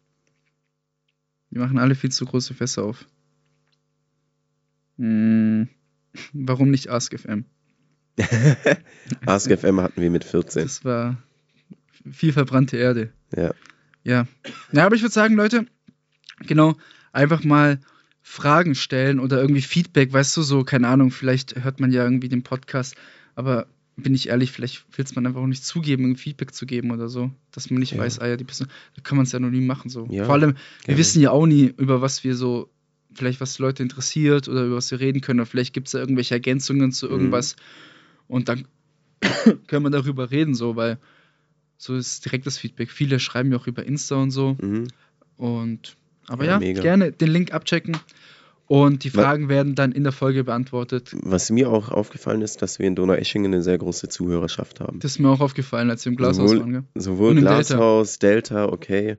Die 1.52 1.60
machen 1.60 1.80
alle 1.80 1.95
viel 1.95 2.12
zu 2.12 2.26
große 2.26 2.54
Fässer 2.54 2.84
auf. 2.84 3.06
Mm, 4.97 5.63
Warum 6.34 6.69
nicht 6.69 6.89
AskFM? 6.89 7.45
AskFM 9.26 9.80
hatten 9.80 10.02
wir 10.02 10.10
mit 10.10 10.26
14. 10.26 10.63
Das 10.63 10.84
war 10.84 11.17
viel 12.12 12.34
verbrannte 12.34 12.76
Erde. 12.76 13.13
Ja. 13.34 13.54
Ja. 14.04 14.28
Ja, 14.74 14.86
aber 14.86 14.95
ich 14.95 15.02
würde 15.02 15.13
sagen, 15.13 15.36
Leute, 15.36 15.65
genau, 16.41 16.76
einfach 17.13 17.45
mal 17.45 17.80
Fragen 18.22 18.76
stellen 18.76 19.20
oder 19.20 19.42
irgendwie 19.42 19.62
Feedback, 19.62 20.14
weißt 20.14 20.38
du, 20.38 20.42
so, 20.44 20.64
keine 20.64 20.88
Ahnung, 20.88 21.12
vielleicht 21.12 21.64
hört 21.64 21.80
man 21.80 21.92
ja 21.92 22.04
irgendwie 22.04 22.30
den 22.30 22.44
Podcast, 22.44 22.96
aber 23.36 23.68
bin 23.98 24.14
ich 24.16 24.30
ehrlich, 24.30 24.52
vielleicht 24.52 24.86
will 24.98 25.06
es 25.06 25.16
man 25.16 25.26
einfach 25.26 25.42
auch 25.42 25.48
nicht 25.48 25.66
zugeben, 25.66 26.16
Feedback 26.16 26.54
zu 26.54 26.66
geben 26.66 26.92
oder 26.92 27.10
so, 27.10 27.32
dass 27.52 27.70
man 27.70 27.80
nicht 27.80 27.94
Ja. 27.94 28.00
weiß, 28.00 28.20
ah 28.20 28.28
ja, 28.28 28.38
die 28.38 28.44
Person, 28.44 28.68
da 28.96 29.02
kann 29.02 29.18
man 29.18 29.26
es 29.26 29.32
ja 29.32 29.38
anonym 29.38 29.66
machen, 29.68 29.90
so. 29.90 30.08
Ja, 30.12 30.26
Vor 30.26 30.36
allem, 30.36 30.56
wir 30.86 30.98
wissen 30.98 31.22
ja 31.22 31.32
auch 31.32 31.46
nie, 31.46 31.74
über 31.78 32.02
was 32.02 32.24
wir 32.24 32.36
so, 32.36 32.70
vielleicht 33.14 33.42
was 33.42 33.56
die 33.56 33.62
Leute 33.62 33.84
interessiert 33.84 34.48
oder 34.48 34.66
über 34.66 34.76
was 34.78 34.90
wir 34.92 35.00
reden 35.00 35.22
können, 35.22 35.40
oder 35.40 35.48
vielleicht 35.48 35.74
gibt 35.74 35.88
es 35.88 35.92
da 35.92 36.00
irgendwelche 36.00 36.36
Ergänzungen 36.36 36.92
zu 36.92 37.08
Mhm. 37.08 37.12
irgendwas 37.12 37.56
und 38.28 38.50
dann 38.50 38.66
können 39.68 39.84
wir 39.84 39.90
darüber 39.90 40.32
reden, 40.32 40.56
so, 40.56 40.76
weil 40.76 40.98
so 41.78 41.96
ist 41.96 42.24
direkt 42.26 42.46
das 42.46 42.58
Feedback. 42.58 42.92
Viele 42.92 43.20
schreiben 43.20 43.50
mir 43.50 43.58
auch 43.58 43.68
über 43.68 43.86
Insta 43.86 44.16
und 44.16 44.32
so. 44.32 44.56
Mhm. 44.62 44.88
Und 45.36 45.98
aber 46.28 46.46
Ja, 46.46 46.60
ja, 46.60 46.74
gerne 46.82 47.12
den 47.12 47.30
Link 47.30 47.54
abchecken. 47.54 47.98
Und 48.68 49.04
die 49.04 49.10
Fragen 49.10 49.50
werden 49.50 49.76
dann 49.76 49.92
in 49.92 50.04
der 50.04 50.14
Folge 50.14 50.46
beantwortet. 50.46 51.14
Was 51.24 51.50
mir 51.50 51.70
auch 51.70 51.90
aufgefallen 51.90 52.42
ist, 52.42 52.62
dass 52.62 52.80
wir 52.80 52.88
in 52.88 52.96
Donaueschingen 52.96 53.54
eine 53.54 53.62
sehr 53.64 53.78
große 53.78 54.08
Zuhörerschaft 54.08 54.80
haben. 54.80 55.00
Das 55.02 55.12
ist 55.12 55.20
mir 55.20 55.28
auch 55.30 55.42
aufgefallen, 55.42 55.90
als 55.90 56.06
wir 56.06 56.12
im 56.12 56.16
Glashaus 56.16 56.52
Sowohl- 56.52 56.60
waren. 56.62 56.72
Gell? 56.72 56.84
Sowohl 56.96 57.36
Glashaus, 57.36 58.18
Delta. 58.20 58.70
okay, 58.70 59.18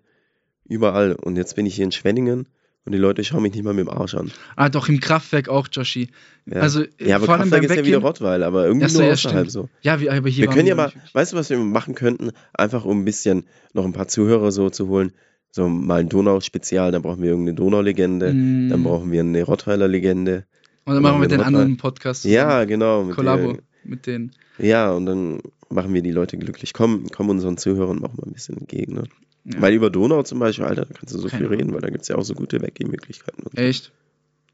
überall. 0.65 1.13
Und 1.13 1.37
jetzt 1.37 1.55
bin 1.57 1.67
ich 1.67 1.75
hier 1.75 1.85
in 1.85 1.93
Schwenningen 1.93 2.49
und 2.87 2.93
die 2.93 2.99
Leute 2.99 3.23
schauen 3.25 3.43
mich 3.43 3.53
nicht 3.53 3.63
mal 3.63 3.75
mit 3.75 3.87
dem 3.87 3.91
Arsch 3.91 4.15
an. 4.15 4.31
Ah, 4.57 4.71
doch, 4.71 4.89
im 4.89 5.01
Kraftwerk 5.01 5.51
auch, 5.51 5.69
Joshi. 5.71 6.09
Ja, 6.47 6.61
Also, 6.63 6.85
ja 6.99 7.17
aber 7.17 7.27
vor 7.27 7.35
allem 7.35 7.43
Kraftwerk 7.51 7.65
ist 7.65 7.71
ja 7.73 7.77
Weggehen. 7.77 7.87
wieder 7.99 7.99
Rottweil, 7.99 8.43
aber 8.43 8.67
irgendwie 8.67 8.89
so, 8.89 9.01
nur 9.01 9.09
ja, 9.09 9.13
außerhalb 9.13 9.51
stimmt. 9.51 9.51
so. 9.53 9.69
Ja, 9.83 10.01
wie, 10.01 10.09
aber 10.09 10.31
hier 10.31 10.47
Wir 10.47 10.55
können 10.55 10.67
ja 10.67 10.75
mal, 10.75 10.93
weißt 11.13 11.35
du, 11.35 11.37
was 11.37 11.51
wir 11.51 11.59
machen 11.59 11.95
könnten? 11.95 12.31
Einfach 12.55 12.87
um 12.87 13.01
ein 13.01 13.05
bisschen 13.05 13.45
noch 13.75 13.85
ein 13.85 13.93
paar 13.93 14.09
Zuhörer 14.09 14.51
so 14.51 14.71
zu 14.71 14.89
holen. 14.89 15.13
So 15.55 15.69
mal 15.69 16.01
ein 16.01 16.09
Donau-Spezial, 16.09 16.93
dann 16.93 17.03
brauchen 17.03 17.23
wir 17.23 17.31
irgendeine 17.31 17.55
Donau-Legende, 17.57 18.33
Mm. 18.33 18.71
dann 18.71 18.83
brauchen 18.83 19.13
wir 19.13 19.21
eine 19.21 19.43
Rottweiler 19.45 19.87
Legende. 19.87 20.47
Und 20.87 20.95
dann 20.95 21.03
machen 21.03 21.17
wir 21.19 21.23
wir 21.23 21.29
den 21.29 21.39
noch 21.41 21.47
anderen 21.47 21.71
mal- 21.73 21.77
Podcast. 21.77 22.25
Ja, 22.25 22.65
genau. 22.65 23.05
Mit 23.05 23.15
Kollabo 23.15 23.59
mit 23.85 24.07
denen. 24.07 24.33
ja, 24.59 24.91
und 24.93 25.07
dann 25.07 25.41
machen 25.69 25.93
wir 25.95 26.03
die 26.03 26.11
Leute 26.11 26.39
glücklich. 26.39 26.73
Komm, 26.73 27.07
komm 27.15 27.29
unseren 27.29 27.57
Zuhörern 27.59 28.03
auch 28.05 28.15
mal 28.15 28.25
ein 28.27 28.33
bisschen 28.33 28.57
entgegen. 28.59 28.95
Ne? 28.95 29.05
Ja. 29.45 29.61
Weil 29.61 29.75
über 29.75 29.91
Donau 29.91 30.23
zum 30.23 30.39
Beispiel, 30.39 30.65
Alter, 30.65 30.87
da 30.87 30.95
kannst 30.95 31.15
du 31.15 31.19
so 31.19 31.29
Keine 31.29 31.49
viel 31.49 31.55
reden, 31.57 31.73
weil 31.75 31.81
da 31.83 31.89
gibt 31.91 32.03
es 32.03 32.09
ja 32.09 32.17
auch 32.17 32.25
so 32.25 32.35
gute 32.35 32.61
Weggehmöglichkeiten. 32.63 33.45
Echt? 33.57 33.93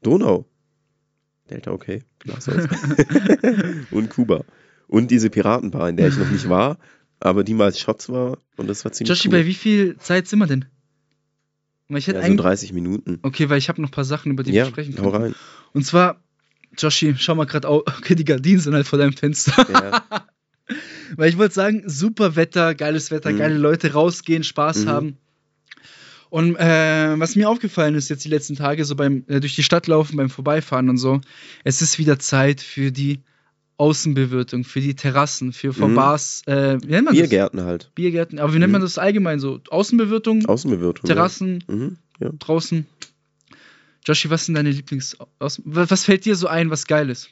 Donau. 0.03 0.45
Delta, 1.49 1.71
okay. 1.71 2.03
Und 3.91 4.09
Kuba. 4.09 4.43
Und 4.87 5.11
diese 5.11 5.29
Piratenbar, 5.29 5.89
in 5.89 5.97
der 5.97 6.07
ich 6.09 6.17
noch 6.17 6.29
nicht 6.29 6.49
war, 6.49 6.77
aber 7.19 7.43
die 7.43 7.53
mal 7.53 7.73
Shots 7.73 8.09
war 8.09 8.37
und 8.57 8.67
das 8.69 8.83
war 8.85 8.91
ziemlich 8.91 9.09
Joshi, 9.09 9.27
cool. 9.27 9.31
bei 9.39 9.45
wie 9.45 9.53
viel 9.53 9.97
Zeit 9.97 10.27
sind 10.27 10.39
wir 10.39 10.47
denn? 10.47 10.65
Weil 11.89 11.97
ich 11.99 12.07
hätte 12.07 12.19
ja, 12.19 12.21
so 12.23 12.27
eigentlich. 12.31 12.41
30 12.45 12.73
Minuten. 12.73 13.19
Okay, 13.23 13.49
weil 13.49 13.57
ich 13.57 13.67
habe 13.69 13.81
noch 13.81 13.89
ein 13.89 13.91
paar 13.91 14.05
Sachen, 14.05 14.31
über 14.31 14.43
die 14.43 14.51
Ja, 14.51 14.65
wir 14.65 14.69
sprechen 14.69 14.97
hau 14.99 15.11
können. 15.11 15.23
rein. 15.23 15.35
Und 15.73 15.85
zwar, 15.85 16.21
Joshi, 16.77 17.15
schau 17.17 17.35
mal 17.35 17.45
gerade 17.45 17.67
auf. 17.67 17.83
Okay, 17.97 18.15
die 18.15 18.25
Gardinen 18.25 18.59
sind 18.59 18.73
halt 18.73 18.87
vor 18.87 18.99
deinem 18.99 19.13
Fenster. 19.13 19.53
Ja, 19.69 20.03
Weil 21.17 21.29
ich 21.29 21.37
wollte 21.39 21.55
sagen, 21.55 21.83
super 21.87 22.35
Wetter, 22.35 22.75
geiles 22.75 23.09
Wetter, 23.09 23.31
Mhm. 23.31 23.37
geile 23.37 23.57
Leute 23.57 23.93
rausgehen, 23.93 24.43
Spaß 24.43 24.85
Mhm. 24.85 24.89
haben. 24.89 25.17
Und 26.29 26.55
äh, 26.57 27.19
was 27.19 27.35
mir 27.35 27.49
aufgefallen 27.49 27.95
ist 27.95 28.09
jetzt 28.09 28.23
die 28.23 28.29
letzten 28.29 28.55
Tage, 28.55 28.85
so 28.85 28.95
beim 28.95 29.23
äh, 29.27 29.39
durch 29.39 29.55
die 29.55 29.63
Stadt 29.63 29.87
laufen, 29.87 30.15
beim 30.15 30.29
Vorbeifahren 30.29 30.87
und 30.89 30.97
so, 30.97 31.21
es 31.63 31.81
ist 31.81 31.97
wieder 31.97 32.19
Zeit 32.19 32.61
für 32.61 32.91
die 32.91 33.21
Außenbewirtung, 33.79 34.65
für 34.65 34.81
die 34.81 34.93
Terrassen, 34.93 35.53
für 35.53 35.71
Mhm. 35.73 35.95
Bars, 35.95 36.41
äh, 36.47 36.77
wie 36.83 36.87
nennt 36.91 37.05
man 37.05 37.13
das? 37.15 37.21
Biergärten 37.21 37.61
halt. 37.63 37.91
Biergärten. 37.95 38.37
Aber 38.37 38.53
wie 38.53 38.59
nennt 38.59 38.73
man 38.73 38.81
Mhm. 38.81 38.85
das 38.85 38.97
allgemein 38.97 39.39
so? 39.39 39.61
Außenbewirtung, 39.69 40.45
Außenbewirtung. 40.45 41.07
Terrassen, 41.07 41.63
Ja. 41.67 41.75
Mhm, 41.75 41.97
ja. 42.19 42.29
draußen. 42.37 42.85
Joshi, 44.05 44.29
was 44.29 44.45
sind 44.45 44.55
deine 44.55 44.71
Lieblings... 44.71 45.17
Was 45.39 46.03
fällt 46.05 46.25
dir 46.25 46.35
so 46.35 46.47
ein, 46.47 46.69
was 46.69 46.87
geil 46.87 47.09
ist? 47.09 47.29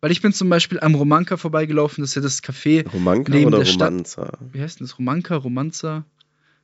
Weil 0.00 0.12
ich 0.12 0.22
bin 0.22 0.32
zum 0.32 0.48
Beispiel 0.48 0.78
am 0.80 0.94
Romanka 0.94 1.36
vorbeigelaufen, 1.36 2.02
das 2.02 2.10
ist 2.10 2.14
ja 2.14 2.22
das 2.22 2.42
Café 2.42 2.88
Romanka 2.90 3.32
Neben 3.32 3.50
der 3.50 3.64
Stadt- 3.64 3.88
Romanza? 3.90 4.38
wie 4.52 4.60
heißt 4.62 4.80
denn 4.80 4.86
das? 4.86 4.98
Romanka, 4.98 5.36
Romanza? 5.36 6.04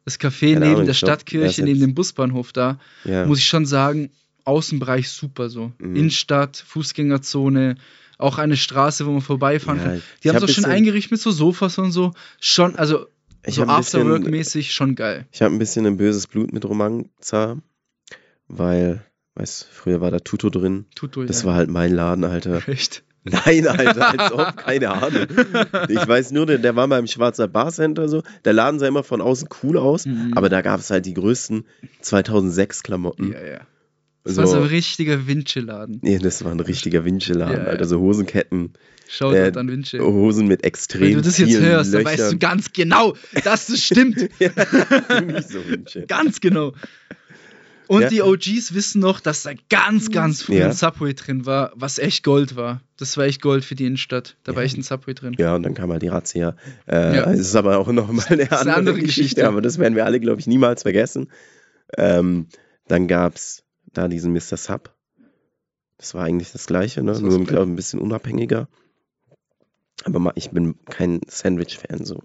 Das 0.05 0.18
Café 0.20 0.53
Keine 0.55 0.61
neben 0.61 0.75
Ahnung, 0.77 0.87
der 0.87 0.94
Stadtkirche, 0.94 1.62
neben 1.64 1.81
dem 1.81 1.94
Busbahnhof 1.94 2.53
da, 2.53 2.79
Ja. 3.05 3.27
muss 3.27 3.38
ich 3.40 3.46
schon 3.49 3.66
sagen, 3.66 4.11
Außenbereich 4.46 5.11
super 5.11 5.50
so. 5.50 5.72
Mhm. 5.78 5.96
Innenstadt, 5.96 6.56
Fußgängerzone, 6.66 7.76
auch 8.18 8.38
eine 8.38 8.56
Straße, 8.56 9.04
wo 9.06 9.11
man 9.12 9.20
vorbeifahren 9.20 9.78
Ja, 9.78 9.85
kann. 9.85 10.02
Die 10.24 10.28
haben 10.30 10.37
hab 10.37 10.40
so 10.42 10.48
schön 10.48 10.64
eingerichtet 10.64 11.12
mit 11.12 11.20
so 11.20 11.30
Sofas 11.30 11.76
und 11.78 11.92
so. 11.92 12.12
Schon, 12.40 12.76
also 12.76 13.06
Ich 13.46 13.56
so 13.56 13.64
Afterwork-mäßig 13.64 14.72
schon 14.72 14.94
geil. 14.94 15.26
Ich 15.32 15.42
habe 15.42 15.54
ein 15.54 15.59
bisschen 15.59 15.85
ein 15.87 15.96
böses 15.98 16.26
Blut 16.26 16.52
mit 16.52 16.64
Romanza, 16.64 17.59
weil, 18.48 19.04
weißt 19.35 19.64
früher 19.70 20.00
war 20.00 20.11
da 20.11 20.20
Tuto 20.20 20.48
drin. 20.50 20.87
Tutu, 20.94 21.24
Das 21.24 21.42
ja. 21.42 21.48
war 21.48 21.54
halt 21.56 21.68
mein 21.70 21.92
Laden, 21.92 22.24
Alter. 22.24 22.66
echt. 22.68 23.02
Nein, 23.24 23.66
Alter, 23.66 24.18
als 24.20 24.32
ob, 24.32 24.56
keine 24.56 24.90
Ahnung. 24.90 25.26
Ich 25.88 26.06
weiß 26.09 26.30
nur, 26.30 26.46
der, 26.46 26.59
der 26.59 26.76
war 26.76 26.87
mal 26.87 27.00
im 27.00 27.09
Schwarzer 27.09 27.48
Barcenter 27.48 28.09
so. 28.09 28.22
Der 28.44 28.52
Laden 28.52 28.78
sah 28.78 28.87
immer 28.87 29.02
von 29.02 29.20
außen 29.20 29.48
cool 29.62 29.78
aus, 29.78 30.06
Mhm. 30.06 30.32
aber 30.37 30.48
da 30.48 30.62
gab 30.62 30.78
es 30.78 30.90
halt 30.90 31.06
die 31.06 31.14
größten 31.14 31.64
2006 32.02 32.85
Klamotten. 32.85 33.32
Ja, 33.32 33.44
ja. 33.44 33.61
Das 34.27 34.37
war 34.37 34.46
so 34.46 34.56
ein 34.56 34.64
richtiger 34.64 35.27
Vinci-Laden. 35.27 36.00
nee, 36.02 36.18
das 36.18 36.44
war 36.44 36.52
ein 36.52 36.60
richtiger 36.60 37.04
Winchelladen, 37.04 37.56
Ja. 37.58 37.64
Alter. 37.64 37.85
So 37.87 38.00
Hosenketten, 38.00 38.72
Schaut 39.08 39.35
Äh, 39.35 39.52
an 39.54 39.68
Vinci. 39.70 39.98
Hosen 40.00 40.48
mit 40.48 40.64
extrem 40.64 41.00
Wenn 41.02 41.14
du 41.14 41.20
das 41.22 41.38
jetzt 41.38 41.60
hörst, 41.60 41.94
dann 41.94 42.02
Löchern. 42.02 42.18
weißt 42.18 42.33
du 42.33 42.38
ganz 42.38 42.72
genau, 42.72 43.14
dass 43.44 43.66
das 43.68 43.81
stimmt. 43.85 44.29
ja, 44.40 44.50
so. 45.42 45.60
Ganz 46.08 46.40
genau. 46.40 46.72
Und 47.88 48.02
Ja. 48.02 48.08
die 48.08 48.20
OGs 48.22 48.74
wissen 48.74 49.00
noch, 49.00 49.20
dass 49.20 49.44
da 49.44 49.52
ganz, 49.70 50.10
ganz 50.10 50.42
früh 50.42 50.56
Ja. 50.56 50.66
ein 50.66 50.72
Subway 50.72 51.14
drin 51.14 51.46
war, 51.46 51.70
was 51.77 52.00
echt 52.00 52.24
Gold 52.24 52.56
war. 52.56 52.81
Das 52.96 53.16
war 53.16 53.27
echt 53.27 53.40
Gold 53.40 53.64
für 53.64 53.77
die 53.77 53.87
Innenstadt. 53.87 54.37
Da 54.42 54.56
war 54.56 54.62
Ja. 54.62 54.66
echt 54.66 54.77
ein 54.77 54.83
Subway 54.83 55.14
drin. 55.14 55.37
Ja, 55.38 55.54
und 55.54 55.62
dann 55.62 55.74
kam 55.74 55.92
halt 55.92 56.02
die 56.02 56.08
Razzia. 56.08 56.56
Äh, 56.88 57.14
Ja. 57.16 57.31
Es 57.31 57.38
ist 57.38 57.54
aber 57.54 57.79
auch 57.79 57.87
nochmal 57.92 58.27
eine 58.29 58.42
ist 58.42 58.50
eine 58.50 58.58
andere, 58.60 58.74
andere 58.77 58.94
Geschichte, 58.96 59.20
Geschichte. 59.22 59.46
aber 59.46 59.62
das 59.62 59.79
werden 59.79 59.94
wir 59.94 60.04
alle, 60.04 60.18
glaube 60.18 60.40
ich, 60.40 60.48
niemals 60.48 60.83
vergessen. 60.83 61.29
Ähm, 61.96 62.48
dann 62.88 63.06
gab 63.06 63.37
es 63.37 63.62
da 63.97 64.09
diesen 64.09 64.33
Mr. 64.33 64.57
Sub. 64.57 64.94
Das 65.99 66.15
war 66.15 66.25
eigentlich 66.25 66.53
das 66.53 66.67
Gleiche, 66.67 67.03
ne? 67.03 67.13
Das 67.13 67.21
nur 67.21 67.44
glaube 67.44 67.71
ein 67.71 67.77
bisschen 67.77 68.01
unabhängiger. 68.01 68.69
Aber 70.05 70.19
ma- 70.19 70.33
ich 70.35 70.51
bin 70.51 70.77
kein 70.85 71.21
Sandwich-Fan 71.27 72.05
so. 72.05 72.21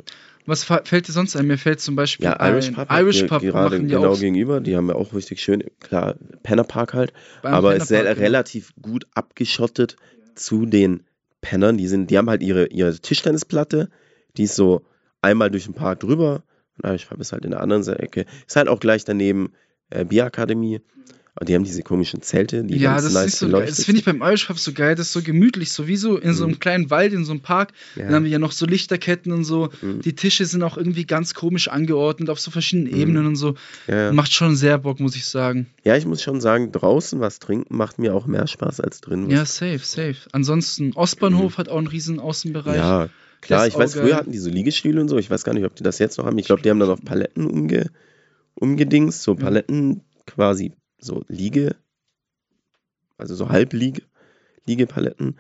Was 0.46 0.64
fällt 0.64 1.08
dir 1.08 1.12
sonst 1.12 1.36
ein? 1.36 1.48
Mir 1.48 1.58
fällt 1.58 1.80
zum 1.80 1.96
Beispiel 1.96 2.26
Ja, 2.26 2.38
Irish 2.50 2.72
Pub, 2.72 2.92
Irish 2.92 3.24
Pub 3.24 3.42
gerade 3.42 3.76
machen 3.76 3.88
die 3.88 3.94
genau 3.94 4.12
auch 4.14 4.20
gegenüber, 4.20 4.60
die 4.60 4.76
haben 4.76 4.90
ja 4.90 4.96
auch 4.96 5.14
richtig 5.14 5.40
schön, 5.42 5.64
klar, 5.80 6.16
Penner 6.44 6.64
Park 6.64 6.94
halt, 6.94 7.14
beim 7.44 7.54
aber 7.54 7.72
Penner 7.72 7.84
ist 7.84 7.90
Park, 7.90 8.06
ja. 8.06 8.12
relativ 8.14 8.74
gut 8.82 9.08
abgeschottet 9.14 9.96
zu 10.36 10.66
den 10.66 11.04
Pennern. 11.42 11.78
Die 11.78 11.88
sind, 11.88 12.10
die 12.10 12.18
haben 12.18 12.30
halt 12.30 12.42
ihre, 12.42 12.68
ihre 12.68 12.94
Tischtennisplatte, 13.00 13.90
die 14.36 14.44
ist 14.44 14.56
so 14.56 14.82
einmal 15.22 15.52
durch 15.52 15.66
den 15.66 15.76
Park 15.76 16.00
drüber 16.02 16.44
und 16.78 16.90
Irish 16.90 17.06
Pub 17.06 17.20
ist 17.22 17.32
halt 17.32 17.46
in 17.46 17.52
der 17.52 17.62
anderen 17.62 17.88
Ecke. 17.88 18.26
Ist 18.48 18.56
halt 18.56 18.68
auch 18.68 18.80
gleich 18.80 19.06
daneben 19.06 19.54
äh, 19.92 20.04
Bierakademie. 20.06 20.82
Aber 21.34 21.46
die 21.46 21.56
haben 21.56 21.64
diese 21.64 21.82
komischen 21.82 22.22
Zelte, 22.22 22.62
die 22.66 22.78
Ja, 22.78 22.92
ganz 22.92 23.06
das 23.06 23.14
nice 23.14 23.26
ist 23.28 23.40
so 23.40 23.48
geil. 23.50 23.66
Das 23.66 23.86
finde 23.86 24.00
ich 24.00 24.06
beim 24.06 24.22
Irish 24.22 24.46
Pub 24.48 24.60
so 24.60 24.74
geil. 24.74 24.96
Das 24.96 25.08
ist 25.08 25.14
so 25.14 25.22
gemütlich, 25.22 25.72
so 25.72 25.88
wie 25.88 25.96
so 25.96 26.18
in 26.18 26.34
so 26.34 26.44
einem 26.44 26.56
Mhm. 26.56 26.60
kleinen 26.60 26.90
Wald, 26.90 27.14
in 27.14 27.24
so 27.24 27.32
einem 27.32 27.40
Park. 27.40 27.72
sind. 27.96 28.06
Dann 28.08 28.16
haben 28.16 28.24
wir 28.26 28.32
ja 28.32 28.38
noch 28.40 28.52
so 28.52 28.66
Lichterketten 28.66 29.32
und 29.32 29.46
so. 29.46 29.70
Mhm. 29.82 30.02
Die 30.02 30.14
Tische 30.14 30.46
sind 30.46 30.62
auch 30.62 30.76
irgendwie 30.76 31.06
ganz 31.06 31.34
komisch 31.34 31.70
angeordnet 31.70 32.30
auf 32.30 32.40
so 32.42 32.52
verschiedenen 32.52 32.92
Mhm. 32.94 33.00
Ebenen 33.00 33.26
und 33.28 33.36
so. 33.38 33.56
ja, 33.88 34.08
ja. 34.08 34.12
Macht 34.12 34.34
schon 34.34 34.58
sehr 34.58 34.78
Bock, 34.78 35.00
muss 35.00 35.16
ich 35.16 35.26
sagen. 35.26 35.68
ja, 35.86 35.96
ich 35.96 36.06
muss 36.06 36.22
schon 36.22 36.42
sagen, 36.42 36.74
draußen 36.74 37.22
was 37.22 37.40
trinken 37.40 37.78
macht 37.78 37.98
mir 37.98 38.14
auch 38.14 38.26
mehr 38.28 38.46
Spaß 38.46 38.82
als 38.82 39.00
drin. 39.00 39.28
was 39.28 39.34
Ja, 39.34 39.46
safe, 39.46 39.80
safe. 39.86 40.18
Ansonsten, 40.34 40.92
Ostbahnhof 40.96 41.58
hat 41.58 41.70
auch 41.70 41.78
einen 41.78 41.88
riesen 41.88 42.20
Außenbereich. 42.20 42.76
Mhm. 42.76 42.82
Ja, 42.84 43.10
klar, 43.40 43.68
ich 43.68 43.78
weiß, 43.78 43.92
auch 43.96 44.02
früher 44.02 44.10
geil. 44.10 44.18
hatten 44.18 44.32
die 44.34 44.38
so 44.38 44.50
Liegestühle 44.50 45.00
und 45.00 45.08
so. 45.08 45.18
Ich 45.18 45.30
weiß 45.32 45.46
gar 45.46 45.54
nicht, 45.54 45.64
ob 45.66 45.76
die 45.76 45.84
das 45.84 45.98
jetzt 45.98 46.18
noch 46.18 46.26
haben. 46.26 46.38
Ich 46.40 46.46
glaube, 46.46 46.62
die 46.62 46.70
haben 46.70 46.80
dann 46.80 46.90
auf 46.90 47.02
Paletten 47.06 47.46
umge, 47.48 47.90
umgedingst, 48.56 49.24
so 49.24 49.32
Ja. 49.34 49.40
Paletten 49.40 50.02
quasi 50.28 50.74
so 51.02 51.24
Liege, 51.28 51.76
also 53.18 53.36
so 53.36 53.50
Halbliege, 53.50 54.04
Liegepaletten. 54.66 55.40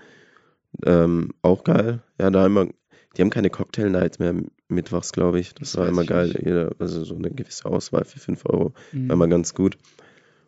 Ähm, 0.86 1.34
auch 1.41 1.64
geil. 1.64 2.01
Ja, 2.20 2.30
da 2.30 2.45
immer, 2.45 2.68
die 3.16 3.22
haben 3.22 3.30
keine 3.30 3.49
Cocktail 3.49 3.89
Nights 3.89 4.20
mehr 4.20 4.36
mittwochs, 4.68 5.12
glaube 5.12 5.39
ich. 5.39 5.53
Das, 5.53 5.72
Das 5.72 5.78
war 5.78 5.88
immer 5.88 6.05
geil. 6.05 6.34
Jeder, 6.43 6.72
also 6.80 7.03
so 7.03 7.16
eine 7.16 7.30
gewisse 7.30 7.66
Auswahl 7.66 8.05
für 8.05 8.20
5 8.20 8.45
Euro. 8.45 8.74
Mhm. 8.91 9.09
War 9.09 9.16
immer 9.16 9.28
ganz 9.28 9.53
gut. 9.53 9.78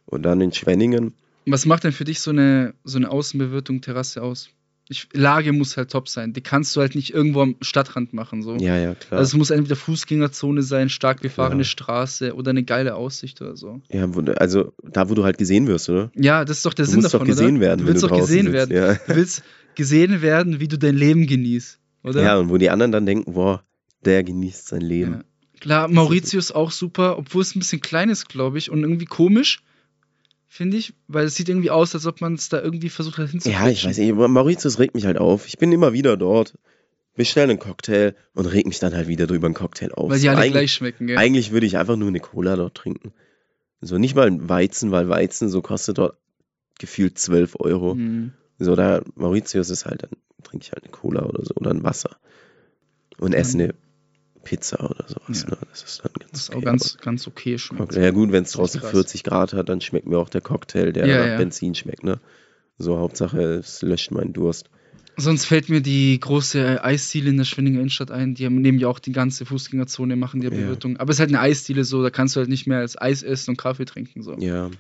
Und 0.06 0.24
dann 0.24 0.42
in 0.42 0.52
Schwenningen. 0.52 1.14
Was 1.46 1.66
macht 1.66 1.84
denn 1.84 1.92
für 1.92 2.06
dich 2.06 2.22
so 2.22 2.32
eine, 2.32 2.74
so 2.84 2.98
eine 2.98 3.12
Außenbewirtung 3.12 3.82
Terrasse 3.82 4.22
aus? 4.22 4.50
Ich, 4.90 5.08
Lage 5.14 5.54
muss 5.54 5.78
halt 5.78 5.92
top 5.92 6.10
sein. 6.10 6.34
Die 6.34 6.42
kannst 6.42 6.76
du 6.76 6.82
halt 6.82 6.94
nicht 6.94 7.14
irgendwo 7.14 7.42
am 7.42 7.56
Stadtrand 7.62 8.14
machen. 8.14 8.44
So. 8.44 8.56
Ja, 8.58 8.78
ja, 8.78 8.96
klar. 8.96 9.20
Also 9.20 9.30
es 9.32 9.38
muss 9.38 9.50
entweder 9.50 9.78
Fußgängerzone 9.78 10.62
sein, 10.62 10.90
stark 10.90 11.22
befahrene 11.22 11.62
Ja. 11.62 11.66
Straße 11.66 12.36
oder 12.36 12.50
eine 12.50 12.64
geile 12.64 12.96
Aussicht 12.96 13.42
oder 13.42 13.56
so. 13.56 13.82
ja, 13.90 14.10
also 14.36 14.74
da, 14.84 15.10
wo 15.10 15.16
du 15.16 15.24
halt 15.24 15.38
gesehen 15.38 15.68
wirst, 15.68 15.90
oder? 15.90 16.12
Ja, 16.16 16.44
das 16.44 16.58
ist 16.58 16.66
doch 16.66 16.74
der 16.74 16.86
Du 16.86 16.92
Sinn 16.92 17.02
davon, 17.02 17.22
doch 17.22 17.26
gesehen 17.28 17.56
oder? 17.58 17.62
werden, 17.62 17.80
Du 17.80 17.86
wenn 17.86 17.94
willst 17.94 18.04
du 18.04 18.08
doch 18.08 18.18
gesehen 18.18 18.52
sitzt, 18.52 18.54
werden. 18.54 18.76
Ja. 18.76 18.94
Du 18.96 19.16
willst 19.16 19.44
gesehen 19.76 20.22
werden, 20.22 20.60
wie 20.60 20.68
du 20.68 20.78
dein 20.78 20.96
Leben 20.96 21.28
genießt, 21.28 21.80
oder? 22.04 22.22
Ja, 22.22 22.38
und 22.38 22.50
wo 22.50 22.58
die 22.58 22.70
anderen 22.70 22.92
dann 22.92 23.06
denken, 23.06 23.34
boah, 23.34 23.64
der 24.04 24.24
genießt 24.24 24.68
sein 24.68 24.82
Leben. 24.82 25.12
Ja. 25.14 25.24
Klar, 25.62 25.88
Mauritius 25.88 26.52
auch 26.52 26.72
super, 26.72 27.18
obwohl 27.18 27.42
es 27.42 27.56
ein 27.56 27.60
bisschen 27.60 27.80
klein 27.80 28.10
ist, 28.10 28.28
glaube 28.28 28.58
ich, 28.58 28.70
und 28.70 28.82
irgendwie 28.82 29.06
komisch, 29.06 29.64
finde 30.54 30.78
ich, 30.78 30.94
weil 31.08 31.26
es 31.26 31.36
sieht 31.36 31.50
irgendwie 31.50 31.72
aus, 31.72 31.96
als 31.96 32.06
ob 32.06 32.22
man 32.22 32.36
es 32.36 32.48
da 32.48 32.62
irgendwie 32.62 32.90
versucht 32.90 33.18
hat 33.18 33.26
Ja, 33.26 33.32
hinzukriegen. 33.32 33.72
ich 33.72 33.86
weiß 33.86 33.98
nicht, 33.98 34.14
Mauritius 34.14 34.78
regt 34.78 34.94
mich 34.94 35.08
halt 35.08 35.18
auf. 35.18 35.48
Ich 35.48 35.58
bin 35.58 35.72
immer 35.72 35.94
wieder 35.94 36.16
dort, 36.16 36.54
bestelle 37.16 37.50
einen 37.50 37.60
Cocktail 37.60 38.14
und 38.34 38.46
reg 38.46 38.68
mich 38.68 38.78
dann 38.78 38.94
halt 38.94 39.08
wieder 39.08 39.26
drüber 39.26 39.48
einen 39.48 39.56
Cocktail 39.56 39.92
auf. 39.94 40.12
Weil 40.12 40.20
die 40.20 40.30
alle 40.30 40.42
Eig 40.42 40.52
gleich 40.52 40.72
schmecken, 40.72 41.08
gell? 41.08 41.18
Eigentlich 41.18 41.52
würde 41.52 41.66
ich 41.66 41.78
einfach 41.78 41.96
nur 41.96 42.08
eine 42.08 42.20
Cola 42.20 42.56
dort 42.56 42.76
trinken. 42.76 43.14
So 43.82 43.98
nicht 43.98 44.16
mal 44.16 44.28
ein 44.28 44.48
Weizen, 44.48 44.92
weil 44.92 45.10
Weizen 45.10 45.50
so 45.50 45.64
kostet 45.64 45.98
dort 45.98 46.18
gefühlt 46.78 47.18
12 47.18 47.56
Euro. 47.60 47.96
Mhm. 47.96 48.34
So, 48.60 48.76
da 48.76 49.02
Mauritius 49.16 49.72
ist 49.72 49.86
halt, 49.86 50.04
dann 50.04 50.12
trinke 50.44 50.66
ich 50.66 50.72
halt 50.72 50.84
eine 50.84 50.92
Cola 50.92 51.24
oder 51.26 51.44
so 51.44 51.56
oder 51.56 51.72
ein 51.72 51.84
Wasser. 51.84 52.18
Und 53.18 53.34
esse 53.34 53.58
eine 53.58 53.74
Pizza 54.44 54.84
oder 54.84 55.06
sowas. 55.08 55.44
Ja. 55.44 55.52
Ne? 55.52 55.58
Das 55.72 55.84
ist 55.84 56.02
dann 56.04 56.12
ganz 56.20 56.32
Das 56.32 56.42
ist 56.42 56.50
auch 56.52 56.56
okay, 56.58 56.66
ganz, 56.66 56.98
ganz 56.98 57.28
okay 57.28 57.58
schmeckt. 57.58 57.96
Ja 57.96 58.12
gut, 58.12 58.32
wenn 58.32 58.44
es 58.44 58.52
draußen 58.52 58.82
krass. 58.82 58.92
40 58.92 59.24
Grad 59.24 59.54
hat, 59.54 59.70
dann 59.70 59.82
schmeckt 59.82 60.08
mir 60.08 60.18
auch 60.18 60.30
der 60.30 60.42
Cocktail, 60.42 60.92
der 60.92 61.08
Ja, 61.08 61.20
nach 61.20 61.28
ja. 61.28 61.38
Benzin 61.38 61.76
schmeckt. 61.76 62.04
Ne? 62.04 62.20
So, 62.78 62.98
Hauptsache, 62.98 63.42
es 63.42 63.82
löscht 63.82 64.12
meinen 64.12 64.34
Durst. 64.34 64.70
Sonst 65.16 65.46
fällt 65.46 65.70
mir 65.70 65.82
die 65.82 66.20
große 66.20 66.84
Eisdiele 66.84 67.30
in 67.30 67.38
der 67.38 67.44
Schwenninger 67.46 67.78
Innenstadt 67.80 68.10
ein. 68.10 68.34
Die 68.34 68.46
haben, 68.46 68.60
nehmen 68.62 68.80
ja 68.80 68.88
auch 68.88 68.98
die 69.00 69.12
ganze 69.12 69.46
Fußgängerzone, 69.46 70.16
machen 70.16 70.42
die 70.42 70.48
Ja. 70.48 70.54
Bewirtung. 70.54 70.98
Aber 70.98 71.12
es 71.12 71.18
ist 71.18 71.20
halt 71.20 71.30
eine 71.30 71.40
Eisdiele 71.40 71.84
so, 71.84 72.02
da 72.02 72.10
kannst 72.10 72.36
du 72.36 72.40
halt 72.40 72.50
nicht 72.50 72.66
mehr 72.66 72.80
als 72.80 73.00
Eis 73.00 73.22
essen 73.22 73.52
und 73.52 73.58
Kaffee 73.58 73.86
trinken. 73.86 74.24
So. 74.24 74.34
Ja. 74.40 74.72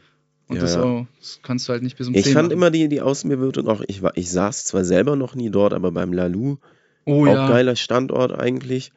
und 0.47 0.55
ja, 0.55 0.61
das, 0.61 0.75
auch, 0.75 1.05
das 1.19 1.39
kannst 1.43 1.69
du 1.69 1.73
halt 1.73 1.83
nicht 1.83 1.97
bis 1.97 2.07
um 2.07 2.15
Ich 2.15 2.23
10 2.23 2.33
fand 2.33 2.47
machen. 2.47 2.57
immer 2.57 2.71
die, 2.71 2.89
die 2.89 3.01
Außenbewirtung 3.01 3.67
auch, 3.67 3.81
ich, 3.87 4.01
war, 4.01 4.17
ich 4.17 4.29
saß 4.31 4.65
zwar 4.65 4.83
selber 4.83 5.15
noch 5.15 5.35
nie 5.35 5.51
dort, 5.51 5.71
aber 5.73 5.91
beim 5.91 6.11
Lalu, 6.13 6.57
Oh 7.05 7.27
auch 7.27 7.33
ja. 7.35 7.47
geiler 7.47 7.75
Standort 7.75 8.31
eigentlich. 8.33 8.91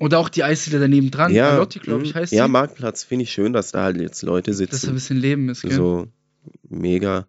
Oder 0.00 0.18
auch 0.18 0.28
die 0.28 0.42
Eisdiele 0.44 0.80
daneben 0.80 1.10
dran. 1.10 1.32
ja, 1.32 1.50
Alotti, 1.50 1.78
glaube 1.78 2.04
ich, 2.04 2.14
mhm. 2.14 2.18
heißt 2.18 2.32
Ja, 2.32 2.46
die. 2.46 2.50
Marktplatz 2.52 3.04
finde 3.04 3.24
ich 3.24 3.32
schön, 3.32 3.52
dass 3.52 3.72
da 3.72 3.82
halt 3.84 4.00
jetzt 4.00 4.22
Leute 4.22 4.50
Dass 4.50 4.58
da 4.58 4.64
ein 4.64 4.68
sitzen. 4.68 4.94
bisschen 4.94 5.16
Leben 5.18 5.48
ist, 5.48 5.62
gell? 5.62 5.72
So 5.72 6.06
mega, 6.68 7.26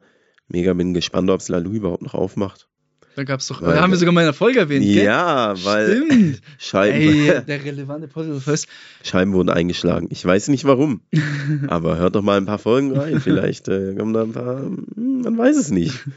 mega 0.48 0.74
bin 0.74 0.94
gespannt, 0.94 1.30
ob 1.30 1.42
es 1.42 1.50
Lalu 1.50 1.74
überhaupt 1.74 2.02
noch 2.04 2.14
aufmacht. 2.14 2.68
Da 3.16 3.24
gab's 3.26 3.48
doch, 3.48 3.62
Weil- 3.62 3.76
da 3.76 3.82
haben 3.84 3.92
wir 3.92 3.98
sogar 3.98 4.12
mal 4.12 4.22
in 4.22 4.26
der 4.28 4.34
Folge 4.34 4.58
erwähnt, 4.60 4.86
gell? 4.86 5.04
Ja, 5.04 5.54
weil 5.64 6.04
Stimmt. 6.08 6.42
Scheiben, 6.58 7.00
Ey, 7.00 7.42
der 7.46 7.64
relevante 7.64 8.08
Podcast. 8.08 8.68
Scheiben 9.04 9.34
wurden 9.34 9.50
eingeschlagen. 9.50 10.08
Ich 10.10 10.26
weiß 10.26 10.48
nicht 10.48 10.66
warum, 10.66 11.02
aber 11.68 11.98
hört 11.98 12.16
doch 12.16 12.24
mal 12.24 12.38
ein 12.38 12.46
paar 12.48 12.58
Folgen 12.58 12.98
rein. 12.98 13.20
Vielleicht 13.22 13.68
äh, 13.68 13.94
kommen 13.94 14.14
da 14.14 14.24
ein 14.24 14.32
paar, 14.32 14.62
hm, 14.62 15.22
man 15.22 15.38
weiß 15.38 15.58
es 15.58 15.70
nicht. 15.70 15.94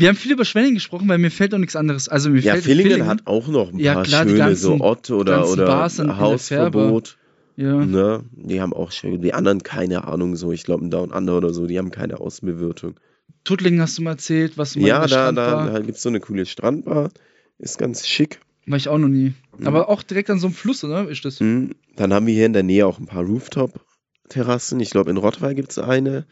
Wir 0.00 0.08
haben 0.08 0.16
viel 0.16 0.32
über 0.32 0.44
Schwenningen 0.44 0.74
gesprochen, 0.76 1.08
weil 1.08 1.18
mir 1.18 1.30
fällt 1.30 1.54
auch 1.54 1.58
nichts 1.58 1.76
anderes. 1.76 2.08
Also 2.08 2.30
mir 2.30 2.40
Ja, 2.40 2.52
fällt 2.54 2.64
Villingen 2.64 3.06
hat 3.06 3.26
auch 3.26 3.48
noch 3.48 3.72
ein 3.72 3.78
Ja, 3.78 3.94
paar 3.94 4.02
klar, 4.04 4.24
die 4.24 4.30
schöne, 4.30 4.38
ganzen- 4.44 4.62
so 4.62 4.80
Ott 4.80 5.10
oder, 5.10 5.48
oder 5.48 5.66
Bars 5.66 5.98
Hausverbot. 5.98 7.16
Ja. 7.56 7.84
Ne? 7.84 8.24
Die 8.32 8.60
haben 8.60 8.72
auch 8.72 8.90
schön. 8.92 9.20
Die 9.20 9.34
anderen 9.34 9.62
keine 9.62 10.04
Ahnung 10.04 10.36
so. 10.36 10.52
Ich 10.52 10.64
glaube, 10.64 10.84
ein 10.86 10.90
Down 10.90 11.10
Under 11.10 11.36
oder 11.36 11.52
so, 11.52 11.66
die 11.66 11.78
haben 11.78 11.90
keine 11.90 12.18
Außenbewirtung. 12.20 12.98
Tuttlingen 13.44 13.80
hast 13.80 13.98
du 13.98 14.02
mal 14.02 14.12
erzählt, 14.12 14.56
was 14.56 14.72
du 14.72 14.80
mal 14.80 14.88
Ja, 14.88 15.06
da, 15.06 15.32
da, 15.32 15.66
da 15.70 15.78
gibt 15.80 15.96
es 15.96 16.02
so 16.02 16.08
eine 16.08 16.20
coole 16.20 16.46
Strandbar. 16.46 17.10
Ist 17.58 17.78
ganz 17.78 18.06
schick. 18.08 18.40
War 18.66 18.76
ich 18.78 18.88
auch 18.88 18.98
noch 18.98 19.08
nie. 19.08 19.34
Mhm. 19.58 19.66
Aber 19.66 19.88
auch 19.90 20.02
direkt 20.02 20.30
an 20.30 20.38
so 20.38 20.46
einem 20.46 20.54
Fluss, 20.54 20.82
oder? 20.84 21.08
Ist 21.08 21.24
das? 21.26 21.40
Mhm. 21.40 21.72
Dann 21.96 22.14
haben 22.14 22.26
wir 22.26 22.32
hier 22.34 22.46
in 22.46 22.52
der 22.54 22.62
Nähe 22.62 22.86
auch 22.86 22.98
ein 22.98 23.06
paar 23.06 23.24
Rooftop-Terrassen. 23.24 24.80
Ich 24.80 24.90
glaube, 24.90 25.10
in 25.10 25.16
Rottweil 25.18 25.54
gibt 25.54 25.72
es 25.72 25.78
eine. 25.78 26.26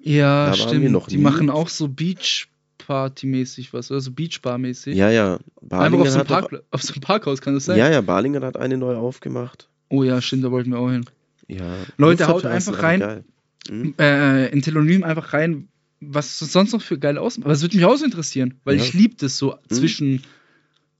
Ja, 0.00 0.46
Da 0.48 0.54
stimmt. 0.54 0.82
wir 0.82 0.90
noch 0.90 1.08
die 1.08 1.18
machen 1.18 1.48
auch 1.50 1.68
so 1.68 1.88
Beach-Party-mäßig 2.78 3.72
was, 3.72 3.90
oder 3.90 4.00
so 4.00 4.12
Beach-Bar-mäßig. 4.12 4.96
Ja, 4.96 5.10
ja. 5.10 5.38
Einfach 5.70 5.98
auf 5.98 6.08
so, 6.08 6.18
einem 6.18 6.26
Park, 6.26 6.62
auf 6.70 6.82
so 6.82 6.92
einem 6.92 7.00
Parkhaus 7.00 7.40
kann 7.40 7.54
das 7.54 7.64
sein? 7.66 7.78
ja, 7.78 7.90
ja, 7.90 8.00
Balingen 8.00 8.44
hat 8.44 8.56
eine 8.56 8.76
neu 8.76 8.96
aufgemacht. 8.96 9.68
Oh 9.88 10.02
ja, 10.02 10.20
stimmt, 10.20 10.44
da 10.44 10.50
wollten 10.50 10.70
wir 10.70 10.78
auch 10.78 10.90
hin. 10.90 11.04
Ja. 11.48 11.76
Leute, 11.96 12.26
haut 12.28 12.44
einfach 12.46 12.82
rein. 12.82 13.24
Mhm. 13.70 13.94
Äh, 13.98 14.48
in 14.48 14.62
Telonym 14.62 15.04
einfach 15.04 15.32
rein, 15.32 15.68
was 16.00 16.40
es 16.40 16.52
sonst 16.52 16.72
noch 16.72 16.82
für 16.82 16.98
geile 16.98 17.20
Außen. 17.20 17.42
Aber 17.44 17.52
es 17.52 17.62
würde 17.62 17.76
mich 17.76 17.86
auch 17.86 17.96
so 17.96 18.04
interessieren, 18.04 18.54
weil 18.64 18.76
Ja. 18.76 18.82
ich 18.82 18.92
liebe 18.92 19.14
das 19.18 19.38
so 19.38 19.56
zwischen 19.68 20.22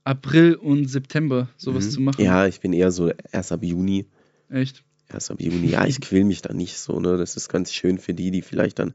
April 0.05 0.55
und 0.55 0.89
September 0.89 1.49
sowas 1.57 1.87
Mhm. 1.87 1.91
zu 1.91 2.01
machen. 2.01 2.23
Ja, 2.23 2.47
ich 2.47 2.61
bin 2.61 2.73
eher 2.73 2.91
so 2.91 3.11
erst 3.33 3.53
ab 3.53 3.63
Juni. 3.63 4.07
Echt. 4.51 4.83
Erst 5.09 5.31
ab 5.31 5.41
Juni. 5.41 5.69
Ja, 5.69 5.87
ich 5.87 6.01
quäl 6.01 6.25
mich 6.25 6.43
da 6.43 6.53
nicht 6.55 6.79
so, 6.79 7.01
ne? 7.01 7.17
Das 7.17 7.37
ist 7.37 7.49
ganz 7.49 7.73
schön 7.73 7.99
für 7.99 8.15
die, 8.15 8.31
die 8.31 8.43
vielleicht 8.43 8.79
dann, 8.79 8.95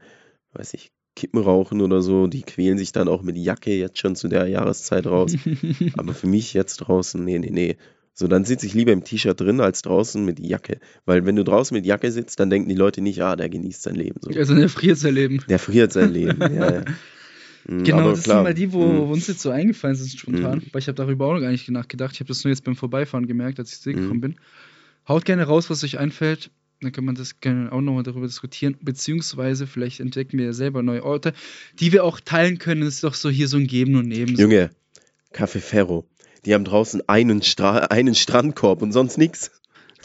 weiß 0.54 0.74
ich, 0.74 0.92
Kippen 1.20 1.40
rauchen 1.42 1.82
oder 1.82 2.02
so. 2.02 2.28
Die 2.28 2.42
quälen 2.44 2.78
sich 2.78 2.92
dann 2.94 3.08
auch 3.10 3.22
mit 3.22 3.38
Jacke 3.38 3.74
jetzt 3.76 4.00
schon 4.00 4.16
zu 4.16 4.28
der 4.30 4.48
Jahreszeit 4.48 5.06
raus. 5.06 5.36
Aber 5.98 6.14
für 6.14 6.28
mich 6.28 6.54
jetzt 6.54 6.78
draußen, 6.78 7.24
nee, 7.24 7.38
nee, 7.40 7.50
nee. 7.52 7.76
So, 8.14 8.28
dann 8.28 8.46
sitze 8.46 8.66
ich 8.66 8.74
lieber 8.74 8.92
im 8.94 9.04
T-Shirt 9.04 9.40
drin 9.40 9.62
als 9.62 9.82
draußen 9.82 10.24
mit 10.24 10.40
Jacke. 10.40 10.80
Weil 11.06 11.26
wenn 11.26 11.36
du 11.36 11.44
draußen 11.44 11.76
mit 11.76 11.86
Jacke 11.86 12.12
sitzt, 12.12 12.40
dann 12.40 12.50
denken 12.50 12.70
die 12.70 12.76
Leute 12.76 13.02
nicht, 13.02 13.22
ah, 13.22 13.36
der 13.36 13.50
genießt 13.50 13.82
sein 13.84 13.96
Leben. 13.96 14.20
So. 14.22 14.32
Also 14.32 14.56
der 14.56 14.70
friert 14.70 14.98
sein 14.98 15.14
Leben. 15.14 15.44
Der 15.50 15.60
friert 15.60 15.92
sein 15.94 16.12
Leben. 16.12 16.42
ja, 16.54 16.72
ja. 16.74 16.84
Mhm, 17.68 17.84
Genau, 17.84 18.10
das 18.12 18.24
klar. 18.24 18.38
sind 18.38 18.44
mal 18.46 18.54
die, 18.54 18.72
wo, 18.72 18.82
Mhm. 18.88 18.98
wo 19.10 19.14
uns 19.14 19.28
jetzt 19.28 19.42
so 19.42 19.50
eingefallen 19.50 19.96
sind 19.96 20.10
spontan. 20.18 20.64
Weil 20.72 20.80
ich 20.80 20.88
habe 20.88 20.96
darüber 20.96 21.26
auch 21.28 21.34
noch 21.34 21.42
gar 21.42 21.52
nicht 21.52 21.70
nachgedacht. 21.70 22.14
Ich 22.14 22.22
habe 22.22 22.30
das 22.30 22.42
nur 22.46 22.52
jetzt 22.52 22.64
beim 22.64 22.78
Vorbeifahren 22.78 23.28
gemerkt, 23.28 23.60
als 23.60 23.74
ich 23.74 23.82
zu 23.82 23.90
dir 23.92 23.98
Mhm. 23.98 24.02
gekommen 24.02 24.22
bin. 24.22 24.36
Haut 25.10 25.26
gerne 25.26 25.44
raus, 25.44 25.70
was 25.70 25.84
euch 25.84 26.00
einfällt. 26.00 26.52
Dann 26.82 26.92
kann 26.94 27.04
man 27.04 27.16
das 27.16 27.42
gerne 27.42 27.72
auch 27.72 27.82
nochmal 27.82 28.04
darüber 28.04 28.26
diskutieren. 28.26 28.78
Beziehungsweise 28.82 29.68
vielleicht 29.68 30.00
entdecken 30.00 30.38
wir 30.38 30.46
ja 30.46 30.54
selber 30.54 30.82
neue 30.82 31.04
Orte, 31.04 31.34
die 31.80 31.92
wir 31.92 32.04
auch 32.06 32.20
teilen 32.20 32.58
können. 32.58 32.82
Das 32.82 32.96
ist 32.96 33.04
doch 33.04 33.16
so 33.16 33.30
hier 33.30 33.48
so 33.50 33.58
ein 33.58 33.68
Geben 33.68 33.96
und 33.96 34.08
Nehmen. 34.08 34.36
So. 34.36 34.44
Junge, 34.44 34.70
Café 35.34 35.60
Ferro. 35.60 36.06
Die 36.46 36.54
haben 36.54 36.64
draußen 36.64 37.08
einen, 37.10 37.42
Stra 37.42 37.80
einen 37.88 38.16
Strandkorb 38.16 38.82
und 38.82 38.94
sonst 38.94 39.18
nichts. 39.18 39.52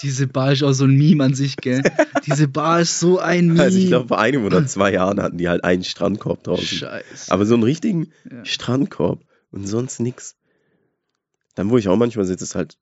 Diese 0.03 0.27
Bar 0.27 0.53
ist 0.53 0.65
auch 0.65 0.73
so 0.73 0.85
ein 0.85 0.97
Meme 0.97 1.23
an 1.23 1.35
sich, 1.35 1.57
gell? 1.57 1.81
Diese 2.27 2.49
Bar 2.49 2.81
ist 2.81 2.99
so 2.99 3.21
ein 3.21 3.47
Meme. 3.47 3.63
Also 3.63 3.79
ich 3.79 3.87
glaube, 3.87 4.09
vor 4.09 4.19
einem 4.19 4.45
oder 4.45 4.67
zwei 4.67 4.93
Jahren 4.93 5.23
hatten 5.23 5.39
die 5.39 5.49
halt 5.49 5.63
einen 5.63 5.85
Strandkorb 5.85 6.43
draußen. 6.43 6.79
Scheiße. 6.79 7.31
Aber 7.31 7.47
so 7.47 7.55
einen 7.55 7.63
richtigen 7.63 8.09
Ja. 8.29 8.45
Strandkorb 8.45 9.23
und 9.53 9.69
sonst 9.69 10.01
nichts. 10.01 10.35
Dann, 11.55 11.71
wo 11.71 11.79
ich 11.79 11.87
auch 11.87 11.97
manchmal 11.97 12.25
sitze, 12.25 12.43
ist 12.43 12.57
halt 12.57 12.77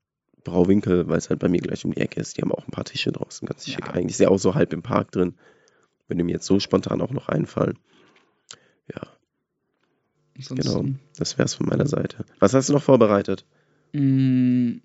Brauwinkel, 0.44 1.08
weil 1.08 1.18
es 1.18 1.30
halt 1.30 1.40
bei 1.40 1.48
mir 1.48 1.60
gleich 1.60 1.84
um 1.84 1.92
die 1.92 2.00
Ecke 2.00 2.20
ist. 2.20 2.36
Die 2.36 2.42
haben 2.42 2.52
auch 2.52 2.66
ein 2.66 2.70
paar 2.72 2.84
Tische 2.84 3.12
draußen, 3.12 3.46
ganz 3.46 3.66
Ja. 3.66 3.74
schick 3.74 3.88
eigentlich. 3.90 4.12
Ist 4.12 4.20
ja 4.20 4.28
auch 4.28 4.38
so 4.38 4.54
halb 4.54 4.72
im 4.72 4.82
Park 4.82 5.10
drin. 5.12 5.34
Würde 6.08 6.24
mir 6.24 6.32
jetzt 6.32 6.46
so 6.46 6.58
spontan 6.60 7.00
auch 7.00 7.10
noch 7.12 7.28
einfallen. 7.28 7.78
Ja, 8.92 9.02
Ansonsten- 10.36 10.56
genau. 10.68 10.98
Das 11.16 11.38
wär's 11.38 11.54
von 11.54 11.66
meiner 11.66 11.86
Seite. 11.86 12.24
Was 12.38 12.54
hast 12.54 12.68
du 12.68 12.72
noch 12.72 12.82
vorbereitet? 12.82 13.44
Mm, 13.92 14.78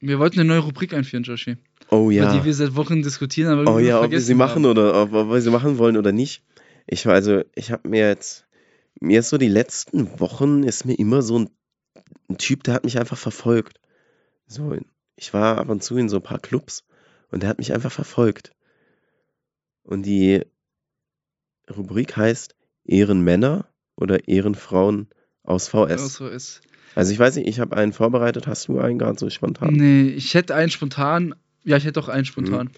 Wir 0.00 0.18
wollten 0.18 0.40
eine 0.40 0.48
neue 0.48 0.58
Rubrik 0.58 0.94
einführen, 0.94 1.22
Joshi. 1.22 1.56
Oh 1.88 2.06
Über 2.06 2.12
ja. 2.12 2.36
die 2.36 2.44
wir 2.44 2.54
seit 2.54 2.74
Wochen 2.74 3.02
diskutieren, 3.02 3.52
aber 3.60 3.72
Oh 3.72 3.78
ja, 3.78 4.00
ob 4.02 4.10
wir 4.10 4.20
sie 4.20 4.34
machen 4.34 4.64
haben. 4.64 4.70
oder 4.72 5.00
ob, 5.02 5.12
ob 5.12 5.28
wir 5.30 5.40
sie 5.40 5.50
machen 5.50 5.78
wollen 5.78 5.96
oder 5.96 6.10
nicht. 6.10 6.42
Ich 6.88 7.06
war 7.06 7.14
also, 7.14 7.42
ich 7.54 7.70
habe 7.70 7.88
mir 7.88 8.08
jetzt, 8.08 8.46
mir 9.00 9.20
ist 9.20 9.28
so 9.28 9.38
die 9.38 9.46
letzten 9.48 10.18
Wochen 10.18 10.64
ist 10.64 10.84
mir 10.86 10.94
immer 10.98 11.22
so 11.22 11.38
ein, 11.38 11.50
ein 12.28 12.36
Typ, 12.38 12.64
der 12.64 12.74
hat 12.74 12.84
mich 12.84 12.98
einfach 12.98 13.16
verfolgt. 13.18 13.78
So, 14.52 14.76
ich 15.16 15.32
war 15.32 15.58
ab 15.58 15.68
und 15.70 15.82
zu 15.82 15.96
in 15.96 16.08
so 16.08 16.16
ein 16.16 16.22
paar 16.22 16.38
Clubs 16.38 16.84
und 17.30 17.42
der 17.42 17.48
hat 17.48 17.58
mich 17.58 17.72
einfach 17.72 17.92
verfolgt. 17.92 18.52
Und 19.82 20.04
die 20.04 20.42
Rubrik 21.74 22.16
heißt 22.16 22.54
Ehrenmänner 22.84 23.66
oder 23.96 24.28
Ehrenfrauen 24.28 25.08
aus 25.42 25.68
VS. 25.68 26.20
Also. 26.20 26.30
Also 26.94 27.12
ich 27.12 27.18
weiß 27.18 27.36
nicht, 27.36 27.48
ich 27.48 27.60
habe 27.60 27.76
einen 27.76 27.92
vorbereitet. 27.92 28.46
Hast 28.46 28.68
du 28.68 28.78
einen 28.78 28.98
gerade 28.98 29.18
so 29.18 29.30
spontan? 29.30 29.72
Nee, 29.72 30.08
ich 30.10 30.34
hätte 30.34 30.54
einen 30.54 30.70
spontan. 30.70 31.34
Ja, 31.64 31.76
ich 31.78 31.84
hätte 31.84 32.00
auch 32.00 32.08
einen 32.08 32.24
spontan. 32.26 32.70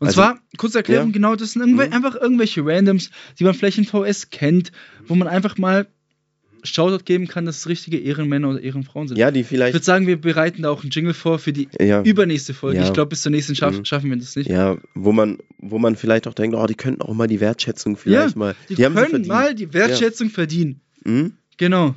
Und 0.00 0.08
Also- 0.08 0.16
zwar, 0.20 0.38
kurze 0.58 0.78
Erklärung, 0.78 1.08
Ja. 1.08 1.12
genau, 1.12 1.36
das 1.36 1.52
sind 1.52 1.62
irgendw 1.62 1.86
Mhm. 1.86 1.92
einfach 1.92 2.16
irgendwelche 2.16 2.64
Randoms, 2.66 3.10
die 3.38 3.44
man 3.44 3.54
vielleicht 3.54 3.78
in 3.78 3.84
VS 3.86 4.28
kennt, 4.30 4.72
wo 5.06 5.14
man 5.14 5.28
einfach 5.28 5.56
mal 5.56 5.86
Shoutout 6.64 7.04
geben 7.04 7.28
kann, 7.28 7.44
dass 7.44 7.58
es 7.58 7.68
richtige 7.68 7.98
Ehrenmänner 7.98 8.48
oder 8.48 8.60
Ehrenfrauen 8.60 9.06
sind. 9.06 9.18
Ja, 9.18 9.30
die 9.30 9.40
Ich 9.40 9.46
vielleicht. 9.46 9.74
würde 9.74 9.84
sagen, 9.84 10.06
wir 10.06 10.20
bereiten 10.20 10.62
da 10.62 10.70
auch 10.70 10.82
einen 10.82 10.90
Jingle 10.90 11.12
vor 11.14 11.38
für 11.38 11.52
die 11.52 11.68
Ja. 11.80 12.02
übernächste 12.02 12.54
Folge. 12.54 12.78
Ja. 12.78 12.84
Ich 12.86 12.92
glaube, 12.92 13.10
bis 13.10 13.22
zur 13.22 13.30
nächsten 13.30 13.54
schaff 13.54 13.76
Mhm. 13.78 13.84
schaffen 13.84 14.10
wir 14.10 14.16
das 14.16 14.34
nicht. 14.34 14.48
Ja, 14.50 14.76
wo 14.94 15.12
man, 15.12 15.38
wo 15.58 15.78
man 15.78 15.94
vielleicht 15.96 16.26
auch 16.26 16.34
denkt, 16.34 16.56
oh, 16.56 16.66
die 16.66 16.74
könnten 16.74 17.02
auch 17.02 17.12
mal 17.14 17.26
die 17.26 17.40
Wertschätzung 17.40 17.96
vielleicht 17.96 18.34
mal. 18.36 18.54
Die, 18.68 18.74
Die, 18.76 18.82
können 18.82 19.26
mal 19.26 19.54
die 19.54 19.72
Wertschätzung 19.74 20.30
verdienen. 20.30 20.80
Hm? 21.04 21.34
Genau. 21.58 21.94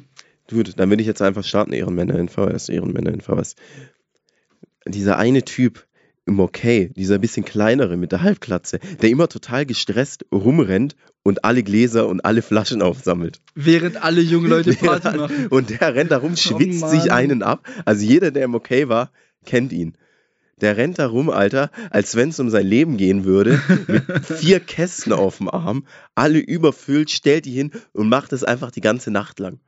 Gut, 0.49 0.73
dann 0.77 0.89
würde 0.89 1.01
ich 1.01 1.07
jetzt 1.07 1.21
einfach 1.21 1.43
starten, 1.43 1.73
Ehrenmänner 1.73 2.19
in 2.19 2.29
VS, 2.29 2.69
Ehrenmänner 2.69 3.13
in 3.13 3.21
VS. 3.21 3.55
Dieser 4.85 5.17
eine 5.17 5.43
Typ 5.43 5.86
im 6.27 6.39
Okay, 6.39 6.91
dieser 6.95 7.17
bisschen 7.17 7.45
kleinere 7.45 7.97
mit 7.97 8.11
der 8.11 8.21
Halbklatze, 8.21 8.79
der 9.01 9.09
immer 9.09 9.29
total 9.29 9.65
gestresst 9.65 10.25
rumrennt 10.31 10.95
und 11.23 11.45
alle 11.45 11.63
Gläser 11.63 12.07
und 12.07 12.25
alle 12.25 12.41
Flaschen 12.41 12.81
aufsammelt. 12.81 13.41
Während 13.55 14.03
alle 14.03 14.21
jungen 14.21 14.49
Leute 14.49 14.73
Party 14.75 15.17
machen. 15.17 15.47
Und 15.47 15.69
der 15.69 15.95
rennt 15.95 16.11
da 16.11 16.17
rum, 16.17 16.35
schwitzt 16.35 16.81
Mann. 16.81 16.89
sich 16.91 17.11
einen 17.11 17.43
ab. 17.43 17.67
Also 17.85 18.05
jeder, 18.05 18.31
der 18.31 18.45
im 18.45 18.55
Okay 18.55 18.89
war, 18.89 19.11
kennt 19.45 19.71
ihn. 19.71 19.93
Der 20.59 20.75
rennt 20.75 20.99
da 20.99 21.07
rum, 21.07 21.29
Alter, 21.29 21.71
als 21.91 22.15
wenn 22.15 22.29
es 22.29 22.39
um 22.39 22.49
sein 22.49 22.65
Leben 22.65 22.97
gehen 22.97 23.23
würde, 23.23 23.61
mit 23.87 24.03
vier 24.25 24.59
Kästen 24.59 25.13
auf 25.13 25.37
dem 25.37 25.49
Arm, 25.49 25.85
alle 26.15 26.39
überfüllt, 26.39 27.09
stellt 27.11 27.45
die 27.45 27.51
hin 27.51 27.71
und 27.93 28.09
macht 28.09 28.33
es 28.33 28.43
einfach 28.43 28.71
die 28.71 28.81
ganze 28.81 29.11
Nacht 29.11 29.39
lang. 29.39 29.59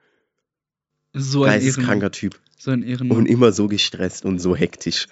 So 1.14 1.44
ein. 1.44 1.52
Geisteskranker 1.52 2.12
Typ. 2.12 2.40
So 2.58 2.72
ein 2.72 2.84
Ehrenmann. 2.84 3.18
Und 3.18 3.26
immer 3.28 3.52
so 3.52 3.68
gestresst 3.68 4.26
und 4.26 4.40
so 4.40 4.56
hektisch. 4.56 5.08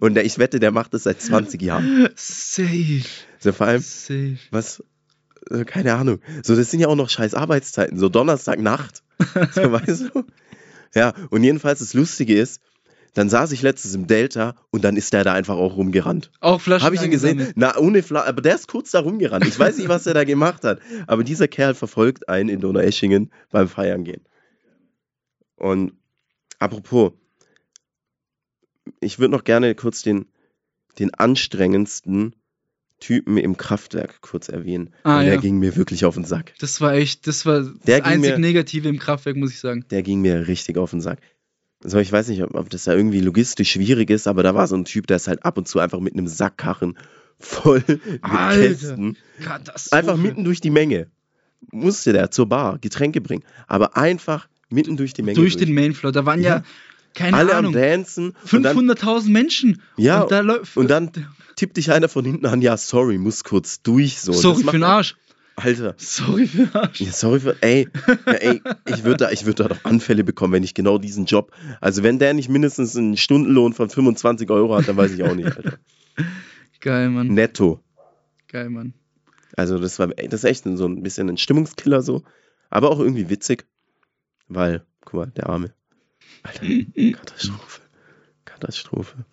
Und 0.00 0.14
der, 0.14 0.24
ich 0.24 0.38
wette, 0.38 0.60
der 0.60 0.70
macht 0.70 0.94
das 0.94 1.04
seit 1.04 1.20
20 1.20 1.60
Jahren. 1.62 2.08
Safe. 2.16 3.02
So 3.38 3.52
vor 3.52 3.66
allem, 3.66 3.82
Safe. 3.82 4.38
was, 4.50 4.82
äh, 5.50 5.64
keine 5.64 5.94
Ahnung. 5.94 6.20
So, 6.42 6.56
das 6.56 6.70
sind 6.70 6.80
ja 6.80 6.88
auch 6.88 6.96
noch 6.96 7.10
scheiß 7.10 7.34
Arbeitszeiten. 7.34 7.98
So 7.98 8.08
Donnerstagnacht. 8.08 9.02
So, 9.52 9.70
weißt 9.70 10.10
du? 10.14 10.24
Ja, 10.94 11.12
und 11.28 11.44
jedenfalls 11.44 11.80
das 11.80 11.92
Lustige 11.92 12.40
ist, 12.40 12.62
dann 13.14 13.28
saß 13.28 13.52
ich 13.52 13.62
letztens 13.62 13.94
im 13.94 14.06
Delta 14.06 14.54
und 14.70 14.82
dann 14.84 14.96
ist 14.96 15.12
der 15.12 15.24
da 15.24 15.32
einfach 15.34 15.56
auch 15.56 15.76
rumgerannt. 15.76 16.30
Auch 16.40 16.60
Flaschen 16.60 16.84
Habe 16.86 16.94
ich 16.94 17.02
ihn 17.02 17.10
gesehen? 17.10 17.52
Na, 17.56 17.76
ohne 17.76 18.02
Fla 18.02 18.24
aber 18.24 18.40
der 18.40 18.54
ist 18.54 18.68
kurz 18.68 18.92
da 18.92 19.00
rumgerannt. 19.00 19.46
Ich 19.46 19.58
weiß 19.58 19.78
nicht, 19.78 19.88
was 19.88 20.06
er 20.06 20.14
da 20.14 20.24
gemacht 20.24 20.64
hat. 20.64 20.80
Aber 21.06 21.24
dieser 21.24 21.48
Kerl 21.48 21.74
verfolgt 21.74 22.28
einen 22.28 22.48
in 22.48 22.60
Donaueschingen 22.60 23.32
beim 23.50 23.68
Feiern 23.68 24.04
gehen. 24.04 24.22
Und 25.56 25.92
apropos, 26.58 27.12
ich 29.00 29.18
würde 29.18 29.32
noch 29.32 29.44
gerne 29.44 29.74
kurz 29.74 30.02
den, 30.02 30.26
den 30.98 31.12
anstrengendsten 31.14 32.34
Typen 32.98 33.38
im 33.38 33.56
Kraftwerk 33.56 34.20
kurz 34.20 34.48
erwähnen. 34.48 34.90
Ah, 35.04 35.16
weil 35.18 35.24
der 35.26 35.34
ja. 35.36 35.40
ging 35.40 35.58
mir 35.58 35.74
wirklich 35.76 36.04
auf 36.04 36.14
den 36.14 36.24
Sack. 36.24 36.52
Das 36.58 36.80
war 36.82 36.94
echt, 36.94 37.26
das 37.26 37.46
war 37.46 37.62
Der 37.86 38.00
das 38.00 38.06
einzig 38.08 38.32
mir- 38.32 38.38
Negative 38.38 38.88
im 38.88 38.98
Kraftwerk, 38.98 39.36
muss 39.36 39.50
ich 39.52 39.60
sagen. 39.60 39.86
Der 39.90 40.02
ging 40.02 40.20
mir 40.20 40.48
richtig 40.48 40.76
auf 40.76 40.90
den 40.90 41.00
Sack. 41.00 41.20
So, 41.82 41.98
ich 41.98 42.12
weiß 42.12 42.28
nicht, 42.28 42.42
ob, 42.42 42.54
ob 42.54 42.68
das 42.68 42.84
da 42.84 42.94
irgendwie 42.94 43.20
logistisch 43.20 43.70
schwierig 43.72 44.10
ist, 44.10 44.26
aber 44.26 44.42
da 44.42 44.54
war 44.54 44.66
so 44.66 44.76
ein 44.76 44.84
Typ, 44.84 45.06
der 45.06 45.16
ist 45.16 45.28
halt 45.28 45.46
ab 45.46 45.56
und 45.56 45.66
zu 45.66 45.78
einfach 45.78 45.98
mit 46.00 46.12
einem 46.12 46.26
Sackkarren 46.26 46.98
voll 47.38 47.82
mit 47.88 48.00
Alter. 48.22 48.68
Kästen. 48.68 49.16
Einfach 49.90 50.18
mitten 50.18 50.44
durch 50.44 50.60
die 50.60 50.68
Menge. 50.70 51.06
Musste 51.72 52.12
der 52.12 52.30
zur 52.30 52.50
Bar 52.50 52.78
Getränke 52.78 53.22
bringen. 53.22 53.44
Aber 53.66 53.96
einfach 53.96 54.48
mitten 54.68 54.98
durch 54.98 55.14
die 55.14 55.22
Menge. 55.22 55.36
durch 55.36 55.56
den 55.56 55.72
Mainfloor. 55.72 56.12
Da 56.12 56.26
waren 56.26 56.42
ja, 56.42 56.56
Ja. 56.56 56.62
Keine 57.14 57.36
Alle 57.36 57.54
Ahnung, 57.54 57.74
am 57.74 57.80
Dancen. 57.80 58.34
Und 58.52 58.62
dann 58.62 58.76
500.000 58.76 59.30
Menschen. 59.30 59.82
Ja, 59.96 60.22
und, 60.22 60.30
da 60.30 60.40
läuft, 60.40 60.76
und 60.76 60.88
dann 60.88 61.10
tippt 61.56 61.76
dich 61.76 61.92
einer 61.92 62.08
von 62.08 62.24
hinten 62.24 62.46
an, 62.46 62.62
ja, 62.62 62.76
sorry, 62.76 63.18
muss 63.18 63.44
kurz 63.44 63.82
durch. 63.82 64.20
So. 64.20 64.32
sorry 64.32 64.62
Das 64.62 64.70
für 64.70 64.78
den 64.78 64.82
Arsch. 64.84 65.16
Alter. 65.56 65.94
Sorry 65.98 66.46
für 66.46 66.66
den 66.66 66.74
Arsch. 66.74 67.00
Ja, 67.00 67.12
sorry 67.12 67.40
für, 67.40 67.56
ey, 67.60 67.88
ja, 68.26 68.32
ey 68.32 68.62
ich 68.86 69.04
würde 69.04 69.18
da, 69.18 69.30
ich 69.30 69.44
würd 69.44 69.60
da 69.60 69.68
doch 69.68 69.84
Anfälle 69.84 70.24
bekommen, 70.24 70.54
wenn 70.54 70.62
ich 70.62 70.74
genau 70.74 70.98
diesen 70.98 71.26
Job, 71.26 71.52
also 71.80 72.02
wenn 72.02 72.18
der 72.18 72.32
nicht 72.34 72.48
mindestens 72.48 72.96
einen 72.96 73.16
Stundenlohn 73.16 73.72
von 73.72 73.90
25 73.90 74.48
Euro 74.50 74.76
hat, 74.76 74.88
dann 74.88 74.96
weiß 74.96 75.12
ich 75.12 75.22
auch 75.22 75.34
nicht, 75.34 75.54
Alter. 75.54 75.78
Geil, 76.80 77.10
Mann. 77.10 77.28
Netto. 77.28 77.82
Geil, 78.48 78.70
Mann. 78.70 78.94
Also 79.56 79.78
das 79.78 79.98
war, 79.98 80.08
das 80.08 80.44
ist 80.44 80.44
echt 80.44 80.64
so 80.64 80.86
ein 80.86 81.02
bisschen 81.02 81.28
ein 81.28 81.36
Stimmungskiller 81.36 82.00
so, 82.00 82.22
aber 82.70 82.90
auch 82.90 83.00
irgendwie 83.00 83.28
witzig, 83.28 83.66
weil, 84.48 84.86
guck 85.04 85.14
mal, 85.14 85.26
der 85.26 85.50
Arme. 85.50 85.74
Alter, 86.42 86.66
Katastrophe. 87.12 87.80
Katastrophe. 88.44 89.24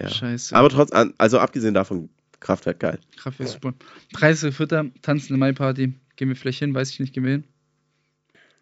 Ja. 0.00 0.08
Scheiße. 0.10 0.54
Aber 0.54 0.68
trotz, 0.68 0.90
also 1.18 1.38
abgesehen 1.38 1.74
davon, 1.74 2.08
Kraftwerk 2.40 2.78
geil. 2.80 2.98
Kraftwerk 3.16 3.48
super. 3.48 3.74
30.04. 4.14 4.92
tanzende 5.02 5.38
Mai-Party. 5.38 5.94
Gehen 6.16 6.28
wir 6.28 6.36
vielleicht 6.36 6.60
hin, 6.60 6.74
weiß 6.74 6.90
ich 6.90 7.00
nicht, 7.00 7.12
gehen 7.14 7.24
wir 7.24 7.32
hin. 7.32 7.44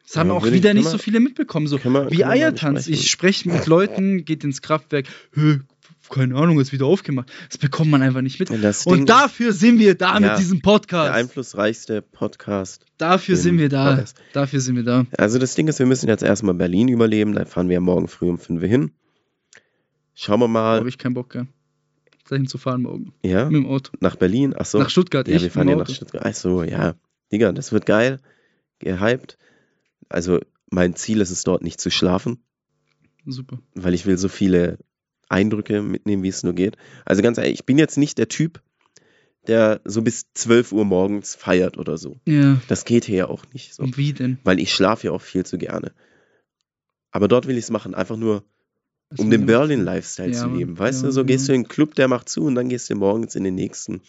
Das 0.05 0.17
haben 0.17 0.29
Ja, 0.29 0.35
auch 0.35 0.47
ich- 0.47 0.53
wieder 0.53 0.71
können 0.71 0.81
nicht 0.81 0.89
so 0.89 0.99
viele 0.99 1.21
mitbekommen. 1.21 1.67
So 1.67 1.79
wir- 1.83 2.11
wie 2.11 2.25
Eiertanz. 2.25 2.87
Ich 2.87 3.11
spreche 3.11 3.49
mit 3.51 3.67
Leuten, 3.67 4.25
geht 4.25 4.45
ins 4.45 4.63
Kraftwerk. 4.63 5.07
Hö, 5.33 5.61
keine 6.09 6.35
Ahnung, 6.37 6.61
ist 6.61 6.73
wieder 6.73 6.87
aufgemacht. 6.87 7.31
Das 7.49 7.59
bekommt 7.59 7.91
man 7.91 8.03
einfach 8.03 8.21
nicht 8.23 8.39
mit. 8.41 8.51
Und 8.51 8.63
ist, 8.65 8.87
dafür 9.09 9.53
sind 9.53 9.79
wir 9.79 9.95
da 9.97 10.15
Ja, 10.15 10.21
mit 10.21 10.39
diesem 10.39 10.59
der 10.59 10.63
Podcast. 10.71 11.13
einflussreichste 11.13 12.03
Podcast. 12.03 12.85
Dafür 12.99 13.37
sind 13.37 13.59
wir 13.59 13.69
da. 13.69 13.91
Podcast. 13.91 14.17
Dafür 14.33 14.61
sind 14.61 14.77
wir 14.77 14.83
da. 14.85 15.07
Also 15.19 15.39
das 15.39 15.55
Ding 15.55 15.69
ist, 15.69 15.79
wir 15.79 15.87
müssen 15.87 16.09
jetzt 16.09 16.23
erstmal 16.23 16.55
Berlin 16.55 16.89
überleben, 16.89 17.35
da 17.35 17.45
fahren 17.45 17.69
wir 17.69 17.81
morgen 17.81 18.09
früh 18.09 18.29
um 18.29 18.39
5 18.39 18.63
Uhr 18.63 18.69
hin. 18.69 18.91
Schauen 20.15 20.41
wir 20.41 20.47
Da 20.47 20.53
mal, 20.53 20.79
habe 20.79 20.89
ich 20.89 20.99
keinen 20.99 21.15
Bock, 21.15 21.31
gell. 21.31 21.47
dahin 22.29 22.47
zu 22.47 22.59
fahren 22.59 22.83
morgen. 22.83 23.13
ja, 23.23 23.45
Mit 23.47 23.55
dem 23.65 23.67
Auto. 23.67 23.93
nach 24.01 24.17
Berlin, 24.17 24.55
ach 24.57 24.65
so. 24.67 24.79
Nach 24.79 24.91
Stuttgart, 24.91 25.29
Ja, 25.29 25.41
wir 25.41 25.51
fahren 25.51 25.69
ja 25.69 25.77
nach. 25.77 25.89
Stuttgart. 25.89 26.23
Ach 26.25 26.35
so, 26.35 26.63
ja. 26.63 26.95
Digga, 27.33 27.53
das 27.53 27.73
wird 27.73 27.87
geil. 27.87 28.21
Gehypt. 28.79 29.37
Also, 30.09 30.41
mein 30.71 30.95
Ziel 30.97 31.21
ist 31.21 31.31
es 31.31 31.45
dort 31.45 31.63
nicht 31.63 31.81
zu 31.81 31.91
schlafen, 31.91 32.39
Super. 33.27 33.59
weil 33.75 33.95
ich 33.95 34.07
will 34.07 34.17
so 34.19 34.29
viele 34.29 34.79
Eindrücke 35.29 35.83
mitnehmen, 35.83 36.23
wie 36.23 36.29
es 36.29 36.43
nur 36.43 36.55
geht. 36.55 36.77
Also 37.05 37.23
ganz 37.23 37.39
ehrlich, 37.39 37.55
ich 37.55 37.67
bin 37.67 37.79
jetzt 37.79 37.99
nicht 37.99 38.19
der 38.19 38.29
Typ, 38.29 38.61
der 39.47 39.81
so 39.85 40.03
bis 40.03 40.27
12 40.35 40.73
Uhr 40.73 40.85
morgens 40.85 41.35
feiert 41.35 41.79
oder 41.79 41.99
so. 41.99 42.17
Ja, 42.27 42.61
Das 42.69 42.85
geht 42.85 43.05
hier 43.05 43.17
ja 43.17 43.27
auch 43.29 43.45
nicht 43.53 43.75
so. 43.75 43.83
und 43.85 43.97
wie 43.97 44.13
denn? 44.13 44.39
Weil 44.45 44.59
ich 44.61 44.73
schlafe 44.73 45.07
ja 45.09 45.13
auch 45.13 45.23
viel 45.23 45.45
zu 45.47 45.59
gerne. 45.59 45.93
Aber 47.11 47.29
dort 47.29 47.47
will 47.47 47.57
ich 47.57 47.65
es 47.65 47.71
machen, 47.71 47.95
einfach 47.95 48.17
nur, 48.17 48.45
Was 49.11 49.21
um 49.21 49.31
den 49.31 49.47
Berlin-Lifestyle 49.47 50.33
Ja, 50.33 50.41
zu 50.43 50.49
leben. 50.49 50.79
Weißt 50.79 51.03
Ja, 51.03 51.09
du, 51.09 51.13
so 51.13 51.25
gehst 51.25 51.47
ja. 51.49 51.53
du 51.53 51.57
in 51.57 51.63
den 51.63 51.69
Club, 51.69 51.95
der 51.95 52.09
macht 52.09 52.29
zu 52.29 52.43
und 52.45 52.55
dann 52.57 52.69
gehst 52.69 52.91
du 52.91 52.95
morgens 52.97 53.35
in 53.37 53.45
den 53.45 53.55
nächsten. 53.55 54.03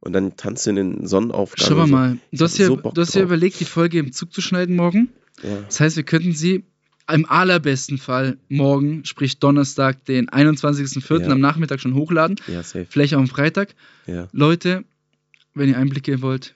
Und 0.00 0.12
dann 0.12 0.36
tanzt 0.36 0.66
du 0.66 0.70
in 0.70 0.76
den 0.76 1.06
Sonnenaufgang. 1.06 1.66
Schau 1.68 1.74
mal 1.74 1.86
so. 1.86 1.92
mal. 1.92 2.18
Du 2.32 2.44
hast, 2.44 2.58
ja, 2.58 2.66
so 2.66 2.76
du 2.76 3.00
hast 3.00 3.14
ja 3.14 3.22
überlegt, 3.22 3.60
die 3.60 3.64
Folge 3.64 3.98
im 3.98 4.12
Zug 4.12 4.32
zu 4.32 4.40
schneiden 4.40 4.76
morgen. 4.76 5.08
Ja. 5.42 5.60
Das 5.66 5.80
heißt, 5.80 5.96
wir 5.96 6.04
könnten 6.04 6.32
sie 6.32 6.64
im 7.12 7.24
allerbesten 7.28 7.98
Fall 7.98 8.38
morgen, 8.48 9.04
sprich 9.04 9.38
Donnerstag, 9.38 10.04
den 10.06 10.28
21.04. 10.28 11.22
Ja. 11.22 11.28
am 11.32 11.40
Nachmittag 11.40 11.80
schon 11.80 11.94
hochladen. 11.94 12.36
ja, 12.48 12.62
safe. 12.62 12.86
Vielleicht 12.88 13.14
auch 13.14 13.18
am 13.20 13.28
Freitag. 13.28 13.74
Ja. 14.06 14.28
Leute, 14.32 14.84
wenn 15.54 15.68
ihr 15.68 15.78
Einblicke 15.78 16.20
wollt 16.22 16.54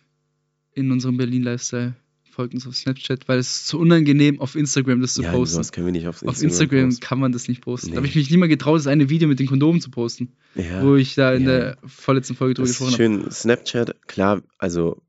in 0.74 0.90
unseren 0.90 1.16
Berlin-Lifestyle, 1.16 1.94
folgt 2.30 2.54
uns 2.54 2.66
auf 2.66 2.74
Snapchat, 2.76 3.28
weil 3.28 3.38
es 3.38 3.50
ist 3.56 3.66
zu 3.68 3.78
unangenehm, 3.78 4.40
auf 4.40 4.54
Instagram 4.54 5.00
das 5.00 5.14
zu 5.14 5.22
ja, 5.22 5.32
posten. 5.32 5.54
sowas 5.54 5.72
können 5.72 5.86
wir 5.86 5.92
nicht 5.92 6.06
auf 6.06 6.22
Instagram. 6.22 6.34
Auf 6.36 6.42
Instagram 6.42 6.84
posten. 6.88 7.00
kann 7.04 7.18
man 7.18 7.32
das 7.32 7.48
nicht 7.48 7.60
posten. 7.60 7.88
Da 7.88 7.92
Nee. 7.92 7.96
habe 7.98 8.06
ich 8.06 8.14
mich 8.16 8.30
nicht 8.30 8.38
mal 8.38 8.48
getraut, 8.48 8.78
das 8.78 8.86
eine 8.86 9.08
Video 9.10 9.28
mit 9.28 9.40
den 9.40 9.46
Kondomen 9.46 9.80
zu 9.80 9.90
posten, 9.90 10.32
Ja. 10.54 10.82
wo 10.82 10.94
ich 10.96 11.14
da 11.14 11.32
in 11.34 11.42
Ja. 11.44 11.48
der 11.48 11.78
vorletzten 11.86 12.34
Folge 12.36 12.54
drüber 12.54 12.68
gesprochen 12.68 12.92
habe. 12.92 12.96
schön. 12.96 13.30
Snapchat, 13.30 14.06
klar, 14.06 14.42
also, 14.58 15.02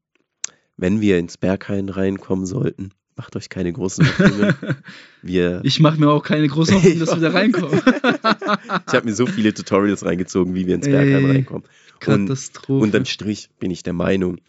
wenn 0.77 0.99
wir 1.01 1.19
ins 1.19 1.37
Berghain 1.37 1.89
reinkommen 1.89 2.45
sollten, 2.47 2.91
macht 3.21 3.35
euch 3.35 3.49
keine 3.49 3.71
großen 3.71 4.03
Hoffnungen. 4.03 4.55
wir, 5.21 5.61
Ich 5.63 5.79
mache 5.79 5.99
mir 5.99 6.09
auch 6.09 6.23
keine 6.23 6.47
große 6.47 6.73
Hoffnung, 6.75 6.97
dass 6.97 7.13
wir 7.13 7.21
da 7.21 7.29
reinkommen. 7.37 7.79
ich 8.87 8.93
habe 8.95 9.05
mir 9.05 9.13
so 9.13 9.27
viele 9.27 9.53
Tutorials 9.53 10.03
reingezogen, 10.03 10.55
wie 10.55 10.65
wir 10.65 10.73
ins 10.73 10.87
Bergheim 10.87 11.25
Ey. 11.25 11.31
reinkommen. 11.33 11.63
Und 12.07 12.25
Katastrophe. 12.25 12.81
unterm 12.81 13.05
Strich 13.05 13.51
bin 13.59 13.69
ich 13.69 13.83
der 13.83 13.93
Meinung, 13.93 14.39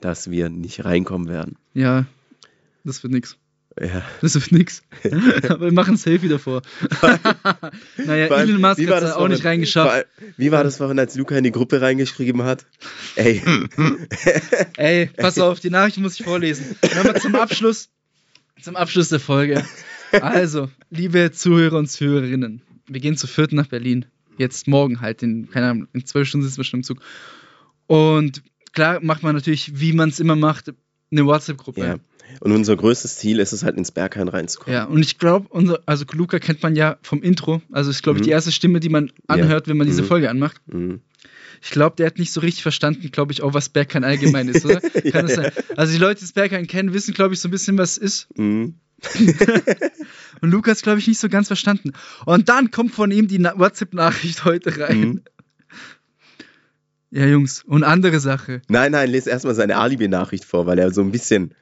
dass 0.00 0.32
wir 0.32 0.48
nicht 0.48 0.84
reinkommen 0.84 1.28
werden. 1.28 1.58
ja, 1.74 2.06
das 2.82 3.04
wird 3.04 3.12
nix. 3.12 3.36
Ja. 3.80 4.02
Das 4.22 4.34
ist 4.34 4.50
nix. 4.50 4.82
Aber 5.48 5.66
wir 5.66 5.72
machen 5.72 5.94
ein 5.94 5.96
Selfie 5.98 6.26
davor. 6.28 6.62
naja, 7.96 8.26
Vor 8.26 8.36
allem, 8.36 8.48
Elon 8.48 8.60
Musk 8.60 8.88
hat 8.88 9.02
es 9.04 9.12
auch 9.12 9.28
nicht 9.28 9.44
reingeschafft. 9.44 9.92
Allem, 9.92 10.04
Wie 10.36 10.50
war 10.50 10.64
das 10.64 10.78
vorhin, 10.78 10.98
als 10.98 11.14
Luca 11.14 11.36
in 11.36 11.44
die 11.44 11.52
Gruppe 11.52 11.80
reingeschrieben 11.80 12.42
hat? 12.42 12.66
Ey, 13.14 13.40
Ey, 14.76 15.06
pass 15.16 15.38
auf, 15.38 15.60
die 15.60 15.70
Nachricht 15.70 15.98
muss 15.98 16.18
ich 16.18 16.24
vorlesen. 16.26 16.74
Nochmal 16.96 17.20
zum 17.20 17.36
Abschluss, 17.36 17.88
zum 18.62 18.76
Abschluss 18.76 19.08
der 19.08 19.20
Folge. 19.20 19.64
Also, 20.22 20.70
liebe 20.88 21.32
Zuhörer 21.32 21.76
und 21.76 21.90
Zuhörerinnen, 21.90 22.62
wir 22.86 22.98
gehen 22.98 23.18
zu 23.18 23.26
vierten 23.26 23.56
nach 23.56 23.66
Berlin. 23.66 24.06
Jetzt 24.38 24.66
morgen 24.66 25.02
halt, 25.02 25.22
in, 25.22 25.50
keine 25.50 25.66
Ahnung, 25.68 25.88
in 25.92 26.06
zwölf 26.06 26.26
Stunden 26.26 26.46
sitzen 26.46 26.56
wir 26.56 26.64
schon 26.64 26.80
im 26.80 26.84
Zug. 26.84 27.00
Und 27.86 28.42
klar 28.72 29.00
macht 29.02 29.22
man 29.22 29.34
natürlich, 29.34 29.78
wie 29.80 29.92
man 29.92 30.08
es 30.08 30.18
immer 30.18 30.34
macht, 30.34 30.72
eine 31.10 31.26
WhatsApp-Gruppe. 31.26 31.80
ja. 31.82 31.96
Und 32.40 32.52
unser 32.52 32.74
größtes 32.76 33.16
Ziel 33.18 33.38
ist 33.38 33.52
es 33.52 33.64
halt 33.64 33.76
ins 33.76 33.90
Berghain 33.90 34.28
reinzukommen. 34.28 34.74
Ja, 34.74 34.84
und 34.84 35.00
ich 35.02 35.18
glaube, 35.18 35.48
also 35.84 36.06
Luca 36.12 36.38
kennt 36.38 36.62
man 36.62 36.74
ja 36.74 36.96
vom 37.02 37.22
Intro. 37.22 37.60
Also 37.70 37.90
ist, 37.90 38.02
glaube 38.02 38.18
ich, 38.18 38.22
Mhm. 38.22 38.24
die 38.28 38.30
erste 38.32 38.52
Stimme, 38.52 38.80
die 38.80 38.88
man 38.90 39.10
anhört, 39.26 39.68
wenn 39.68 39.76
man 39.76 39.86
diese 39.86 40.02
Mhm. 40.02 40.06
Folge 40.06 40.30
anmacht. 40.30 40.60
Mhm. 40.66 41.00
Ich 41.62 41.70
glaube, 41.70 41.96
der 41.96 42.06
hat 42.06 42.18
nicht 42.18 42.32
so 42.32 42.40
richtig 42.40 42.62
verstanden, 42.62 43.10
glaube 43.10 43.32
ich, 43.32 43.42
auch 43.42 43.54
was 43.54 43.68
Berghain 43.68 44.04
allgemein 44.04 44.48
ist, 44.48 44.64
oder? 44.64 44.80
Ja, 45.04 45.10
Kann 45.10 45.26
das 45.26 45.36
ja. 45.36 45.42
sein? 45.44 45.52
Also 45.76 45.92
die 45.92 45.98
Leute, 45.98 46.16
die 46.20 46.24
das 46.26 46.32
Berghain 46.32 46.66
kennen, 46.66 46.92
wissen, 46.92 47.14
glaube 47.14 47.34
ich, 47.34 47.40
so 47.40 47.48
ein 47.48 47.50
bisschen, 47.50 47.76
was 47.78 47.92
es 47.92 47.98
ist. 47.98 48.38
Mhm. 48.38 48.74
Und 50.40 50.50
Lukas, 50.50 50.82
glaube 50.82 50.98
ich, 50.98 51.06
nicht 51.08 51.20
so 51.20 51.28
ganz 51.28 51.46
verstanden. 51.48 51.92
Und 52.26 52.48
dann 52.48 52.70
kommt 52.70 52.92
von 52.94 53.10
ihm 53.10 53.28
die 53.28 53.38
Na- 53.38 53.58
WhatsApp-Nachricht 53.58 54.44
heute 54.44 54.78
rein. 54.78 55.00
Mhm. 55.00 55.22
Ja, 57.10 57.24
Jungs, 57.26 57.62
und 57.64 57.84
andere 57.84 58.20
Sache. 58.20 58.60
Nein, 58.68 58.92
nein, 58.92 59.10
lese 59.10 59.30
erstmal 59.30 59.54
seine 59.54 59.78
Alibi-Nachricht 59.78 60.44
vor, 60.44 60.66
weil 60.66 60.78
er 60.78 60.92
so 60.92 61.00
ein 61.00 61.10
bisschen. 61.10 61.54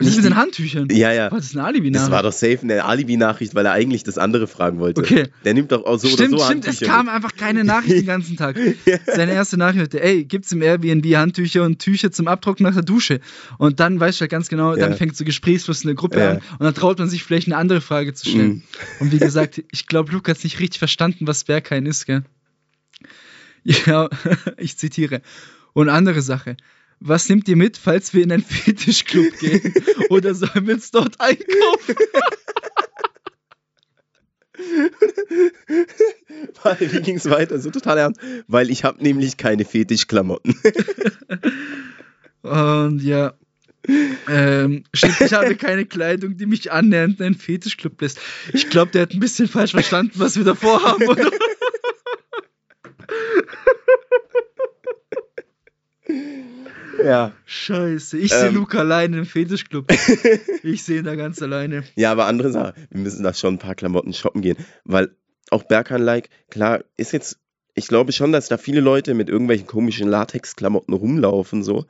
Was 0.00 0.08
ist 0.08 0.16
mit 0.16 0.24
den 0.24 0.36
Handtüchern? 0.36 0.88
Ja, 0.90 1.12
ja. 1.12 1.30
Was 1.30 1.38
das 1.38 1.46
ist 1.50 1.56
eine 1.56 1.66
alibi 1.66 1.90
Das 1.90 2.10
war 2.10 2.22
doch 2.22 2.32
safe 2.32 2.58
eine 2.62 2.84
Alibi-Nachricht, 2.84 3.54
weil 3.54 3.66
er 3.66 3.72
eigentlich 3.72 4.02
das 4.02 4.18
andere 4.18 4.46
fragen 4.46 4.78
wollte. 4.78 5.00
Okay. 5.02 5.28
Der 5.44 5.54
nimmt 5.54 5.70
doch 5.72 5.84
auch 5.84 5.98
so 5.98 6.08
stimmt, 6.08 6.30
oder 6.32 6.38
so 6.38 6.44
stimmt, 6.46 6.64
es 6.64 6.68
Handtücher 6.80 6.92
kam 6.92 7.06
mit. 7.06 7.14
einfach 7.14 7.36
keine 7.36 7.64
Nachricht 7.64 7.96
den 7.96 8.06
ganzen 8.06 8.36
Tag. 8.36 8.58
Seine 9.06 9.32
erste 9.32 9.56
Nachricht 9.58 9.82
hatte, 9.84 10.02
ey, 10.02 10.24
gibt's 10.24 10.50
im 10.52 10.62
Airbnb 10.62 11.04
Handtücher 11.16 11.62
und 11.64 11.78
Tücher 11.78 12.10
zum 12.10 12.28
Abtrocknen 12.28 12.68
nach 12.70 12.74
der 12.74 12.84
Dusche? 12.84 13.20
Und 13.58 13.78
dann 13.78 14.00
weißt 14.00 14.18
du 14.18 14.22
halt 14.22 14.30
ganz 14.30 14.48
genau, 14.48 14.74
dann 14.74 14.92
Ja. 14.92 14.96
fängt 14.96 15.16
so 15.16 15.24
Gesprächsfluss 15.24 15.82
in 15.82 15.88
der 15.88 15.94
Gruppe 15.96 16.18
Ja. 16.20 16.30
an 16.30 16.36
und 16.58 16.64
dann 16.64 16.74
traut 16.74 16.98
man 16.98 17.08
sich 17.10 17.22
vielleicht 17.22 17.46
eine 17.48 17.56
andere 17.58 17.80
Frage 17.80 18.14
zu 18.14 18.28
stellen. 18.28 18.48
Mhm. 18.48 18.62
Und 19.00 19.12
wie 19.12 19.18
gesagt, 19.18 19.62
ich 19.70 19.86
glaube, 19.86 20.12
Lukas 20.12 20.38
hat 20.38 20.44
nicht 20.44 20.60
richtig 20.60 20.78
verstanden, 20.78 21.26
was 21.26 21.44
Berghain 21.44 21.84
ist, 21.86 22.06
gell? 22.06 22.22
Ja, 23.64 24.08
ich 24.56 24.76
zitiere. 24.78 25.20
Und 25.72 25.88
andere 25.88 26.22
Sache. 26.22 26.56
Was 27.00 27.28
nehmt 27.30 27.48
ihr 27.48 27.56
mit, 27.56 27.78
falls 27.78 28.12
wir 28.12 28.22
in 28.22 28.30
einen 28.30 28.44
Fetischclub 28.48 29.38
gehen? 29.38 29.74
Oder 30.10 30.34
sollen 30.34 30.66
wir 30.66 30.74
uns 30.74 30.90
dort 30.90 31.18
einkaufen? 31.18 31.96
Wie 36.78 37.00
ging 37.00 37.16
es 37.16 37.28
weiter? 37.30 37.58
So 37.58 37.70
total 37.70 37.98
ernst. 37.98 38.20
Weil 38.46 38.70
ich 38.70 38.84
habe 38.84 39.02
nämlich 39.02 39.38
keine 39.38 39.64
Fetischklamotten. 39.64 40.54
Und 42.42 43.02
ja. 43.02 43.32
Ähm, 44.28 44.84
stimmt, 44.92 45.22
ich 45.22 45.32
habe 45.32 45.56
keine 45.56 45.86
Kleidung, 45.86 46.36
die 46.36 46.44
mich 46.44 46.70
annähernd 46.70 47.18
in 47.20 47.26
einen 47.26 47.34
Fetischclub 47.34 47.98
lässt. 48.02 48.20
Ich 48.52 48.68
glaube, 48.68 48.92
der 48.92 49.02
hat 49.02 49.14
ein 49.14 49.20
bisschen 49.20 49.48
falsch 49.48 49.70
verstanden, 49.70 50.12
was 50.16 50.36
wir 50.36 50.44
davor 50.44 50.82
haben, 50.82 51.08
oder? 51.08 51.30
ja. 57.04 57.32
Scheiße, 57.46 58.18
ich 58.18 58.32
sehe 58.32 58.48
Ähm. 58.48 58.54
Luca 58.54 58.78
alleine 58.78 59.18
im 59.18 59.26
Fetischclub. 59.26 59.86
Ich 60.62 60.84
sehe 60.84 60.98
ihn 60.98 61.04
da 61.04 61.14
ganz 61.14 61.40
alleine. 61.40 61.84
Ja, 61.96 62.12
aber 62.12 62.26
andere 62.26 62.52
Sache. 62.52 62.74
Wir 62.90 63.00
müssen 63.00 63.22
da 63.22 63.32
schon 63.32 63.54
ein 63.54 63.58
paar 63.58 63.74
Klamotten 63.74 64.12
shoppen 64.12 64.42
gehen. 64.42 64.58
Weil 64.84 65.10
auch 65.50 65.62
Berghain-like, 65.62 66.28
klar, 66.50 66.84
ist 66.96 67.12
jetzt. 67.12 67.38
Ich 67.74 67.86
glaube 67.86 68.12
schon, 68.12 68.32
dass 68.32 68.48
da 68.48 68.58
viele 68.58 68.80
Leute 68.80 69.14
mit 69.14 69.28
irgendwelchen 69.30 69.66
komischen 69.66 70.08
Latex-Klamotten 70.08 70.92
rumlaufen, 70.92 71.62
so. 71.62 71.86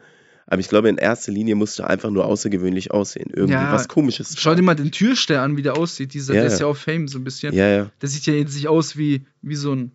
Aber 0.47 0.61
ich 0.61 0.69
glaube, 0.69 0.89
in 0.89 0.99
erster 0.99 1.33
Linie 1.33 1.55
musst 1.55 1.79
du 1.79 1.85
einfach 1.85 2.11
nur 2.11 2.27
außergewöhnlich 2.27 2.91
aussehen. 2.91 3.31
Irgendwie 3.33 3.55
Ja, 3.55 3.73
was 3.73 3.89
Komisches. 3.89 4.35
Schau 4.39 4.55
dir 4.55 4.63
mal 4.63 4.75
den 4.75 4.91
Türsteher 4.93 5.43
an, 5.43 5.57
wie 5.57 5.63
der 5.63 5.77
aussieht. 5.77 6.13
Dieser, 6.13 6.35
Ja, 6.35 6.43
der 6.43 6.53
ist 6.53 6.61
ja. 6.61 6.67
auch 6.67 6.77
Fame 6.77 7.09
so 7.09 7.19
ein 7.19 7.25
bisschen. 7.25 7.55
Ja, 7.55 7.69
ja. 7.69 7.91
Der 8.03 8.09
sieht 8.09 8.27
ja 8.27 8.35
jetzt 8.35 8.55
nicht 8.55 8.69
aus 8.69 8.97
wie, 8.97 9.27
wie 9.43 9.55
so 9.57 9.73
ein 9.75 9.93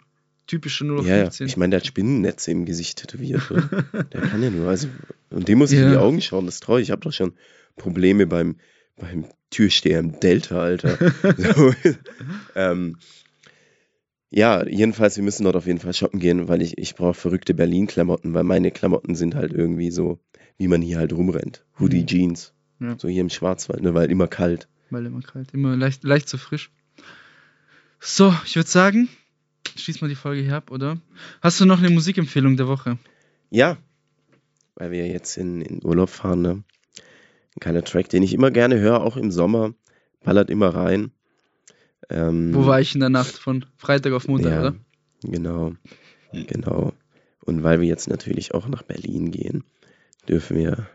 typischer 0.48 0.86
Ja, 0.86 0.92
ja. 0.92 0.98
0815. 1.02 1.48
Ich 1.48 1.58
meine, 1.58 1.72
der 1.72 1.80
hat 1.80 1.88
Spinnennetze 1.88 2.52
im 2.52 2.66
Gesicht 2.66 2.98
tätowiert. 3.00 3.42
der 4.14 4.22
kann 4.22 4.42
ja 4.44 4.50
nur. 4.50 4.68
Also, 4.70 4.88
und 5.30 5.48
dem 5.48 5.58
muss 5.60 5.72
ich 5.72 5.80
Ja. 5.80 5.86
in 5.86 5.92
die 5.92 5.98
Augen 5.98 6.22
schauen, 6.22 6.46
das 6.46 6.60
traue 6.60 6.80
ich. 6.82 6.88
Ich 6.88 6.92
habe 6.92 7.02
doch 7.02 7.14
schon 7.14 7.34
Probleme 7.76 8.28
beim, 8.28 8.58
beim 8.98 9.26
Türsteher 9.50 10.00
im 10.00 10.20
Delta, 10.20 10.60
Alter. 10.62 10.98
so. 11.38 11.74
ähm, 12.56 12.98
ja, 14.30 14.68
jedenfalls, 14.68 15.16
wir 15.16 15.24
müssen 15.24 15.44
dort 15.44 15.56
auf 15.56 15.66
jeden 15.68 15.80
Fall 15.80 15.94
shoppen 15.94 16.20
gehen, 16.20 16.48
weil 16.48 16.62
ich, 16.62 16.78
ich 16.78 16.96
brauche 16.96 17.14
verrückte 17.14 17.54
Berlin-Klamotten, 17.54 18.34
weil 18.34 18.44
meine 18.44 18.72
Klamotten 18.72 19.16
sind 19.16 19.36
halt 19.36 19.54
irgendwie 19.54 19.92
so, 19.92 20.20
wie 20.58 20.68
man 20.68 20.82
hier 20.82 20.98
halt 20.98 21.14
rumrennt. 21.14 21.66
Hoodie, 21.80 22.02
Mhm. 22.02 22.08
Jeans. 22.08 22.54
Ja. 22.82 22.96
So 23.00 23.08
hier 23.08 23.22
im 23.22 23.30
Schwarzwald, 23.30 23.82
ne, 23.82 23.94
weil 23.94 24.12
immer 24.12 24.28
kalt. 24.28 24.68
Weil 24.90 25.06
immer 25.06 25.22
kalt, 25.22 25.54
immer 25.54 25.78
leicht, 25.78 26.04
leicht 26.04 26.28
zu 26.28 26.38
frisch. 26.38 26.70
So, 28.00 28.36
ich 28.46 28.56
würde 28.56 28.70
sagen, 28.70 29.08
schließ 29.76 30.02
mal 30.02 30.08
die 30.08 30.16
Folge 30.16 30.42
hier 30.42 30.56
ab, 30.56 30.72
oder? 30.72 30.98
Hast 31.42 31.60
du 31.60 31.66
noch 31.66 31.80
eine 31.80 31.90
Musikempfehlung 31.90 32.58
der 32.58 32.68
Woche? 32.68 32.98
Ja, 33.50 33.78
weil 34.76 34.92
wir 34.92 35.08
jetzt 35.08 35.38
in, 35.38 35.62
in 35.62 35.84
Urlaub 35.86 36.10
fahren, 36.10 36.42
ne? 36.42 36.64
Ein 37.56 37.60
kleiner 37.62 37.84
Track, 37.84 38.10
den 38.10 38.24
ich 38.24 38.34
immer 38.34 38.52
gerne 38.52 38.80
höre, 38.80 39.02
auch 39.02 39.16
im 39.16 39.32
Sommer. 39.32 39.74
Ballert 40.24 40.50
immer 40.50 40.70
rein. 40.70 41.12
Ähm, 42.10 42.54
Wo 42.54 42.66
war 42.66 42.82
ich 42.82 42.94
in 42.94 43.00
der 43.00 43.10
Nacht 43.10 43.38
von 43.38 43.66
Freitag 43.78 44.14
auf 44.14 44.28
Montag, 44.28 44.52
ja, 44.52 44.60
oder? 44.60 44.76
Genau, 45.24 45.74
genau. 46.32 46.94
Und 47.46 47.64
weil 47.64 47.80
wir 47.80 47.88
jetzt 47.88 48.10
natürlich 48.10 48.54
auch 48.54 48.68
nach 48.68 48.84
Berlin 48.84 49.32
gehen, 49.32 49.64
dürfen 50.28 50.58
wir 50.58 50.88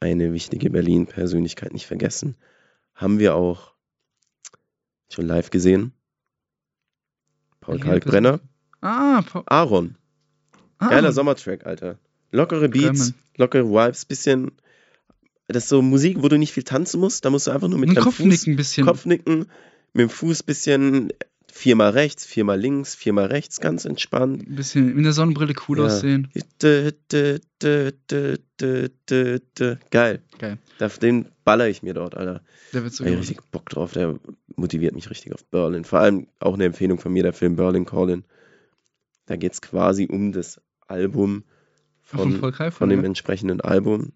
eine 0.00 0.32
wichtige 0.32 0.70
Berlin-Persönlichkeit 0.70 1.72
nicht 1.72 1.86
vergessen. 1.86 2.36
Haben 2.94 3.18
wir 3.18 3.34
auch 3.34 3.72
schon 5.10 5.26
live 5.26 5.50
gesehen. 5.50 5.92
Paul 7.68 7.80
Kalkbrenner. 7.80 8.40
Ah, 8.80 9.22
Paul. 9.22 9.42
Aaron. 9.46 9.96
ah 10.78 10.88
Geiler 10.88 11.12
Sommertrack, 11.12 11.66
Alter. 11.66 11.98
Lockere 12.30 12.70
Beats, 12.70 13.12
lockere 13.36 13.68
Vibes, 13.68 14.06
bisschen. 14.06 14.52
Das 15.48 15.64
ist 15.64 15.68
so 15.68 15.82
Musik, 15.82 16.22
wo 16.22 16.28
du 16.28 16.38
nicht 16.38 16.52
viel 16.52 16.62
tanzen 16.62 16.98
musst. 17.00 17.24
Da 17.24 17.30
musst 17.30 17.46
du 17.46 17.50
einfach 17.50 17.68
nur 17.68 17.78
mit 17.78 17.90
Ein 17.90 17.94
deinem 17.94 18.04
Kopfnicken 18.04 18.54
ein 18.54 18.56
bisschen. 18.56 18.84
Fuß, 18.84 18.92
Kopfnicken, 18.94 19.46
mit 19.92 20.02
dem 20.02 20.08
Fuß 20.08 20.42
bisschen 20.44 21.12
viermal 21.50 21.90
rechts, 21.90 22.26
viermal 22.26 22.58
links, 22.58 22.94
viermal 22.94 23.26
rechts, 23.26 23.60
ganz 23.60 23.84
entspannt. 23.84 24.48
Ein 24.48 24.54
bisschen 24.54 24.96
in 24.96 25.02
der 25.02 25.12
Sonnenbrille 25.12 25.54
cool 25.68 25.78
Ja. 25.78 25.86
aussehen. 25.86 26.28
Dö, 26.62 26.92
dö, 27.10 27.38
dö. 27.60 27.90
Geil. 29.90 30.22
Geil. 30.38 30.58
Auf 30.80 30.98
Den 30.98 31.26
baller 31.44 31.68
ich 31.68 31.82
mir 31.82 31.94
dort, 31.94 32.16
Alter. 32.16 32.42
Der 32.72 32.84
wird 32.84 32.94
so 32.94 33.04
ich 33.04 33.16
richtig 33.16 33.38
Bock 33.50 33.68
drauf. 33.68 33.92
Der 33.92 34.18
motiviert 34.56 34.94
mich 34.94 35.10
richtig 35.10 35.34
auf 35.34 35.44
Berlin. 35.46 35.84
Vor 35.84 36.00
allem 36.00 36.28
auch 36.40 36.54
eine 36.54 36.64
Empfehlung 36.64 36.98
von 36.98 37.12
mir, 37.12 37.22
der 37.22 37.32
Film 37.32 37.56
Berlin 37.56 37.84
Calling. 37.84 38.24
Da 39.26 39.36
geht 39.36 39.52
es 39.52 39.60
quasi 39.60 40.08
um 40.10 40.32
das 40.32 40.60
Album 40.86 41.44
Ach, 42.10 42.18
von 42.18 42.32
von, 42.38 42.72
von 42.72 42.88
dem 42.88 43.00
ja. 43.00 43.06
entsprechenden 43.06 43.60
Album. 43.60 44.12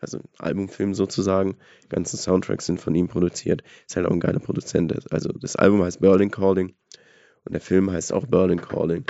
Also 0.00 0.20
Albumfilm 0.38 0.94
sozusagen. 0.94 1.56
Die 1.84 1.88
ganzen 1.88 2.16
Soundtracks 2.18 2.66
sind 2.66 2.80
von 2.80 2.94
ihm 2.94 3.08
produziert. 3.08 3.62
Ist 3.86 3.96
halt 3.96 4.06
auch 4.06 4.12
ein 4.12 4.20
geiler 4.20 4.38
Produzent. 4.40 5.12
Also 5.12 5.30
das 5.32 5.56
Album 5.56 5.82
heißt 5.82 6.00
Berlin 6.00 6.30
Calling 6.30 6.74
und 7.44 7.52
der 7.52 7.60
Film 7.60 7.90
heißt 7.90 8.12
auch 8.12 8.26
Berlin 8.26 8.60
Calling. 8.60 9.04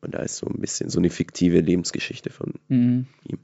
Und 0.00 0.14
da 0.14 0.20
ist 0.20 0.36
so 0.38 0.46
ein 0.46 0.60
bisschen 0.60 0.90
so 0.90 0.98
eine 0.98 1.10
fiktive 1.10 1.60
Lebensgeschichte 1.60 2.30
von 2.30 2.54
Mhm. 2.68 3.06
ihm. 3.24 3.38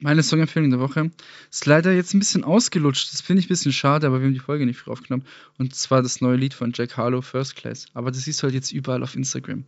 Meine 0.00 0.22
Songempfehlung 0.22 0.70
der 0.70 0.78
Woche 0.78 1.10
ist 1.50 1.66
leider 1.66 1.92
jetzt 1.92 2.14
ein 2.14 2.20
bisschen 2.20 2.44
ausgelutscht. 2.44 3.12
Das 3.12 3.20
finde 3.20 3.40
ich 3.40 3.46
ein 3.46 3.48
bisschen 3.48 3.72
schade, 3.72 4.06
aber 4.06 4.20
wir 4.20 4.26
haben 4.26 4.34
die 4.34 4.38
Folge 4.38 4.64
nicht 4.64 4.78
früh 4.78 4.92
aufgenommen. 4.92 5.24
Und 5.58 5.74
zwar 5.74 6.02
das 6.02 6.20
neue 6.20 6.36
Lied 6.36 6.54
von 6.54 6.70
Jack 6.72 6.96
Harlow, 6.96 7.20
First 7.20 7.56
Class. 7.56 7.86
Aber 7.94 8.12
das 8.12 8.22
siehst 8.22 8.40
du 8.40 8.44
halt 8.44 8.54
jetzt 8.54 8.70
überall 8.70 9.02
auf 9.02 9.16
Instagram. 9.16 9.64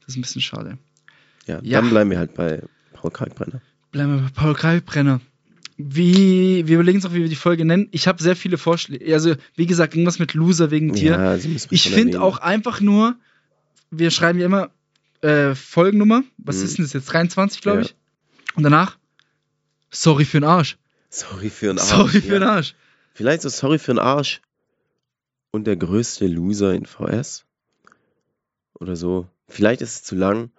Das 0.00 0.08
ist 0.10 0.16
ein 0.16 0.20
bisschen 0.22 0.42
schade. 0.42 0.76
Ja, 1.46 1.60
Ja. 1.62 1.80
dann 1.80 1.88
bleiben 1.88 2.10
wir 2.10 2.18
halt 2.18 2.34
bei 2.34 2.62
Paul 2.92 3.10
Kalkbrenner. 3.12 3.62
Bleiben 3.92 4.14
wir 4.16 4.22
bei 4.22 4.30
Paul 4.34 4.54
Kalkbrenner. 4.54 5.20
Wie, 5.76 6.66
wir 6.66 6.74
überlegen 6.76 6.98
uns 6.98 7.06
auch, 7.06 7.12
wie 7.12 7.22
wir 7.22 7.28
die 7.28 7.34
Folge 7.36 7.64
nennen. 7.64 7.88
Ich 7.92 8.06
habe 8.08 8.22
sehr 8.22 8.36
viele 8.36 8.58
Vorschläge. 8.58 9.12
Also, 9.14 9.34
wie 9.56 9.66
gesagt, 9.66 9.94
irgendwas 9.94 10.18
mit 10.18 10.34
Loser 10.34 10.70
wegen 10.70 10.92
dir. 10.92 11.12
Ja, 11.12 11.34
Ich 11.70 11.88
finde 11.90 12.20
auch 12.20 12.38
einfach 12.38 12.80
nur, 12.80 13.16
wir 13.90 14.10
schreiben 14.10 14.38
ja 14.38 14.46
immer 14.46 14.70
äh, 15.22 15.54
Folgennummer. 15.54 16.22
Was 16.38 16.58
Mhm. 16.58 16.64
ist 16.64 16.78
denn 16.78 16.84
das 16.84 16.92
jetzt? 16.92 17.06
23, 17.06 17.60
glaube 17.62 17.78
Ja. 17.80 17.84
ich. 17.86 17.94
Und 18.54 18.62
danach, 18.64 18.98
sorry 19.90 20.24
für 20.24 20.40
den 20.40 20.44
Arsch. 20.48 20.76
Sorry 21.08 21.50
für 21.50 21.66
den 21.66 21.78
Arsch. 21.78 21.88
sorry 21.90 22.20
für 22.20 22.38
den. 22.40 22.42
Arsch. 22.42 22.74
Vielleicht 23.14 23.42
so 23.42 23.48
sorry 23.48 23.78
für 23.78 23.92
den 23.92 23.98
Arsch. 23.98 24.40
Und 25.50 25.66
der 25.66 25.76
größte 25.76 26.26
Loser 26.26 26.74
in 26.74 26.86
VS. 26.86 27.44
Oder 28.74 28.96
so. 28.96 29.28
Vielleicht 29.48 29.80
ist 29.82 29.94
es 29.96 30.02
zu 30.02 30.14
lang. 30.16 30.50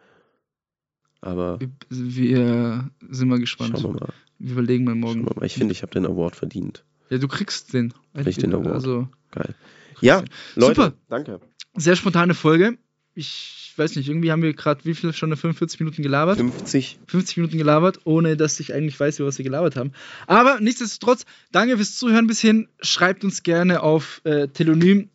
Aber 1.23 1.59
Wir, 1.59 1.69
wir 1.89 2.89
sind 3.09 3.29
mal 3.29 3.39
gespannt. 3.39 3.79
schauen 3.79 3.95
wir 3.95 4.01
mal. 4.01 4.13
Wir 4.39 4.51
überlegen 4.51 4.83
mal 4.83 4.95
morgen. 4.95 5.23
mal. 5.23 5.45
Ich 5.45 5.53
finde, 5.53 5.71
ich 5.71 5.81
habe 5.81 5.93
den 5.93 6.05
Award 6.05 6.35
verdient. 6.35 6.83
Ja, 7.09 7.17
du 7.17 7.27
kriegst 7.27 7.73
den. 7.73 7.93
Krieg 8.13 8.37
den 8.37 8.53
Award. 8.53 8.73
Also, 8.73 9.07
Geil. 9.31 9.55
Ja, 10.01 10.23
Leute, 10.55 10.75
Super. 10.81 10.93
danke. 11.07 11.39
sehr 11.75 11.95
spontane 11.95 12.33
Folge. 12.33 12.77
Ich 13.15 13.71
weiß 13.77 13.95
nicht, 13.95 14.09
irgendwie 14.09 14.31
haben 14.31 14.41
wir 14.41 14.53
gerade 14.53 14.83
wie 14.85 14.93
viel 14.93 15.13
schon 15.13 15.35
45 15.35 15.79
Minuten 15.79 16.03
gelabert? 16.03 16.37
50. 16.37 16.99
50 17.07 17.37
Minuten 17.37 17.57
gelabert, 17.57 18.01
ohne 18.03 18.35
dass 18.35 18.59
ich 18.59 18.73
eigentlich 18.73 18.99
weiß, 18.99 19.19
über 19.19 19.27
was 19.29 19.37
wir 19.37 19.45
gelabert 19.45 19.75
haben. 19.77 19.93
Aber 20.27 20.59
nichtsdestotrotz, 20.59 21.25
danke 21.51 21.77
fürs 21.77 21.95
Zuhören 21.97 22.27
bis 22.27 22.41
hin. 22.41 22.67
Schreibt 22.81 23.23
uns 23.23 23.43
gerne 23.43 23.81
auf 23.81 24.21
äh, 24.25 24.47
Telonym 24.49 25.09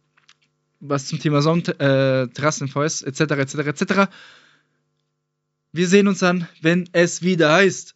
was 0.81 1.07
zum 1.07 1.19
Thema 1.19 1.43
Song, 1.43 1.59
äh, 1.67 2.29
Terrassen, 2.29 2.69
VS, 2.69 3.03
etc., 3.03 3.21
etc., 3.33 3.55
etc. 3.67 4.11
Wir 5.73 5.87
sehen 5.87 6.09
uns 6.09 6.21
dann, 6.21 6.49
wenn 6.63 6.89
es 6.93 7.23
wieder 7.23 7.53
heißt. 7.53 7.95